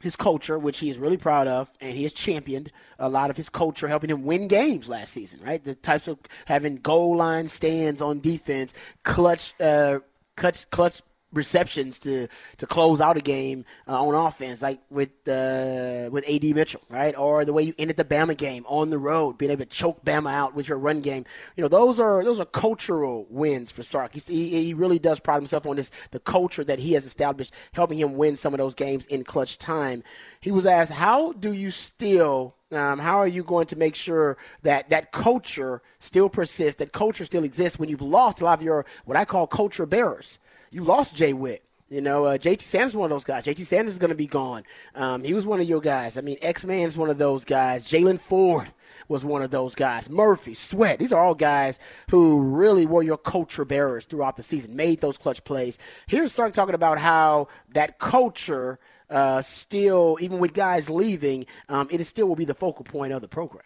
his 0.00 0.16
culture, 0.16 0.58
which 0.58 0.78
he 0.78 0.90
is 0.90 0.98
really 0.98 1.16
proud 1.16 1.46
of, 1.46 1.70
and 1.80 1.94
he 1.94 2.02
has 2.02 2.12
championed 2.12 2.72
a 2.98 3.08
lot 3.08 3.30
of 3.30 3.36
his 3.36 3.48
culture, 3.48 3.86
helping 3.86 4.10
him 4.10 4.24
win 4.24 4.48
games 4.48 4.88
last 4.88 5.12
season, 5.12 5.40
right? 5.44 5.62
The 5.62 5.74
types 5.74 6.08
of 6.08 6.18
having 6.46 6.76
goal 6.76 7.16
line 7.16 7.46
stands 7.46 8.02
on 8.02 8.20
defense, 8.20 8.74
clutch, 9.04 9.54
uh, 9.60 10.00
clutch, 10.36 10.68
clutch 10.70 11.02
receptions 11.32 11.98
to 12.00 12.28
to 12.58 12.66
close 12.66 13.00
out 13.00 13.16
a 13.16 13.20
game 13.20 13.64
uh, 13.86 14.02
on 14.02 14.14
offense, 14.14 14.62
like 14.62 14.80
with 14.90 15.10
uh, 15.28 16.08
with 16.10 16.24
AD 16.28 16.44
Mitchell, 16.54 16.82
right? 16.88 17.16
Or 17.16 17.44
the 17.44 17.52
way 17.52 17.62
you 17.62 17.74
ended 17.78 17.96
the 17.96 18.04
Bama 18.04 18.36
game 18.36 18.64
on 18.66 18.90
the 18.90 18.98
road, 18.98 19.38
being 19.38 19.50
able 19.52 19.64
to 19.64 19.70
choke 19.70 20.04
Bama 20.04 20.32
out 20.32 20.54
with 20.54 20.68
your 20.68 20.78
run 20.78 21.00
game. 21.00 21.24
You 21.56 21.62
know, 21.62 21.68
those 21.68 22.00
are 22.00 22.24
those 22.24 22.40
are 22.40 22.46
cultural 22.46 23.26
wins 23.30 23.70
for 23.70 23.82
Sark. 23.82 24.14
He, 24.14 24.48
he 24.64 24.74
really 24.74 24.98
does 24.98 25.20
pride 25.20 25.36
himself 25.36 25.66
on 25.66 25.76
this 25.76 25.90
the 26.10 26.20
culture 26.20 26.64
that 26.64 26.78
he 26.78 26.92
has 26.94 27.04
established, 27.04 27.54
helping 27.72 27.98
him 27.98 28.16
win 28.16 28.36
some 28.36 28.54
of 28.54 28.58
those 28.58 28.74
games 28.74 29.06
in 29.06 29.24
clutch 29.24 29.58
time. 29.58 30.02
He 30.40 30.50
was 30.50 30.66
asked, 30.66 30.92
"How 30.92 31.32
do 31.32 31.52
you 31.52 31.70
still 31.70 32.56
Um, 32.72 33.00
how 33.00 33.18
are 33.18 33.26
you 33.26 33.42
going 33.42 33.66
to 33.66 33.76
make 33.76 33.96
sure 33.96 34.36
that 34.62 34.90
that 34.90 35.10
culture 35.10 35.82
still 35.98 36.28
persists, 36.28 36.78
that 36.78 36.92
culture 36.92 37.24
still 37.24 37.42
exists 37.42 37.78
when 37.80 37.88
you've 37.88 38.00
lost 38.00 38.40
a 38.40 38.44
lot 38.44 38.58
of 38.58 38.64
your 38.64 38.86
what 39.04 39.16
I 39.16 39.24
call 39.24 39.46
culture 39.48 39.86
bearers? 39.86 40.38
You 40.70 40.84
lost 40.84 41.16
Jay 41.16 41.32
Witt. 41.32 41.64
You 41.88 42.00
know, 42.00 42.24
uh, 42.24 42.38
JT 42.38 42.60
Sanders 42.60 42.92
is 42.92 42.96
one 42.96 43.06
of 43.06 43.10
those 43.10 43.24
guys. 43.24 43.44
JT 43.44 43.58
Sanders 43.64 43.94
is 43.94 43.98
going 43.98 44.10
to 44.10 44.16
be 44.16 44.28
gone. 44.28 44.62
Um, 44.94 45.24
he 45.24 45.34
was 45.34 45.44
one 45.44 45.60
of 45.60 45.68
your 45.68 45.80
guys. 45.80 46.16
I 46.16 46.20
mean, 46.20 46.36
X 46.40 46.64
Man's 46.64 46.96
one 46.96 47.10
of 47.10 47.18
those 47.18 47.44
guys. 47.44 47.84
Jaylan 47.84 48.20
Ford 48.20 48.70
was 49.08 49.24
one 49.24 49.42
of 49.42 49.50
those 49.50 49.74
guys. 49.74 50.08
Murphy, 50.08 50.54
Sweat. 50.54 51.00
These 51.00 51.12
are 51.12 51.20
all 51.20 51.34
guys 51.34 51.80
who 52.08 52.42
really 52.42 52.86
were 52.86 53.02
your 53.02 53.16
culture 53.16 53.64
bearers 53.64 54.06
throughout 54.06 54.36
the 54.36 54.44
season, 54.44 54.76
made 54.76 55.00
those 55.00 55.18
clutch 55.18 55.42
plays. 55.42 55.78
Here's 56.06 56.32
Sark 56.32 56.52
talking 56.52 56.76
about 56.76 57.00
how 57.00 57.48
that 57.70 57.98
culture 57.98 58.78
uh, 59.10 59.40
still, 59.40 60.16
even 60.20 60.38
with 60.38 60.54
guys 60.54 60.88
leaving, 60.88 61.46
um, 61.68 61.88
it 61.90 62.04
still 62.04 62.28
will 62.28 62.36
be 62.36 62.44
the 62.44 62.54
focal 62.54 62.84
point 62.84 63.12
of 63.12 63.20
the 63.20 63.28
program. 63.28 63.64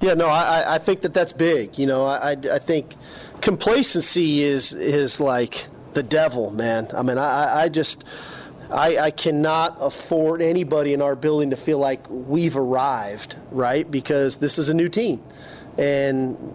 Yeah, 0.00 0.14
no, 0.14 0.26
I, 0.26 0.74
I 0.74 0.78
think 0.78 1.02
that 1.02 1.14
that's 1.14 1.32
big. 1.32 1.78
You 1.78 1.86
know, 1.86 2.06
I, 2.06 2.30
I 2.32 2.58
think 2.58 2.96
complacency 3.42 4.42
is 4.42 4.72
is 4.72 5.20
like 5.20 5.66
the 5.94 6.02
devil, 6.02 6.50
man. 6.50 6.88
I 6.94 7.02
mean, 7.02 7.18
I, 7.18 7.62
I 7.62 7.68
just. 7.68 8.04
I, 8.72 8.98
I, 8.98 9.10
cannot 9.10 9.78
afford 9.80 10.40
anybody 10.40 10.92
in 10.92 11.02
our 11.02 11.16
building 11.16 11.50
to 11.50 11.56
feel 11.56 11.78
like 11.78 12.06
we've 12.08 12.56
arrived, 12.56 13.34
right? 13.50 13.90
Because 13.90 14.36
this 14.36 14.58
is 14.58 14.68
a 14.68 14.74
new 14.74 14.88
team. 14.88 15.20
And 15.76 16.54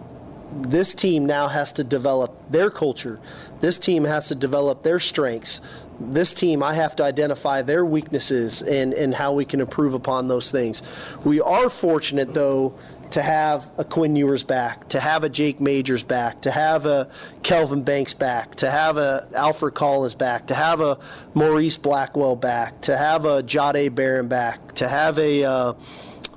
this 0.62 0.94
team 0.94 1.26
now 1.26 1.48
has 1.48 1.72
to 1.72 1.84
develop 1.84 2.50
their 2.50 2.70
culture. 2.70 3.18
This 3.60 3.78
team 3.78 4.04
has 4.04 4.28
to 4.28 4.34
develop 4.34 4.82
their 4.82 4.98
strengths. 4.98 5.60
This 5.98 6.34
team, 6.34 6.62
I 6.62 6.74
have 6.74 6.96
to 6.96 7.04
identify 7.04 7.62
their 7.62 7.84
weaknesses 7.84 8.62
and, 8.62 8.92
and 8.94 9.14
how 9.14 9.32
we 9.32 9.44
can 9.44 9.60
improve 9.60 9.94
upon 9.94 10.28
those 10.28 10.50
things. 10.50 10.82
We 11.24 11.40
are 11.40 11.68
fortunate, 11.68 12.34
though, 12.34 12.74
to 13.12 13.22
have 13.22 13.70
a 13.78 13.84
Quinn 13.84 14.16
Ewers 14.16 14.42
back, 14.42 14.88
to 14.88 15.00
have 15.00 15.24
a 15.24 15.28
Jake 15.28 15.60
Majors 15.60 16.02
back, 16.02 16.42
to 16.42 16.50
have 16.50 16.86
a 16.86 17.08
Kelvin 17.42 17.82
Banks 17.82 18.14
back, 18.14 18.54
to 18.56 18.70
have 18.70 18.96
a 18.96 19.28
Alfred 19.34 19.74
Collins 19.74 20.14
back, 20.14 20.46
to 20.46 20.54
have 20.54 20.80
a 20.80 20.98
Maurice 21.34 21.76
Blackwell 21.76 22.36
back, 22.36 22.80
to 22.82 22.96
have 22.96 23.24
a 23.24 23.42
Jahdae 23.42 23.94
Barron 23.94 24.28
back, 24.28 24.74
to 24.76 24.88
have 24.88 25.18
a 25.18 25.44
uh, 25.44 25.72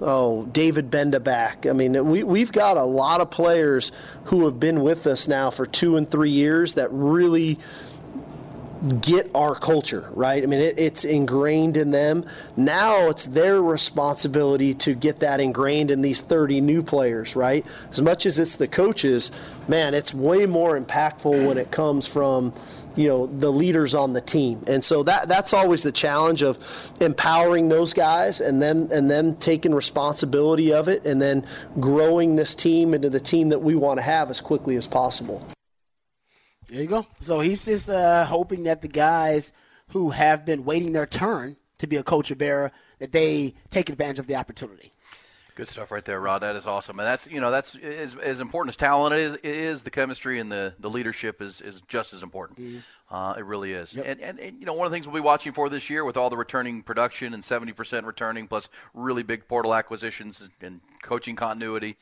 oh 0.01 0.45
David 0.45 0.89
Gbenda 0.91 1.23
back. 1.23 1.65
I 1.65 1.73
mean, 1.73 2.07
we 2.07 2.23
we've 2.23 2.51
got 2.51 2.77
a 2.77 2.83
lot 2.83 3.21
of 3.21 3.29
players 3.29 3.91
who 4.25 4.45
have 4.45 4.59
been 4.59 4.81
with 4.81 5.07
us 5.07 5.27
now 5.27 5.49
for 5.49 5.65
two 5.65 5.97
and 5.97 6.09
three 6.09 6.31
years 6.31 6.75
that 6.75 6.89
really 6.91 7.59
get 9.01 9.29
our 9.35 9.55
culture, 9.55 10.09
right? 10.11 10.41
I 10.41 10.45
mean, 10.45 10.61
it, 10.61 10.79
it's 10.79 11.03
ingrained 11.03 11.75
in 11.75 11.91
them. 11.91 12.25
Now 12.55 13.09
it's 13.09 13.25
their 13.25 13.61
responsibility 13.61 14.73
to 14.75 14.95
get 14.95 15.19
that 15.19 15.41
ingrained 15.41 15.91
in 15.91 16.01
these 16.01 16.21
30 16.21 16.61
new 16.61 16.81
players, 16.81 17.35
right? 17.35 17.65
As 17.91 18.01
much 18.01 18.25
as 18.25 18.39
it's 18.39 18.55
the 18.55 18.67
coaches, 18.67 19.31
man, 19.67 19.93
it's 19.93 20.13
way 20.13 20.45
more 20.45 20.79
impactful 20.79 21.45
when 21.45 21.57
it 21.57 21.71
comes 21.71 22.07
from 22.07 22.53
you 22.95 23.07
know 23.07 23.27
the 23.27 23.51
leaders 23.51 23.93
on 23.93 24.13
the 24.13 24.19
team 24.19 24.63
and 24.67 24.83
so 24.83 25.03
that 25.03 25.29
that's 25.29 25.53
always 25.53 25.83
the 25.83 25.91
challenge 25.91 26.41
of 26.41 26.57
empowering 26.99 27.69
those 27.69 27.93
guys 27.93 28.41
and 28.41 28.61
then 28.61 28.89
and 28.91 29.11
then 29.11 29.35
taking 29.35 29.75
responsibility 29.75 30.73
of 30.73 30.87
it 30.87 31.05
and 31.05 31.21
then 31.21 31.45
growing 31.79 32.35
this 32.35 32.55
team 32.55 32.95
into 32.95 33.09
the 33.09 33.19
team 33.19 33.49
that 33.49 33.59
we 33.59 33.75
want 33.75 33.99
to 33.99 34.01
have 34.01 34.31
as 34.31 34.41
quickly 34.41 34.75
as 34.75 34.87
possible 34.87 35.45
there 36.69 36.81
you 36.81 36.87
go. 36.87 37.05
So 37.19 37.39
he's 37.39 37.65
just 37.65 37.89
uh, 37.89 38.25
hoping 38.25 38.63
that 38.63 38.81
the 38.81 38.87
guys 38.87 39.51
who 39.89 40.11
have 40.11 40.45
been 40.45 40.63
waiting 40.65 40.93
their 40.93 41.05
turn 41.05 41.57
to 41.79 41.87
be 41.87 41.95
a 41.95 42.03
culture 42.03 42.35
bearer 42.35 42.71
that 42.99 43.11
they 43.11 43.55
take 43.69 43.89
advantage 43.89 44.19
of 44.19 44.27
the 44.27 44.35
opportunity. 44.35 44.91
Good 45.55 45.67
stuff 45.67 45.91
right 45.91 46.05
there, 46.05 46.21
Rod. 46.21 46.39
That 46.39 46.55
is 46.55 46.65
awesome, 46.65 46.99
and 46.99 47.05
that's 47.05 47.27
you 47.27 47.41
know 47.41 47.51
that's 47.51 47.75
as, 47.75 48.15
as 48.15 48.39
important 48.39 48.71
as 48.71 48.77
talent 48.77 49.13
is. 49.15 49.35
Is 49.43 49.83
the 49.83 49.91
chemistry 49.91 50.39
and 50.39 50.49
the, 50.49 50.73
the 50.79 50.89
leadership 50.89 51.41
is, 51.41 51.59
is 51.59 51.81
just 51.89 52.13
as 52.13 52.23
important. 52.23 52.59
Mm-hmm. 52.59 52.77
Uh, 53.13 53.33
it 53.33 53.43
really 53.43 53.73
is. 53.73 53.93
Yep. 53.93 54.05
And, 54.07 54.21
and, 54.21 54.39
and, 54.39 54.59
you 54.59 54.65
know 54.65 54.71
one 54.71 54.85
of 54.85 54.91
the 54.91 54.95
things 54.95 55.05
we'll 55.05 55.15
be 55.15 55.25
watching 55.25 55.51
for 55.51 55.67
this 55.67 55.89
year 55.89 56.05
with 56.05 56.15
all 56.15 56.29
the 56.29 56.37
returning 56.37 56.81
production 56.81 57.33
and 57.33 57.43
seventy 57.43 57.73
percent 57.73 58.05
returning 58.05 58.47
plus 58.47 58.69
really 58.93 59.21
big 59.21 59.49
portal 59.49 59.73
acquisitions 59.73 60.49
and 60.61 60.79
coaching 61.01 61.35
continuity. 61.35 61.97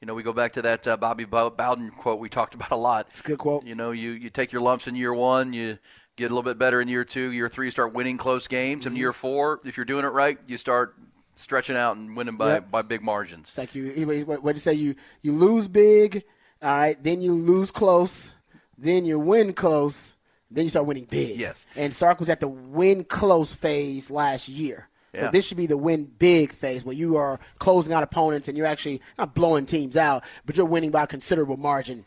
You 0.00 0.06
know, 0.06 0.14
we 0.14 0.22
go 0.22 0.32
back 0.32 0.52
to 0.54 0.62
that 0.62 0.86
uh, 0.86 0.96
Bobby 0.96 1.24
Bowden 1.24 1.90
quote 1.90 2.18
we 2.18 2.28
talked 2.28 2.54
about 2.54 2.70
a 2.70 2.76
lot. 2.76 3.06
It's 3.10 3.20
a 3.20 3.22
good 3.22 3.38
quote. 3.38 3.64
You 3.64 3.74
know, 3.74 3.92
you, 3.92 4.10
you 4.10 4.28
take 4.28 4.52
your 4.52 4.60
lumps 4.60 4.86
in 4.86 4.94
year 4.94 5.14
one, 5.14 5.52
you 5.54 5.78
get 6.16 6.26
a 6.26 6.34
little 6.34 6.42
bit 6.42 6.58
better 6.58 6.80
in 6.80 6.88
year 6.88 7.04
two, 7.04 7.30
year 7.30 7.48
three, 7.48 7.66
you 7.66 7.70
start 7.70 7.94
winning 7.94 8.18
close 8.18 8.46
games, 8.46 8.82
mm-hmm. 8.82 8.88
and 8.88 8.98
year 8.98 9.12
four, 9.12 9.60
if 9.64 9.76
you're 9.76 9.86
doing 9.86 10.04
it 10.04 10.08
right, 10.08 10.38
you 10.46 10.58
start 10.58 10.96
stretching 11.34 11.76
out 11.76 11.96
and 11.96 12.16
winning 12.16 12.36
by, 12.36 12.54
yep. 12.54 12.70
by 12.70 12.82
big 12.82 13.02
margins. 13.02 13.48
It's 13.48 13.58
like 13.58 13.74
you, 13.74 14.24
what 14.26 14.42
do 14.42 14.50
you 14.50 14.56
say? 14.56 14.74
You 14.74 14.94
you 15.22 15.32
lose 15.32 15.68
big, 15.68 16.24
all 16.62 16.70
right, 16.70 17.02
then 17.02 17.22
you 17.22 17.32
lose 17.32 17.70
close, 17.70 18.30
then 18.76 19.04
you 19.04 19.18
win 19.18 19.52
close, 19.52 20.12
then 20.50 20.64
you 20.64 20.70
start 20.70 20.86
winning 20.86 21.04
big. 21.04 21.38
Yes. 21.38 21.66
And 21.74 21.92
Sark 21.92 22.18
was 22.18 22.28
at 22.28 22.40
the 22.40 22.48
win 22.48 23.04
close 23.04 23.54
phase 23.54 24.10
last 24.10 24.48
year. 24.48 24.88
So 25.16 25.24
yeah. 25.24 25.30
this 25.30 25.46
should 25.46 25.56
be 25.56 25.66
the 25.66 25.76
win 25.76 26.04
big 26.18 26.52
phase 26.52 26.84
where 26.84 26.94
you 26.94 27.16
are 27.16 27.40
closing 27.58 27.92
out 27.92 28.02
opponents 28.02 28.48
and 28.48 28.56
you're 28.56 28.66
actually 28.66 29.00
not 29.18 29.34
blowing 29.34 29.66
teams 29.66 29.96
out, 29.96 30.24
but 30.44 30.56
you're 30.56 30.66
winning 30.66 30.90
by 30.90 31.04
a 31.04 31.06
considerable 31.06 31.56
margin. 31.56 32.04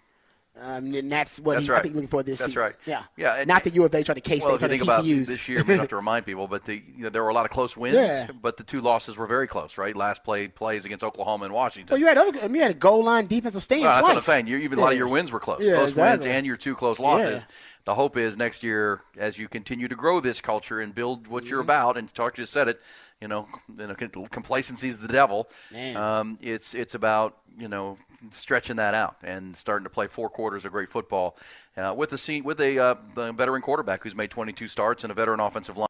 Um, 0.61 0.93
and 0.93 1.09
that's 1.09 1.39
what 1.39 1.53
that's 1.53 1.61
he's 1.61 1.69
right. 1.69 1.79
I 1.79 1.81
think 1.81 1.95
looking 1.95 2.09
for 2.09 2.21
this 2.21 2.39
that's 2.39 2.51
season. 2.51 2.63
right. 2.63 2.75
Yeah, 2.85 3.03
yeah. 3.15 3.35
And, 3.35 3.47
not 3.47 3.63
the 3.63 3.69
U 3.71 3.85
of 3.85 3.93
A 3.93 4.03
trying 4.03 4.15
to 4.15 4.21
K 4.21 4.39
State 4.39 4.49
well, 4.49 4.57
trying 4.57 4.77
to 4.77 4.83
TCUs. 4.83 5.27
this 5.27 5.47
year. 5.47 5.63
We 5.65 5.75
have 5.75 5.87
to 5.89 5.95
remind 5.95 6.25
people, 6.25 6.47
but 6.47 6.65
the 6.65 6.75
you 6.75 7.03
know, 7.03 7.09
there 7.09 7.23
were 7.23 7.29
a 7.29 7.33
lot 7.33 7.45
of 7.45 7.51
close 7.51 7.77
wins, 7.77 7.95
yeah. 7.95 8.27
but 8.41 8.57
the 8.57 8.63
two 8.63 8.81
losses 8.81 9.15
were 9.15 9.27
very 9.27 9.47
close. 9.47 9.77
Right, 9.77 9.95
last 9.95 10.23
play 10.23 10.49
plays 10.49 10.83
against 10.83 11.03
Oklahoma 11.03 11.45
and 11.45 11.53
Washington. 11.53 11.93
Well, 11.93 11.99
you 11.99 12.07
had 12.07 12.17
other, 12.17 12.53
you 12.53 12.61
had 12.61 12.71
a 12.71 12.75
goal 12.75 13.03
line 13.03 13.27
defensive 13.27 13.63
stand 13.63 13.83
well, 13.83 13.91
twice. 13.91 14.01
That's 14.01 14.27
what 14.27 14.33
I'm 14.33 14.37
saying. 14.39 14.47
You, 14.47 14.57
even 14.57 14.79
yeah. 14.79 14.83
a 14.83 14.85
lot 14.85 14.91
of 14.91 14.97
your 14.97 15.07
wins 15.07 15.31
were 15.31 15.39
close. 15.39 15.61
Yeah, 15.61 15.75
close 15.75 15.89
exactly. 15.89 16.27
wins 16.27 16.37
and 16.37 16.45
your 16.45 16.57
two 16.57 16.75
close 16.75 16.99
losses. 16.99 17.45
Yeah. 17.85 17.91
The 17.91 17.95
hope 17.95 18.17
is 18.17 18.37
next 18.37 18.63
year, 18.63 19.01
as 19.17 19.37
you 19.37 19.47
continue 19.47 19.87
to 19.87 19.95
grow 19.95 20.19
this 20.19 20.41
culture 20.41 20.79
and 20.79 20.93
build 20.93 21.27
what 21.27 21.43
Mm-hmm. 21.43 21.49
you're 21.51 21.61
about, 21.61 21.97
and 21.97 22.11
Sark 22.15 22.35
just 22.35 22.53
said 22.53 22.67
it, 22.67 22.79
you 23.21 23.27
know, 23.27 23.47
you 23.77 23.87
know 23.87 23.95
complacency 24.31 24.89
is 24.89 24.99
the 24.99 25.07
devil. 25.07 25.49
Um, 25.95 26.37
it's 26.41 26.73
it's 26.73 26.93
about 26.95 27.37
you 27.57 27.67
know 27.67 27.97
stretching 28.31 28.75
that 28.77 28.93
out 28.93 29.15
and 29.23 29.55
starting 29.55 29.83
to 29.85 29.89
play 29.89 30.07
four 30.07 30.29
quarters 30.29 30.65
of 30.65 30.71
great 30.71 30.89
football 30.89 31.37
uh, 31.77 31.93
with 31.95 32.11
a 32.13 32.41
with 32.41 32.59
a 32.59 32.77
uh, 32.79 32.95
veteran 33.31 33.61
quarterback 33.61 34.03
who's 34.03 34.15
made 34.15 34.29
22 34.29 34.67
starts 34.67 35.03
and 35.03 35.11
a 35.11 35.13
veteran 35.13 35.39
offensive 35.39 35.77
line. 35.77 35.87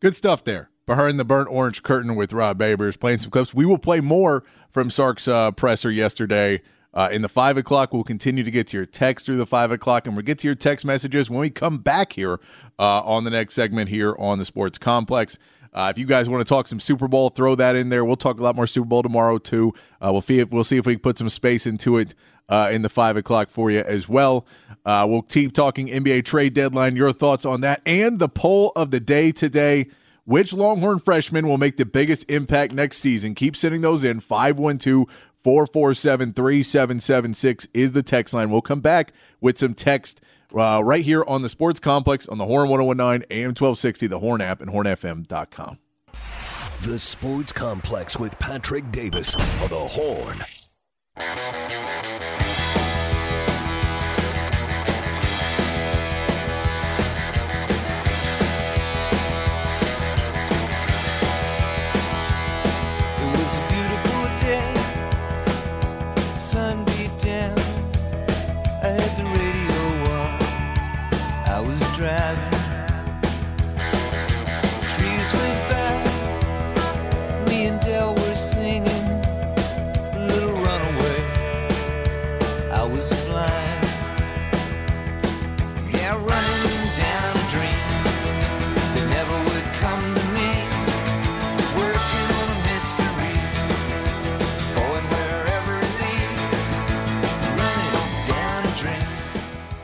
Good 0.00 0.14
stuff 0.14 0.44
there. 0.44 0.70
Behind 0.84 1.18
the 1.18 1.24
burnt 1.24 1.48
orange 1.48 1.82
curtain 1.82 2.16
with 2.16 2.32
Rob 2.32 2.58
Babers 2.58 2.98
playing 2.98 3.20
some 3.20 3.30
clips. 3.30 3.54
We 3.54 3.64
will 3.64 3.78
play 3.78 4.00
more 4.00 4.42
from 4.72 4.90
Sark's 4.90 5.28
uh, 5.28 5.52
presser 5.52 5.90
yesterday. 5.90 6.60
Uh, 6.94 7.08
in 7.10 7.22
the 7.22 7.28
five 7.28 7.56
o'clock, 7.56 7.94
we'll 7.94 8.04
continue 8.04 8.44
to 8.44 8.50
get 8.50 8.66
to 8.68 8.76
your 8.76 8.86
text 8.86 9.26
through 9.26 9.38
the 9.38 9.46
five 9.46 9.70
o'clock, 9.70 10.06
and 10.06 10.14
we'll 10.14 10.24
get 10.24 10.38
to 10.38 10.48
your 10.48 10.54
text 10.54 10.84
messages 10.84 11.30
when 11.30 11.40
we 11.40 11.50
come 11.50 11.78
back 11.78 12.12
here 12.12 12.38
uh, 12.78 13.00
on 13.00 13.24
the 13.24 13.30
next 13.30 13.54
segment 13.54 13.88
here 13.88 14.14
on 14.18 14.38
the 14.38 14.44
Sports 14.44 14.78
Complex. 14.78 15.38
Uh, 15.74 15.90
if 15.90 15.98
you 15.98 16.04
guys 16.04 16.28
want 16.28 16.46
to 16.46 16.48
talk 16.48 16.66
some 16.66 16.78
Super 16.78 17.08
Bowl, 17.08 17.30
throw 17.30 17.54
that 17.54 17.76
in 17.76 17.88
there. 17.88 18.04
We'll 18.04 18.16
talk 18.16 18.38
a 18.38 18.42
lot 18.42 18.54
more 18.54 18.66
Super 18.66 18.86
Bowl 18.86 19.02
tomorrow 19.02 19.38
too. 19.38 19.72
Uh, 20.00 20.10
we'll 20.12 20.20
see 20.20 20.40
if 20.40 20.50
we'll 20.50 20.64
see 20.64 20.76
if 20.76 20.84
we 20.84 20.94
can 20.94 21.00
put 21.00 21.16
some 21.16 21.30
space 21.30 21.66
into 21.66 21.96
it 21.96 22.14
uh, 22.48 22.68
in 22.70 22.82
the 22.82 22.90
five 22.90 23.16
o'clock 23.16 23.48
for 23.48 23.70
you 23.70 23.80
as 23.80 24.08
well. 24.08 24.46
Uh, 24.84 25.06
we'll 25.08 25.22
keep 25.22 25.54
talking 25.54 25.88
NBA 25.88 26.26
trade 26.26 26.52
deadline. 26.52 26.96
Your 26.96 27.12
thoughts 27.12 27.46
on 27.46 27.62
that 27.62 27.80
and 27.86 28.18
the 28.18 28.28
poll 28.28 28.72
of 28.76 28.90
the 28.90 29.00
day 29.00 29.32
today. 29.32 29.88
Which 30.24 30.52
Longhorn 30.52 31.00
freshman 31.00 31.48
will 31.48 31.58
make 31.58 31.78
the 31.78 31.84
biggest 31.84 32.30
impact 32.30 32.72
next 32.72 32.98
season? 32.98 33.34
Keep 33.34 33.56
sending 33.56 33.80
those 33.80 34.04
in. 34.04 34.20
512 34.20 35.08
447 35.42 36.32
3776 36.32 37.68
is 37.74 37.92
the 37.92 38.02
text 38.02 38.34
line. 38.34 38.50
We'll 38.50 38.62
come 38.62 38.80
back 38.80 39.12
with 39.40 39.58
some 39.58 39.74
text 39.74 40.20
uh, 40.54 40.82
right 40.84 41.04
here 41.04 41.24
on 41.24 41.42
the 41.42 41.48
Sports 41.48 41.80
Complex 41.80 42.28
on 42.28 42.38
the 42.38 42.46
Horn 42.46 42.68
1019 42.68 43.26
AM 43.30 43.48
1260, 43.48 44.06
the 44.06 44.18
Horn 44.18 44.40
app, 44.40 44.60
and 44.60 44.70
hornfm.com. 44.70 45.78
The 46.12 46.98
Sports 46.98 47.52
Complex 47.52 48.18
with 48.18 48.38
Patrick 48.38 48.90
Davis 48.90 49.36
on 49.36 49.68
the 49.68 49.78
Horn. 49.78 50.38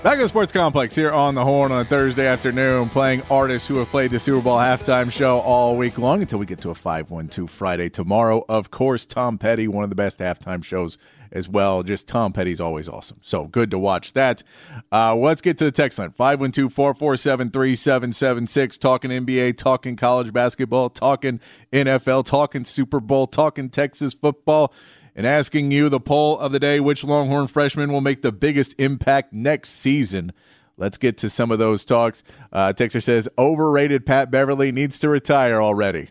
Back 0.08 0.16
to 0.16 0.22
the 0.22 0.28
Sports 0.28 0.52
Complex 0.52 0.94
here 0.94 1.12
on 1.12 1.34
the 1.34 1.44
Horn 1.44 1.70
on 1.70 1.82
a 1.82 1.84
Thursday 1.84 2.26
afternoon, 2.26 2.88
playing 2.88 3.20
artists 3.30 3.68
who 3.68 3.76
have 3.76 3.90
played 3.90 4.10
the 4.10 4.18
Super 4.18 4.40
Bowl 4.40 4.56
halftime 4.56 5.12
show 5.12 5.40
all 5.40 5.76
week 5.76 5.98
long 5.98 6.22
until 6.22 6.38
we 6.38 6.46
get 6.46 6.62
to 6.62 6.70
a 6.70 6.74
512 6.74 7.50
Friday 7.50 7.90
tomorrow. 7.90 8.42
Of 8.48 8.70
course, 8.70 9.04
Tom 9.04 9.36
Petty, 9.36 9.68
one 9.68 9.84
of 9.84 9.90
the 9.90 9.96
best 9.96 10.18
halftime 10.18 10.64
shows 10.64 10.96
as 11.30 11.46
well. 11.46 11.82
Just 11.82 12.08
Tom 12.08 12.32
Petty's 12.32 12.58
always 12.58 12.88
awesome. 12.88 13.18
So 13.20 13.48
good 13.48 13.70
to 13.70 13.78
watch 13.78 14.14
that. 14.14 14.42
Uh, 14.90 15.14
let's 15.14 15.42
get 15.42 15.58
to 15.58 15.64
the 15.64 15.70
text 15.70 15.98
line 15.98 16.12
512 16.12 16.72
447 16.72 17.50
3776. 17.50 18.78
Talking 18.78 19.10
NBA, 19.10 19.58
talking 19.58 19.94
college 19.94 20.32
basketball, 20.32 20.88
talking 20.88 21.38
NFL, 21.70 22.24
talking 22.24 22.64
Super 22.64 23.00
Bowl, 23.00 23.26
talking 23.26 23.68
Texas 23.68 24.14
football 24.14 24.72
and 25.18 25.26
asking 25.26 25.72
you 25.72 25.88
the 25.88 25.98
poll 25.98 26.38
of 26.38 26.52
the 26.52 26.60
day 26.60 26.78
which 26.78 27.02
Longhorn 27.02 27.48
freshman 27.48 27.92
will 27.92 28.00
make 28.00 28.22
the 28.22 28.30
biggest 28.30 28.72
impact 28.78 29.32
next 29.32 29.70
season. 29.70 30.32
Let's 30.76 30.96
get 30.96 31.18
to 31.18 31.28
some 31.28 31.50
of 31.50 31.58
those 31.58 31.84
talks. 31.84 32.22
Uh, 32.52 32.72
Texter 32.72 33.02
says, 33.02 33.28
overrated 33.36 34.06
Pat 34.06 34.30
Beverley 34.30 34.70
needs 34.70 35.00
to 35.00 35.08
retire 35.08 35.60
already. 35.60 36.10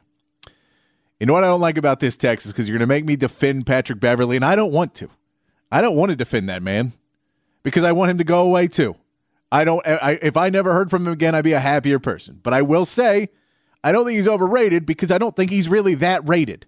You 1.22 1.26
know 1.26 1.32
what 1.32 1.46
I 1.46 1.48
don't 1.48 1.62
like 1.62 1.78
about 1.78 2.02
this 2.02 2.18
text 2.18 2.46
is 2.46 2.52
because 2.52 2.68
you're 2.68 2.78
going 2.78 2.88
to 2.88 2.94
make 2.94 3.06
me 3.06 3.16
defend 3.16 3.66
Patrick 3.66 4.02
Beverley, 4.02 4.36
and 4.36 4.44
I 4.44 4.58
don't 4.58 4.74
want 4.74 4.94
to. 4.96 5.10
I 5.72 5.82
don't 5.82 5.96
want 5.96 6.10
to 6.10 6.18
defend 6.18 6.50
that 6.50 6.62
man 6.62 6.92
because 7.64 7.86
I 7.86 7.94
want 7.94 8.12
him 8.12 8.18
to 8.18 8.26
go 8.26 8.42
away 8.42 8.68
too. 8.68 8.98
I 9.54 9.64
don't. 9.64 9.88
I, 9.88 10.20
if 10.22 10.36
I 10.36 10.50
never 10.50 10.74
heard 10.74 10.90
from 10.90 11.08
him 11.08 11.14
again, 11.14 11.34
I'd 11.34 11.46
be 11.46 11.54
a 11.54 11.62
happier 11.62 11.98
person. 11.98 12.42
But 12.44 12.54
I 12.54 12.62
will 12.62 12.86
say, 12.86 13.30
I 13.86 13.94
don't 13.94 14.06
think 14.06 14.18
he's 14.18 14.28
overrated 14.28 14.86
because 14.86 15.14
I 15.14 15.18
don't 15.18 15.36
think 15.36 15.50
he's 15.50 15.70
really 15.70 15.96
that 15.96 16.28
rated. 16.28 16.66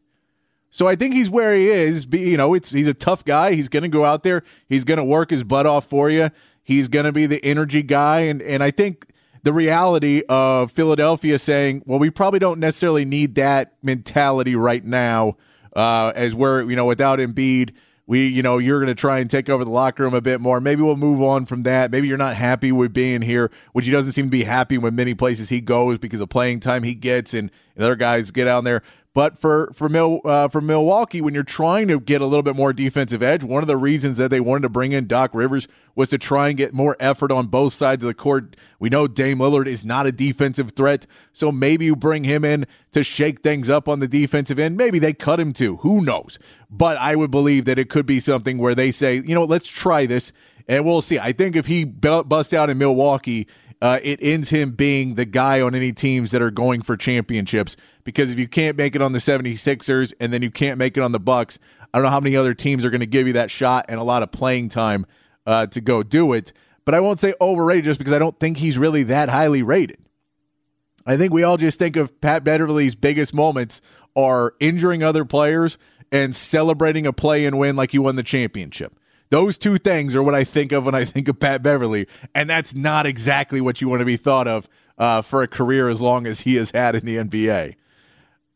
So 0.71 0.87
I 0.87 0.95
think 0.95 1.15
he's 1.15 1.29
where 1.29 1.53
he 1.53 1.67
is. 1.67 2.07
You 2.11 2.37
know, 2.37 2.53
it's 2.53 2.71
he's 2.71 2.87
a 2.87 2.93
tough 2.93 3.25
guy. 3.25 3.53
He's 3.53 3.69
going 3.69 3.83
to 3.83 3.89
go 3.89 4.05
out 4.05 4.23
there. 4.23 4.43
He's 4.67 4.83
going 4.83 4.97
to 4.97 5.03
work 5.03 5.31
his 5.31 5.43
butt 5.43 5.65
off 5.65 5.85
for 5.85 6.09
you. 6.09 6.29
He's 6.63 6.87
going 6.87 7.05
to 7.05 7.11
be 7.11 7.25
the 7.25 7.43
energy 7.43 7.81
guy, 7.81 8.21
and 8.21 8.41
and 8.41 8.61
I 8.61 8.69
think 8.71 9.07
the 9.43 9.53
reality 9.53 10.21
of 10.29 10.71
Philadelphia 10.71 11.39
saying, 11.39 11.83
well, 11.85 11.97
we 11.97 12.09
probably 12.09 12.39
don't 12.39 12.59
necessarily 12.59 13.05
need 13.05 13.35
that 13.35 13.73
mentality 13.81 14.55
right 14.55 14.83
now, 14.83 15.37
uh, 15.75 16.11
as 16.15 16.35
we're 16.35 16.69
you 16.69 16.75
know 16.75 16.85
without 16.85 17.19
Embiid. 17.19 17.71
We, 18.05 18.25
you 18.25 18.41
know, 18.41 18.57
you're 18.57 18.79
going 18.79 18.87
to 18.87 18.99
try 18.99 19.19
and 19.19 19.29
take 19.29 19.49
over 19.49 19.63
the 19.63 19.69
locker 19.69 20.01
room 20.01 20.15
a 20.15 20.21
bit 20.21 20.41
more. 20.41 20.59
Maybe 20.59 20.81
we'll 20.81 20.95
move 20.95 21.21
on 21.21 21.45
from 21.45 21.61
that. 21.61 21.91
Maybe 21.91 22.07
you're 22.07 22.17
not 22.17 22.35
happy 22.35 22.71
with 22.71 22.91
being 22.91 23.21
here, 23.21 23.51
which 23.73 23.85
he 23.85 23.91
doesn't 23.91 24.13
seem 24.13 24.25
to 24.25 24.31
be 24.31 24.45
happy 24.45 24.79
with 24.79 24.95
many 24.95 25.13
places 25.13 25.49
he 25.49 25.61
goes 25.61 25.99
because 25.99 26.19
of 26.19 26.27
playing 26.27 26.59
time 26.59 26.81
he 26.81 26.95
gets 26.95 27.35
and, 27.35 27.51
and 27.75 27.85
other 27.85 27.95
guys 27.95 28.31
get 28.31 28.47
out 28.47 28.63
there. 28.63 28.81
But 29.15 29.39
for 29.39 29.71
for 29.73 29.89
Mil, 29.89 30.21
uh, 30.23 30.47
for 30.49 30.61
Milwaukee, 30.61 31.19
when 31.19 31.33
you're 31.33 31.43
trying 31.43 31.87
to 31.87 31.99
get 31.99 32.21
a 32.21 32.25
little 32.25 32.43
bit 32.43 32.55
more 32.55 32.73
defensive 32.73 33.23
edge, 33.23 33.43
one 33.43 33.63
of 33.63 33.67
the 33.67 33.75
reasons 33.75 34.17
that 34.17 34.29
they 34.29 34.39
wanted 34.39 34.61
to 34.61 34.69
bring 34.69 34.91
in 34.91 35.07
Doc 35.07 35.31
Rivers 35.33 35.67
was 35.95 36.09
to 36.09 36.19
try 36.19 36.49
and 36.49 36.57
get 36.57 36.73
more 36.73 36.95
effort 36.99 37.31
on 37.31 37.47
both 37.47 37.73
sides 37.73 38.03
of 38.03 38.07
the 38.07 38.13
court. 38.13 38.55
We 38.79 38.89
know 38.89 39.07
Dame 39.07 39.39
Lillard 39.39 39.65
is 39.65 39.83
not 39.83 40.05
a 40.05 40.11
defensive 40.11 40.71
threat, 40.71 41.07
so 41.33 41.51
maybe 41.51 41.85
you 41.85 41.95
bring 41.95 42.23
him 42.23 42.45
in 42.45 42.67
to 42.91 43.03
shake 43.03 43.41
things 43.41 43.67
up 43.67 43.89
on 43.89 43.99
the 43.99 44.07
defensive 44.07 44.59
end. 44.59 44.77
Maybe 44.77 44.99
they 44.99 45.13
cut 45.13 45.39
him 45.39 45.53
too. 45.53 45.77
Who 45.77 46.01
knows? 46.01 46.37
But 46.69 46.97
I 46.97 47.15
would 47.15 47.31
believe 47.31 47.65
that 47.65 47.79
it 47.79 47.89
could 47.89 48.05
be 48.05 48.19
something 48.19 48.59
where 48.59 48.75
they 48.75 48.91
say, 48.91 49.15
you 49.15 49.33
know, 49.33 49.43
let's 49.43 49.67
try 49.67 50.05
this, 50.05 50.31
and 50.67 50.85
we'll 50.85 51.01
see. 51.01 51.17
I 51.17 51.31
think 51.31 51.55
if 51.55 51.65
he 51.65 51.83
busts 51.83 52.53
out 52.53 52.69
in 52.69 52.77
Milwaukee 52.77 53.47
uh, 53.81 53.99
it 54.03 54.19
ends 54.21 54.49
him 54.49 54.71
being 54.71 55.15
the 55.15 55.25
guy 55.25 55.61
on 55.61 55.73
any 55.73 55.91
teams 55.93 56.31
that 56.31 56.41
are 56.41 56.51
going 56.51 56.81
for 56.81 56.97
championships. 56.97 57.77
Because 58.03 58.31
if 58.31 58.39
you 58.39 58.47
can't 58.47 58.77
make 58.77 58.95
it 58.95 59.01
on 59.01 59.13
the 59.13 59.19
76ers 59.19 60.13
and 60.19 60.33
then 60.33 60.41
you 60.41 60.51
can't 60.51 60.77
make 60.77 60.97
it 60.97 61.01
on 61.01 61.11
the 61.11 61.19
Bucks, 61.19 61.59
I 61.93 61.97
don't 61.97 62.03
know 62.03 62.11
how 62.11 62.19
many 62.19 62.35
other 62.35 62.53
teams 62.53 62.83
are 62.83 62.89
going 62.89 62.99
to 62.99 63.07
give 63.07 63.27
you 63.27 63.33
that 63.33 63.49
shot 63.49 63.85
and 63.87 63.99
a 63.99 64.03
lot 64.03 64.23
of 64.23 64.31
playing 64.31 64.69
time 64.69 65.05
uh, 65.45 65.67
to 65.67 65.81
go 65.81 66.03
do 66.03 66.33
it. 66.33 66.51
But 66.85 66.95
I 66.95 66.99
won't 66.99 67.19
say 67.19 67.33
overrated 67.39 67.85
just 67.85 67.99
because 67.99 68.13
I 68.13 68.19
don't 68.19 68.39
think 68.39 68.57
he's 68.57 68.77
really 68.77 69.03
that 69.03 69.29
highly 69.29 69.63
rated. 69.63 69.97
I 71.05 71.17
think 71.17 71.33
we 71.33 71.43
all 71.43 71.57
just 71.57 71.79
think 71.79 71.95
of 71.95 72.19
Pat 72.21 72.43
Beverley's 72.43 72.95
biggest 72.95 73.33
moments 73.33 73.81
are 74.15 74.53
injuring 74.59 75.03
other 75.03 75.23
players 75.23 75.77
and 76.11 76.35
celebrating 76.35 77.07
a 77.07 77.13
play 77.13 77.45
and 77.45 77.57
win 77.57 77.75
like 77.75 77.91
he 77.91 77.99
won 77.99 78.15
the 78.15 78.23
championship. 78.23 78.98
Those 79.29 79.57
two 79.57 79.77
things 79.77 80.15
are 80.15 80.23
what 80.23 80.33
I 80.33 80.43
think 80.43 80.71
of 80.71 80.85
when 80.85 80.95
I 80.95 81.05
think 81.05 81.27
of 81.27 81.39
Pat 81.39 81.61
Beverley, 81.61 82.07
and 82.33 82.49
that's 82.49 82.73
not 82.73 83.05
exactly 83.05 83.61
what 83.61 83.79
you 83.81 83.87
want 83.87 83.99
to 83.99 84.05
be 84.05 84.17
thought 84.17 84.47
of 84.47 84.67
uh, 84.97 85.21
for 85.21 85.43
a 85.43 85.47
career 85.47 85.89
as 85.89 86.01
long 86.01 86.25
as 86.25 86.41
he 86.41 86.55
has 86.55 86.71
had 86.71 86.95
in 86.95 87.05
the 87.05 87.17
NBA. 87.17 87.75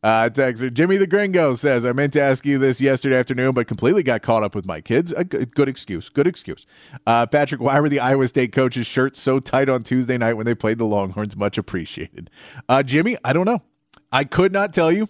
Uh, 0.04 0.30
texter 0.30 0.72
Jimmy 0.72 0.98
the 0.98 1.08
Gringo 1.08 1.54
says, 1.56 1.86
I 1.86 1.94
meant 1.94 2.12
to 2.14 2.22
ask 2.22 2.46
you 2.46 2.58
this 2.58 2.82
yesterday 2.82 3.16
afternoon, 3.16 3.54
but 3.54 3.68
completely 3.68 4.04
got 4.04 4.22
caught 4.22 4.44
up 4.44 4.54
with 4.54 4.66
my 4.66 4.82
kids. 4.82 5.14
A 5.14 5.24
good, 5.24 5.70
excuse. 5.70 6.10
Good 6.10 6.28
excuse. 6.28 6.66
Uh, 7.08 7.26
Patrick, 7.26 7.62
why 7.62 7.80
were 7.80 7.88
the 7.88 8.02
Iowa 8.02 8.28
State 8.28 8.52
coaches' 8.52 8.86
shirts 8.86 9.22
so 9.22 9.40
tight 9.40 9.70
on 9.70 9.84
Tuesday 9.84 10.18
night 10.18 10.34
when 10.34 10.46
they 10.46 10.56
played 10.56 10.78
the 10.78 10.86
Longhorns? 10.86 11.38
Much 11.38 11.58
appreciated. 11.58 12.30
Uh, 12.68 12.84
Jimmy, 12.84 13.16
I 13.24 13.32
don't 13.32 13.46
know. 13.46 13.62
I 14.12 14.26
could 14.26 14.52
not 14.52 14.74
tell 14.74 14.92
you. 14.92 15.08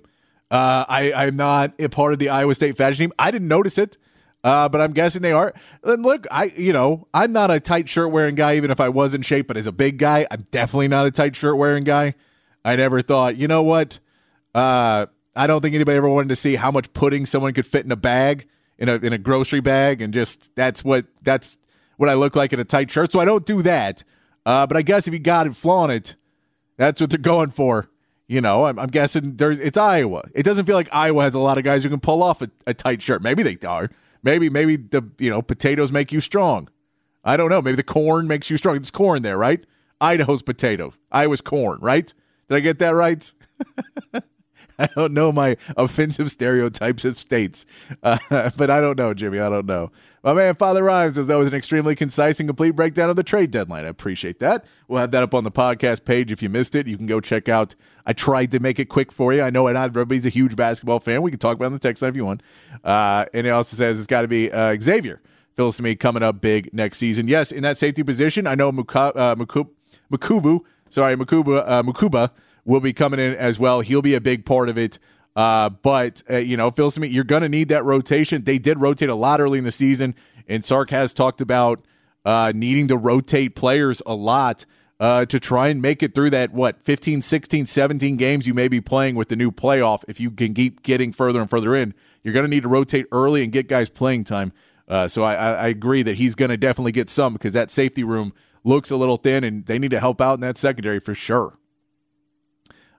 Uh, 0.52 0.86
I, 0.88 1.12
I'm 1.14 1.36
not 1.36 1.74
a 1.80 1.90
part 1.90 2.14
of 2.14 2.20
the 2.20 2.30
Iowa 2.30 2.54
State 2.54 2.78
fashion 2.78 3.06
team. 3.06 3.14
I 3.18 3.32
didn't 3.32 3.48
notice 3.48 3.80
it. 3.80 3.98
Uh, 4.44 4.68
but 4.68 4.82
I'm 4.82 4.92
guessing 4.92 5.22
they 5.22 5.32
are. 5.32 5.54
And 5.84 6.04
look, 6.04 6.28
I 6.30 6.46
you 6.58 6.74
know 6.74 7.08
I'm 7.14 7.32
not 7.32 7.52
a 7.52 7.60
tight 7.60 7.88
shirt 7.88 8.12
wearing 8.12 8.36
guy, 8.36 8.56
even 8.56 8.72
if 8.72 8.80
I 8.80 8.90
was 8.90 9.14
in 9.14 9.22
shape. 9.22 9.48
But 9.48 9.58
as 9.58 9.68
a 9.68 9.72
big 9.72 9.98
guy, 9.98 10.28
I'm 10.30 10.44
definitely 10.52 10.90
not 10.90 11.06
a 11.06 11.12
tight 11.12 11.36
shirt 11.36 11.58
wearing 11.58 11.84
guy. 11.84 12.16
I 12.66 12.76
never 12.76 13.02
thought, 13.02 13.36
you 13.36 13.48
know 13.48 13.64
what? 13.64 14.00
Uh, 14.56 15.08
I 15.36 15.48
don't 15.48 15.62
think 15.62 15.76
anybody 15.76 15.98
ever 15.98 16.08
wanted 16.08 16.30
to 16.30 16.36
see 16.36 16.56
how 16.56 16.72
much 16.72 16.94
pudding 16.94 17.26
someone 17.26 17.54
could 17.54 17.66
fit 17.66 17.86
in 17.86 17.92
a 17.92 17.98
bag 17.98 18.48
in 18.78 18.90
a 18.90 18.96
in 18.96 19.14
a 19.14 19.18
grocery 19.18 19.62
bag, 19.62 20.02
and 20.02 20.14
just 20.14 20.56
that's 20.56 20.84
what 20.84 21.06
that's 21.22 21.58
what 21.98 22.10
I 22.10 22.14
look 22.14 22.36
like 22.36 22.54
in 22.54 22.60
a 22.60 22.66
tight 22.66 22.92
shirt. 22.92 23.12
So 23.12 23.20
I 23.20 23.26
don't 23.26 23.46
do 23.46 23.62
that. 23.62 24.04
Uh, 24.46 24.68
but 24.68 24.76
I 24.76 24.82
guess 24.82 25.08
if 25.08 25.14
you 25.14 25.20
got 25.20 25.48
it, 25.48 25.56
flaunt 25.56 25.92
it. 25.92 26.16
That's 26.78 27.00
what 27.00 27.10
they're 27.10 27.20
going 27.20 27.52
for. 27.52 27.90
You 28.28 28.42
know, 28.42 28.66
I'm, 28.66 28.80
I'm, 28.80 28.88
guessing 28.88 29.36
there's 29.36 29.60
it's 29.60 29.78
Iowa. 29.78 30.24
It 30.34 30.44
doesn't 30.44 30.66
feel 30.66 30.76
like 30.76 30.90
Iowa 30.92 31.24
has 31.24 31.36
a 31.36 31.40
lot 31.40 31.58
of 31.58 31.64
guys 31.64 31.84
who 31.84 31.90
can 31.90 32.00
pull 32.00 32.24
off 32.24 32.42
a, 32.42 32.50
a 32.66 32.74
tight 32.74 33.02
shirt. 33.02 33.22
Maybe 33.22 33.44
they 33.44 33.58
are. 33.66 33.90
Maybe 34.24 34.50
maybe 34.50 34.78
the 34.78 35.04
you 35.20 35.30
know 35.30 35.42
potatoes 35.42 35.92
make 35.92 36.12
you 36.12 36.22
strong. 36.22 36.70
I 37.24 37.38
don't 37.38 37.50
know. 37.50 37.62
Maybe 37.62 37.76
the 37.76 37.84
corn 37.84 38.28
makes 38.28 38.50
you 38.50 38.58
strong. 38.58 38.78
It's 38.78 38.92
corn 38.92 39.22
there, 39.22 39.38
right? 39.38 39.66
Idaho's 40.02 40.42
potato. 40.42 40.94
Iowa's 41.12 41.42
corn, 41.42 41.80
right? 41.82 42.14
Did 42.50 42.56
I 42.56 42.60
get 42.60 42.80
that 42.80 42.90
right? 42.90 43.32
I 44.80 44.88
don't 44.96 45.14
know 45.14 45.32
my 45.32 45.58
offensive 45.78 46.32
stereotypes 46.32 47.06
of 47.06 47.20
states, 47.20 47.66
uh, 48.04 48.18
but 48.56 48.70
I 48.70 48.82
don't 48.82 48.98
know, 48.98 49.14
Jimmy. 49.14 49.40
I 49.40 49.50
don't 49.50 49.66
know. 49.66 49.92
My 50.24 50.34
man, 50.34 50.56
Father 50.56 50.84
Rhymes, 50.84 51.16
says 51.16 51.28
that 51.28 51.36
was 51.36 51.48
an 51.48 51.54
extremely 51.54 51.96
concise 51.96 52.40
and 52.40 52.48
complete 52.48 52.72
breakdown 52.72 53.10
of 53.10 53.16
the 53.16 53.24
trade 53.24 53.52
deadline. 53.52 53.86
I 53.86 53.90
appreciate 53.90 54.40
that. 54.40 54.66
We'll 54.88 55.02
have 55.02 55.12
that 55.12 55.22
up 55.22 55.34
on 55.34 55.44
the 55.44 55.52
podcast 55.52 56.06
page. 56.06 56.32
If 56.32 56.42
you 56.42 56.50
missed 56.50 56.76
it, 56.76 56.88
you 56.88 56.98
can 56.98 57.08
go 57.08 57.20
check 57.20 57.50
out. 57.50 57.76
I 58.06 58.14
tried 58.14 58.52
to 58.52 58.60
make 58.60 58.80
it 58.80 58.86
quick 58.86 59.12
for 59.12 59.34
you. 59.34 59.42
I 59.42 59.50
know 59.50 59.68
not 59.68 59.90
everybody's 59.90 60.26
a 60.26 60.30
huge 60.30 60.56
basketball 60.56 61.00
fan. 61.00 61.22
We 61.22 61.32
can 61.32 61.40
talk 61.40 61.56
about 61.56 61.66
it 61.66 61.68
on 61.68 61.74
the 61.74 61.80
text 61.80 62.02
line 62.02 62.10
if 62.10 62.16
you 62.16 62.26
want. 62.26 62.42
Uh, 62.84 63.26
and 63.34 63.46
it 63.46 63.50
also 63.50 63.76
says 63.76 63.98
it's 63.98 64.08
got 64.08 64.22
to 64.22 64.28
be 64.28 64.52
uh, 64.52 64.78
Xavier. 64.80 65.22
Filsaime 65.58 66.00
coming 66.00 66.24
up 66.24 66.42
big 66.42 66.74
next 66.74 66.98
season. 66.98 67.28
Yes, 67.28 67.52
in 67.52 67.62
that 67.62 67.78
safety 67.78 68.02
position, 68.02 68.48
I 68.48 68.56
know 68.56 68.72
Muka, 68.72 69.12
uh, 69.16 69.36
Mukubu, 69.36 70.62
sorry, 70.90 71.16
Mukuba, 71.16 71.64
uh, 71.68 71.84
Mukuba 71.84 72.32
will 72.66 72.80
be 72.80 72.94
coming 72.94 73.20
in 73.20 73.34
as 73.34 73.60
well. 73.60 73.82
He'll 73.82 74.02
be 74.02 74.16
a 74.16 74.22
big 74.22 74.46
part 74.46 74.70
of 74.70 74.78
it. 74.78 75.00
Uh, 75.36 75.70
but, 75.70 76.22
uh, 76.30 76.38
you 76.38 76.56
know, 76.56 76.70
feels 76.72 76.94
to 76.94 77.00
me 77.00 77.08
you're 77.08 77.24
going 77.24 77.42
to 77.42 77.50
need 77.50 77.70
that 77.70 77.84
rotation. 77.84 78.44
They 78.44 78.60
did 78.60 78.80
rotate 78.80 79.10
a 79.10 79.16
lot 79.16 79.42
early 79.42 79.58
in 79.58 79.64
the 79.64 79.72
season, 79.72 80.16
and 80.48 80.64
Sark 80.64 80.92
has 80.92 81.14
talked 81.14 81.42
about 81.42 81.82
uh, 82.24 82.52
needing 82.56 82.88
to 82.90 82.98
rotate 82.98 83.56
players 83.56 84.02
a 84.06 84.14
lot 84.14 84.66
uh, 85.00 85.26
to 85.26 85.40
try 85.40 85.70
and 85.70 85.82
make 85.82 86.04
it 86.04 86.14
through 86.14 86.30
that, 86.30 86.54
what, 86.54 86.82
15, 86.82 87.22
16, 87.22 87.66
17 87.66 88.16
games 88.16 88.48
you 88.48 88.54
may 88.54 88.68
be 88.68 88.80
playing 88.80 89.16
with 89.16 89.28
the 89.28 89.36
new 89.36 89.52
playoff. 89.52 90.04
If 90.08 90.20
you 90.20 90.32
can 90.32 90.54
keep 90.54 90.84
getting 90.84 91.12
further 91.12 91.42
and 91.42 91.50
further 91.50 91.76
in, 91.76 91.94
you're 92.24 92.34
going 92.34 92.46
to 92.46 92.50
need 92.50 92.64
to 92.64 92.70
rotate 92.70 93.08
early 93.12 93.44
and 93.44 93.52
get 93.52 93.68
guys 93.68 93.90
playing 93.90 94.24
time. 94.24 94.54
Uh, 94.88 95.08
so 95.08 95.24
I, 95.24 95.34
I 95.34 95.68
agree 95.68 96.04
that 96.04 96.18
he's 96.18 96.36
going 96.36 96.50
to 96.50 96.58
definitely 96.58 96.92
get 96.92 97.10
some 97.10 97.34
because 97.34 97.54
that 97.54 97.72
safety 97.72 98.04
room 98.04 98.34
looks 98.64 98.92
a 98.92 98.96
little 98.96 99.18
thin, 99.18 99.44
and 99.44 99.66
they 99.66 99.80
need 99.80 99.92
to 99.92 100.00
help 100.00 100.22
out 100.22 100.36
in 100.36 100.42
that 100.42 100.58
secondary 100.58 101.00
for 101.00 101.16
sure. 101.16 101.58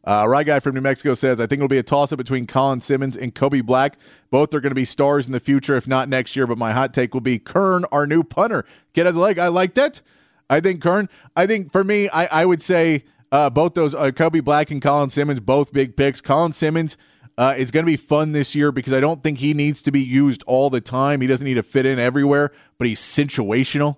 Uh, 0.06 0.26
right 0.28 0.46
guy 0.46 0.60
from 0.60 0.74
New 0.74 0.82
Mexico 0.82 1.14
says, 1.14 1.40
I 1.40 1.46
think 1.46 1.60
it'll 1.60 1.68
be 1.68 1.78
a 1.78 1.82
toss 1.82 2.12
up 2.12 2.18
between 2.18 2.46
Colin 2.46 2.80
Simmons 2.80 3.16
and 3.16 3.34
Kobe 3.34 3.62
Black. 3.62 3.98
Both 4.30 4.52
are 4.52 4.60
going 4.60 4.70
to 4.70 4.74
be 4.74 4.84
stars 4.84 5.26
in 5.26 5.32
the 5.32 5.40
future, 5.40 5.76
if 5.76 5.86
not 5.86 6.08
next 6.08 6.36
year. 6.36 6.46
But 6.46 6.58
my 6.58 6.72
hot 6.72 6.92
take 6.92 7.14
will 7.14 7.22
be 7.22 7.38
Kern, 7.38 7.86
our 7.90 8.06
new 8.06 8.22
punter. 8.22 8.66
Get 8.92 9.06
his 9.06 9.16
leg. 9.16 9.38
I 9.38 9.48
like 9.48 9.74
that. 9.74 10.02
I 10.50 10.60
think 10.60 10.82
Kern, 10.82 11.08
I 11.34 11.46
think 11.46 11.72
for 11.72 11.82
me, 11.82 12.08
I, 12.10 12.42
I 12.42 12.44
would 12.44 12.60
say 12.60 13.04
uh, 13.32 13.48
both 13.48 13.74
those, 13.74 13.94
uh, 13.94 14.10
Kobe 14.10 14.40
Black 14.40 14.70
and 14.70 14.82
Colin 14.82 15.08
Simmons, 15.08 15.40
both 15.40 15.72
big 15.72 15.96
picks. 15.96 16.20
Colin 16.20 16.52
Simmons 16.52 16.98
uh, 17.38 17.54
is 17.56 17.70
going 17.70 17.84
to 17.84 17.90
be 17.90 17.96
fun 17.96 18.32
this 18.32 18.54
year 18.54 18.70
because 18.70 18.92
I 18.92 19.00
don't 19.00 19.22
think 19.22 19.38
he 19.38 19.54
needs 19.54 19.80
to 19.82 19.90
be 19.90 20.00
used 20.00 20.42
all 20.46 20.70
the 20.70 20.82
time. 20.82 21.22
He 21.22 21.26
doesn't 21.26 21.44
need 21.44 21.54
to 21.54 21.62
fit 21.62 21.86
in 21.86 21.98
everywhere, 21.98 22.52
but 22.78 22.86
he's 22.86 23.00
situational. 23.00 23.96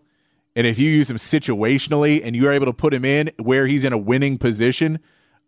And 0.54 0.66
if 0.66 0.78
you 0.78 0.88
use 0.88 1.10
him 1.10 1.18
situationally 1.18 2.20
and 2.24 2.34
you're 2.34 2.52
able 2.52 2.66
to 2.66 2.72
put 2.72 2.94
him 2.94 3.04
in 3.04 3.30
where 3.38 3.66
he's 3.66 3.84
in 3.84 3.92
a 3.92 3.98
winning 3.98 4.38
position, 4.38 5.00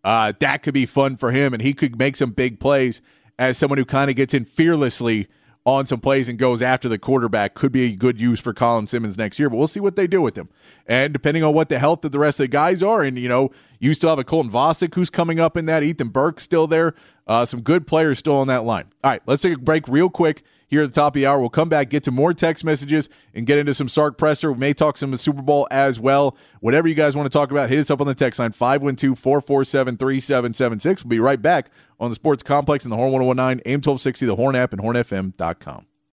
uh, 0.09 0.33
that 0.41 0.63
could 0.63 0.73
be 0.73 0.87
fun 0.87 1.19
for 1.19 1.33
him, 1.33 1.53
and 1.53 1.63
he 1.63 1.75
could 1.75 1.99
make 1.99 2.17
some 2.17 2.31
big 2.31 2.59
plays 2.59 3.03
as 3.39 3.59
someone 3.59 3.77
who 3.77 3.85
kind 3.85 4.09
of 4.09 4.17
gets 4.17 4.33
in 4.33 4.47
fearlessly 4.47 5.29
on 5.67 5.85
some 5.85 6.01
plays 6.01 6.31
and 6.31 6.39
goes 6.39 6.63
after 6.63 6.89
the 6.89 6.99
quarterback 6.99 7.53
could 7.53 7.71
be 7.71 7.93
a 7.93 7.95
good 7.95 8.19
use 8.19 8.41
for 8.41 8.55
Colin 8.55 8.87
Simmons 8.87 9.19
next 9.19 9.39
year. 9.39 9.51
But 9.51 9.59
we'll 9.59 9.67
see 9.67 9.81
what 9.81 9.97
they 9.97 10.07
do 10.07 10.23
with 10.23 10.39
him. 10.39 10.49
And 10.87 11.13
depending 11.13 11.45
on 11.45 11.53
what 11.53 11.69
the 11.69 11.79
health 11.79 12.07
of 12.07 12.13
the 12.13 12.19
rest 12.19 12.41
of 12.41 12.45
the 12.45 12.49
guys 12.49 12.83
are, 12.83 13.03
and 13.03 13.19
you 13.19 13.29
know, 13.29 13.51
you 13.81 13.93
still 13.93 14.09
have 14.09 14.19
a 14.19 14.25
Colton 14.25 14.51
Vasek 14.51 14.95
who's 14.95 15.11
coming 15.11 15.39
up 15.39 15.59
in 15.59 15.67
that. 15.67 15.83
Ethan 15.83 16.09
Burke 16.09 16.41
still 16.41 16.67
there. 16.67 16.95
Uh, 17.27 17.45
some 17.45 17.61
good 17.61 17.87
players 17.87 18.19
still 18.19 18.37
on 18.37 18.47
that 18.47 18.65
line. 18.65 18.87
All 19.05 19.11
right, 19.11 19.21
let's 19.27 19.43
take 19.43 19.57
a 19.57 19.59
break 19.59 19.87
real 19.89 20.09
quick 20.09 20.43
here 20.69 20.83
at 20.83 20.93
the 20.93 21.01
top 21.01 21.09
of 21.09 21.15
the 21.15 21.27
hour. 21.27 21.41
We'll 21.41 21.49
come 21.49 21.69
back, 21.69 21.91
get 21.91 22.05
to 22.05 22.11
more 22.11 22.33
text 22.33 22.65
messages, 22.65 23.09
and 23.35 23.47
get 23.47 23.59
into 23.59 23.75
some 23.75 23.89
Sark 23.89 24.17
presser. 24.17 24.53
We 24.53 24.59
may 24.59 24.73
talk 24.73 24.97
some 24.97 25.09
of 25.13 25.19
the 25.19 25.23
Super 25.23 25.43
Bowl 25.43 25.67
as 25.71 25.99
well. 25.99 26.37
Whatever 26.61 26.87
you 26.87 26.95
guys 26.95 27.17
want 27.17 27.31
to 27.31 27.37
talk 27.37 27.51
about, 27.51 27.69
hit 27.69 27.81
us 27.81 27.91
up 27.91 28.01
on 28.01 28.07
the 28.07 28.15
text 28.15 28.39
line 28.39 28.53
512 28.53 29.19
447 29.19 29.97
3776. 29.97 31.05
We'll 31.05 31.09
be 31.09 31.21
right 31.21 31.43
back 31.43 31.71
on 31.99 32.11
the 32.11 32.15
Sports 32.15 32.43
Complex 32.43 32.85
in 32.85 32.91
the 32.91 32.97
Horn 32.97 33.11
1019, 33.13 33.63
AM 33.67 33.79
1260, 33.79 34.27
the 34.27 34.37
Horn 34.37 34.55
app, 34.55 34.73
and 34.73 34.81
hornfm.com. 34.81 35.87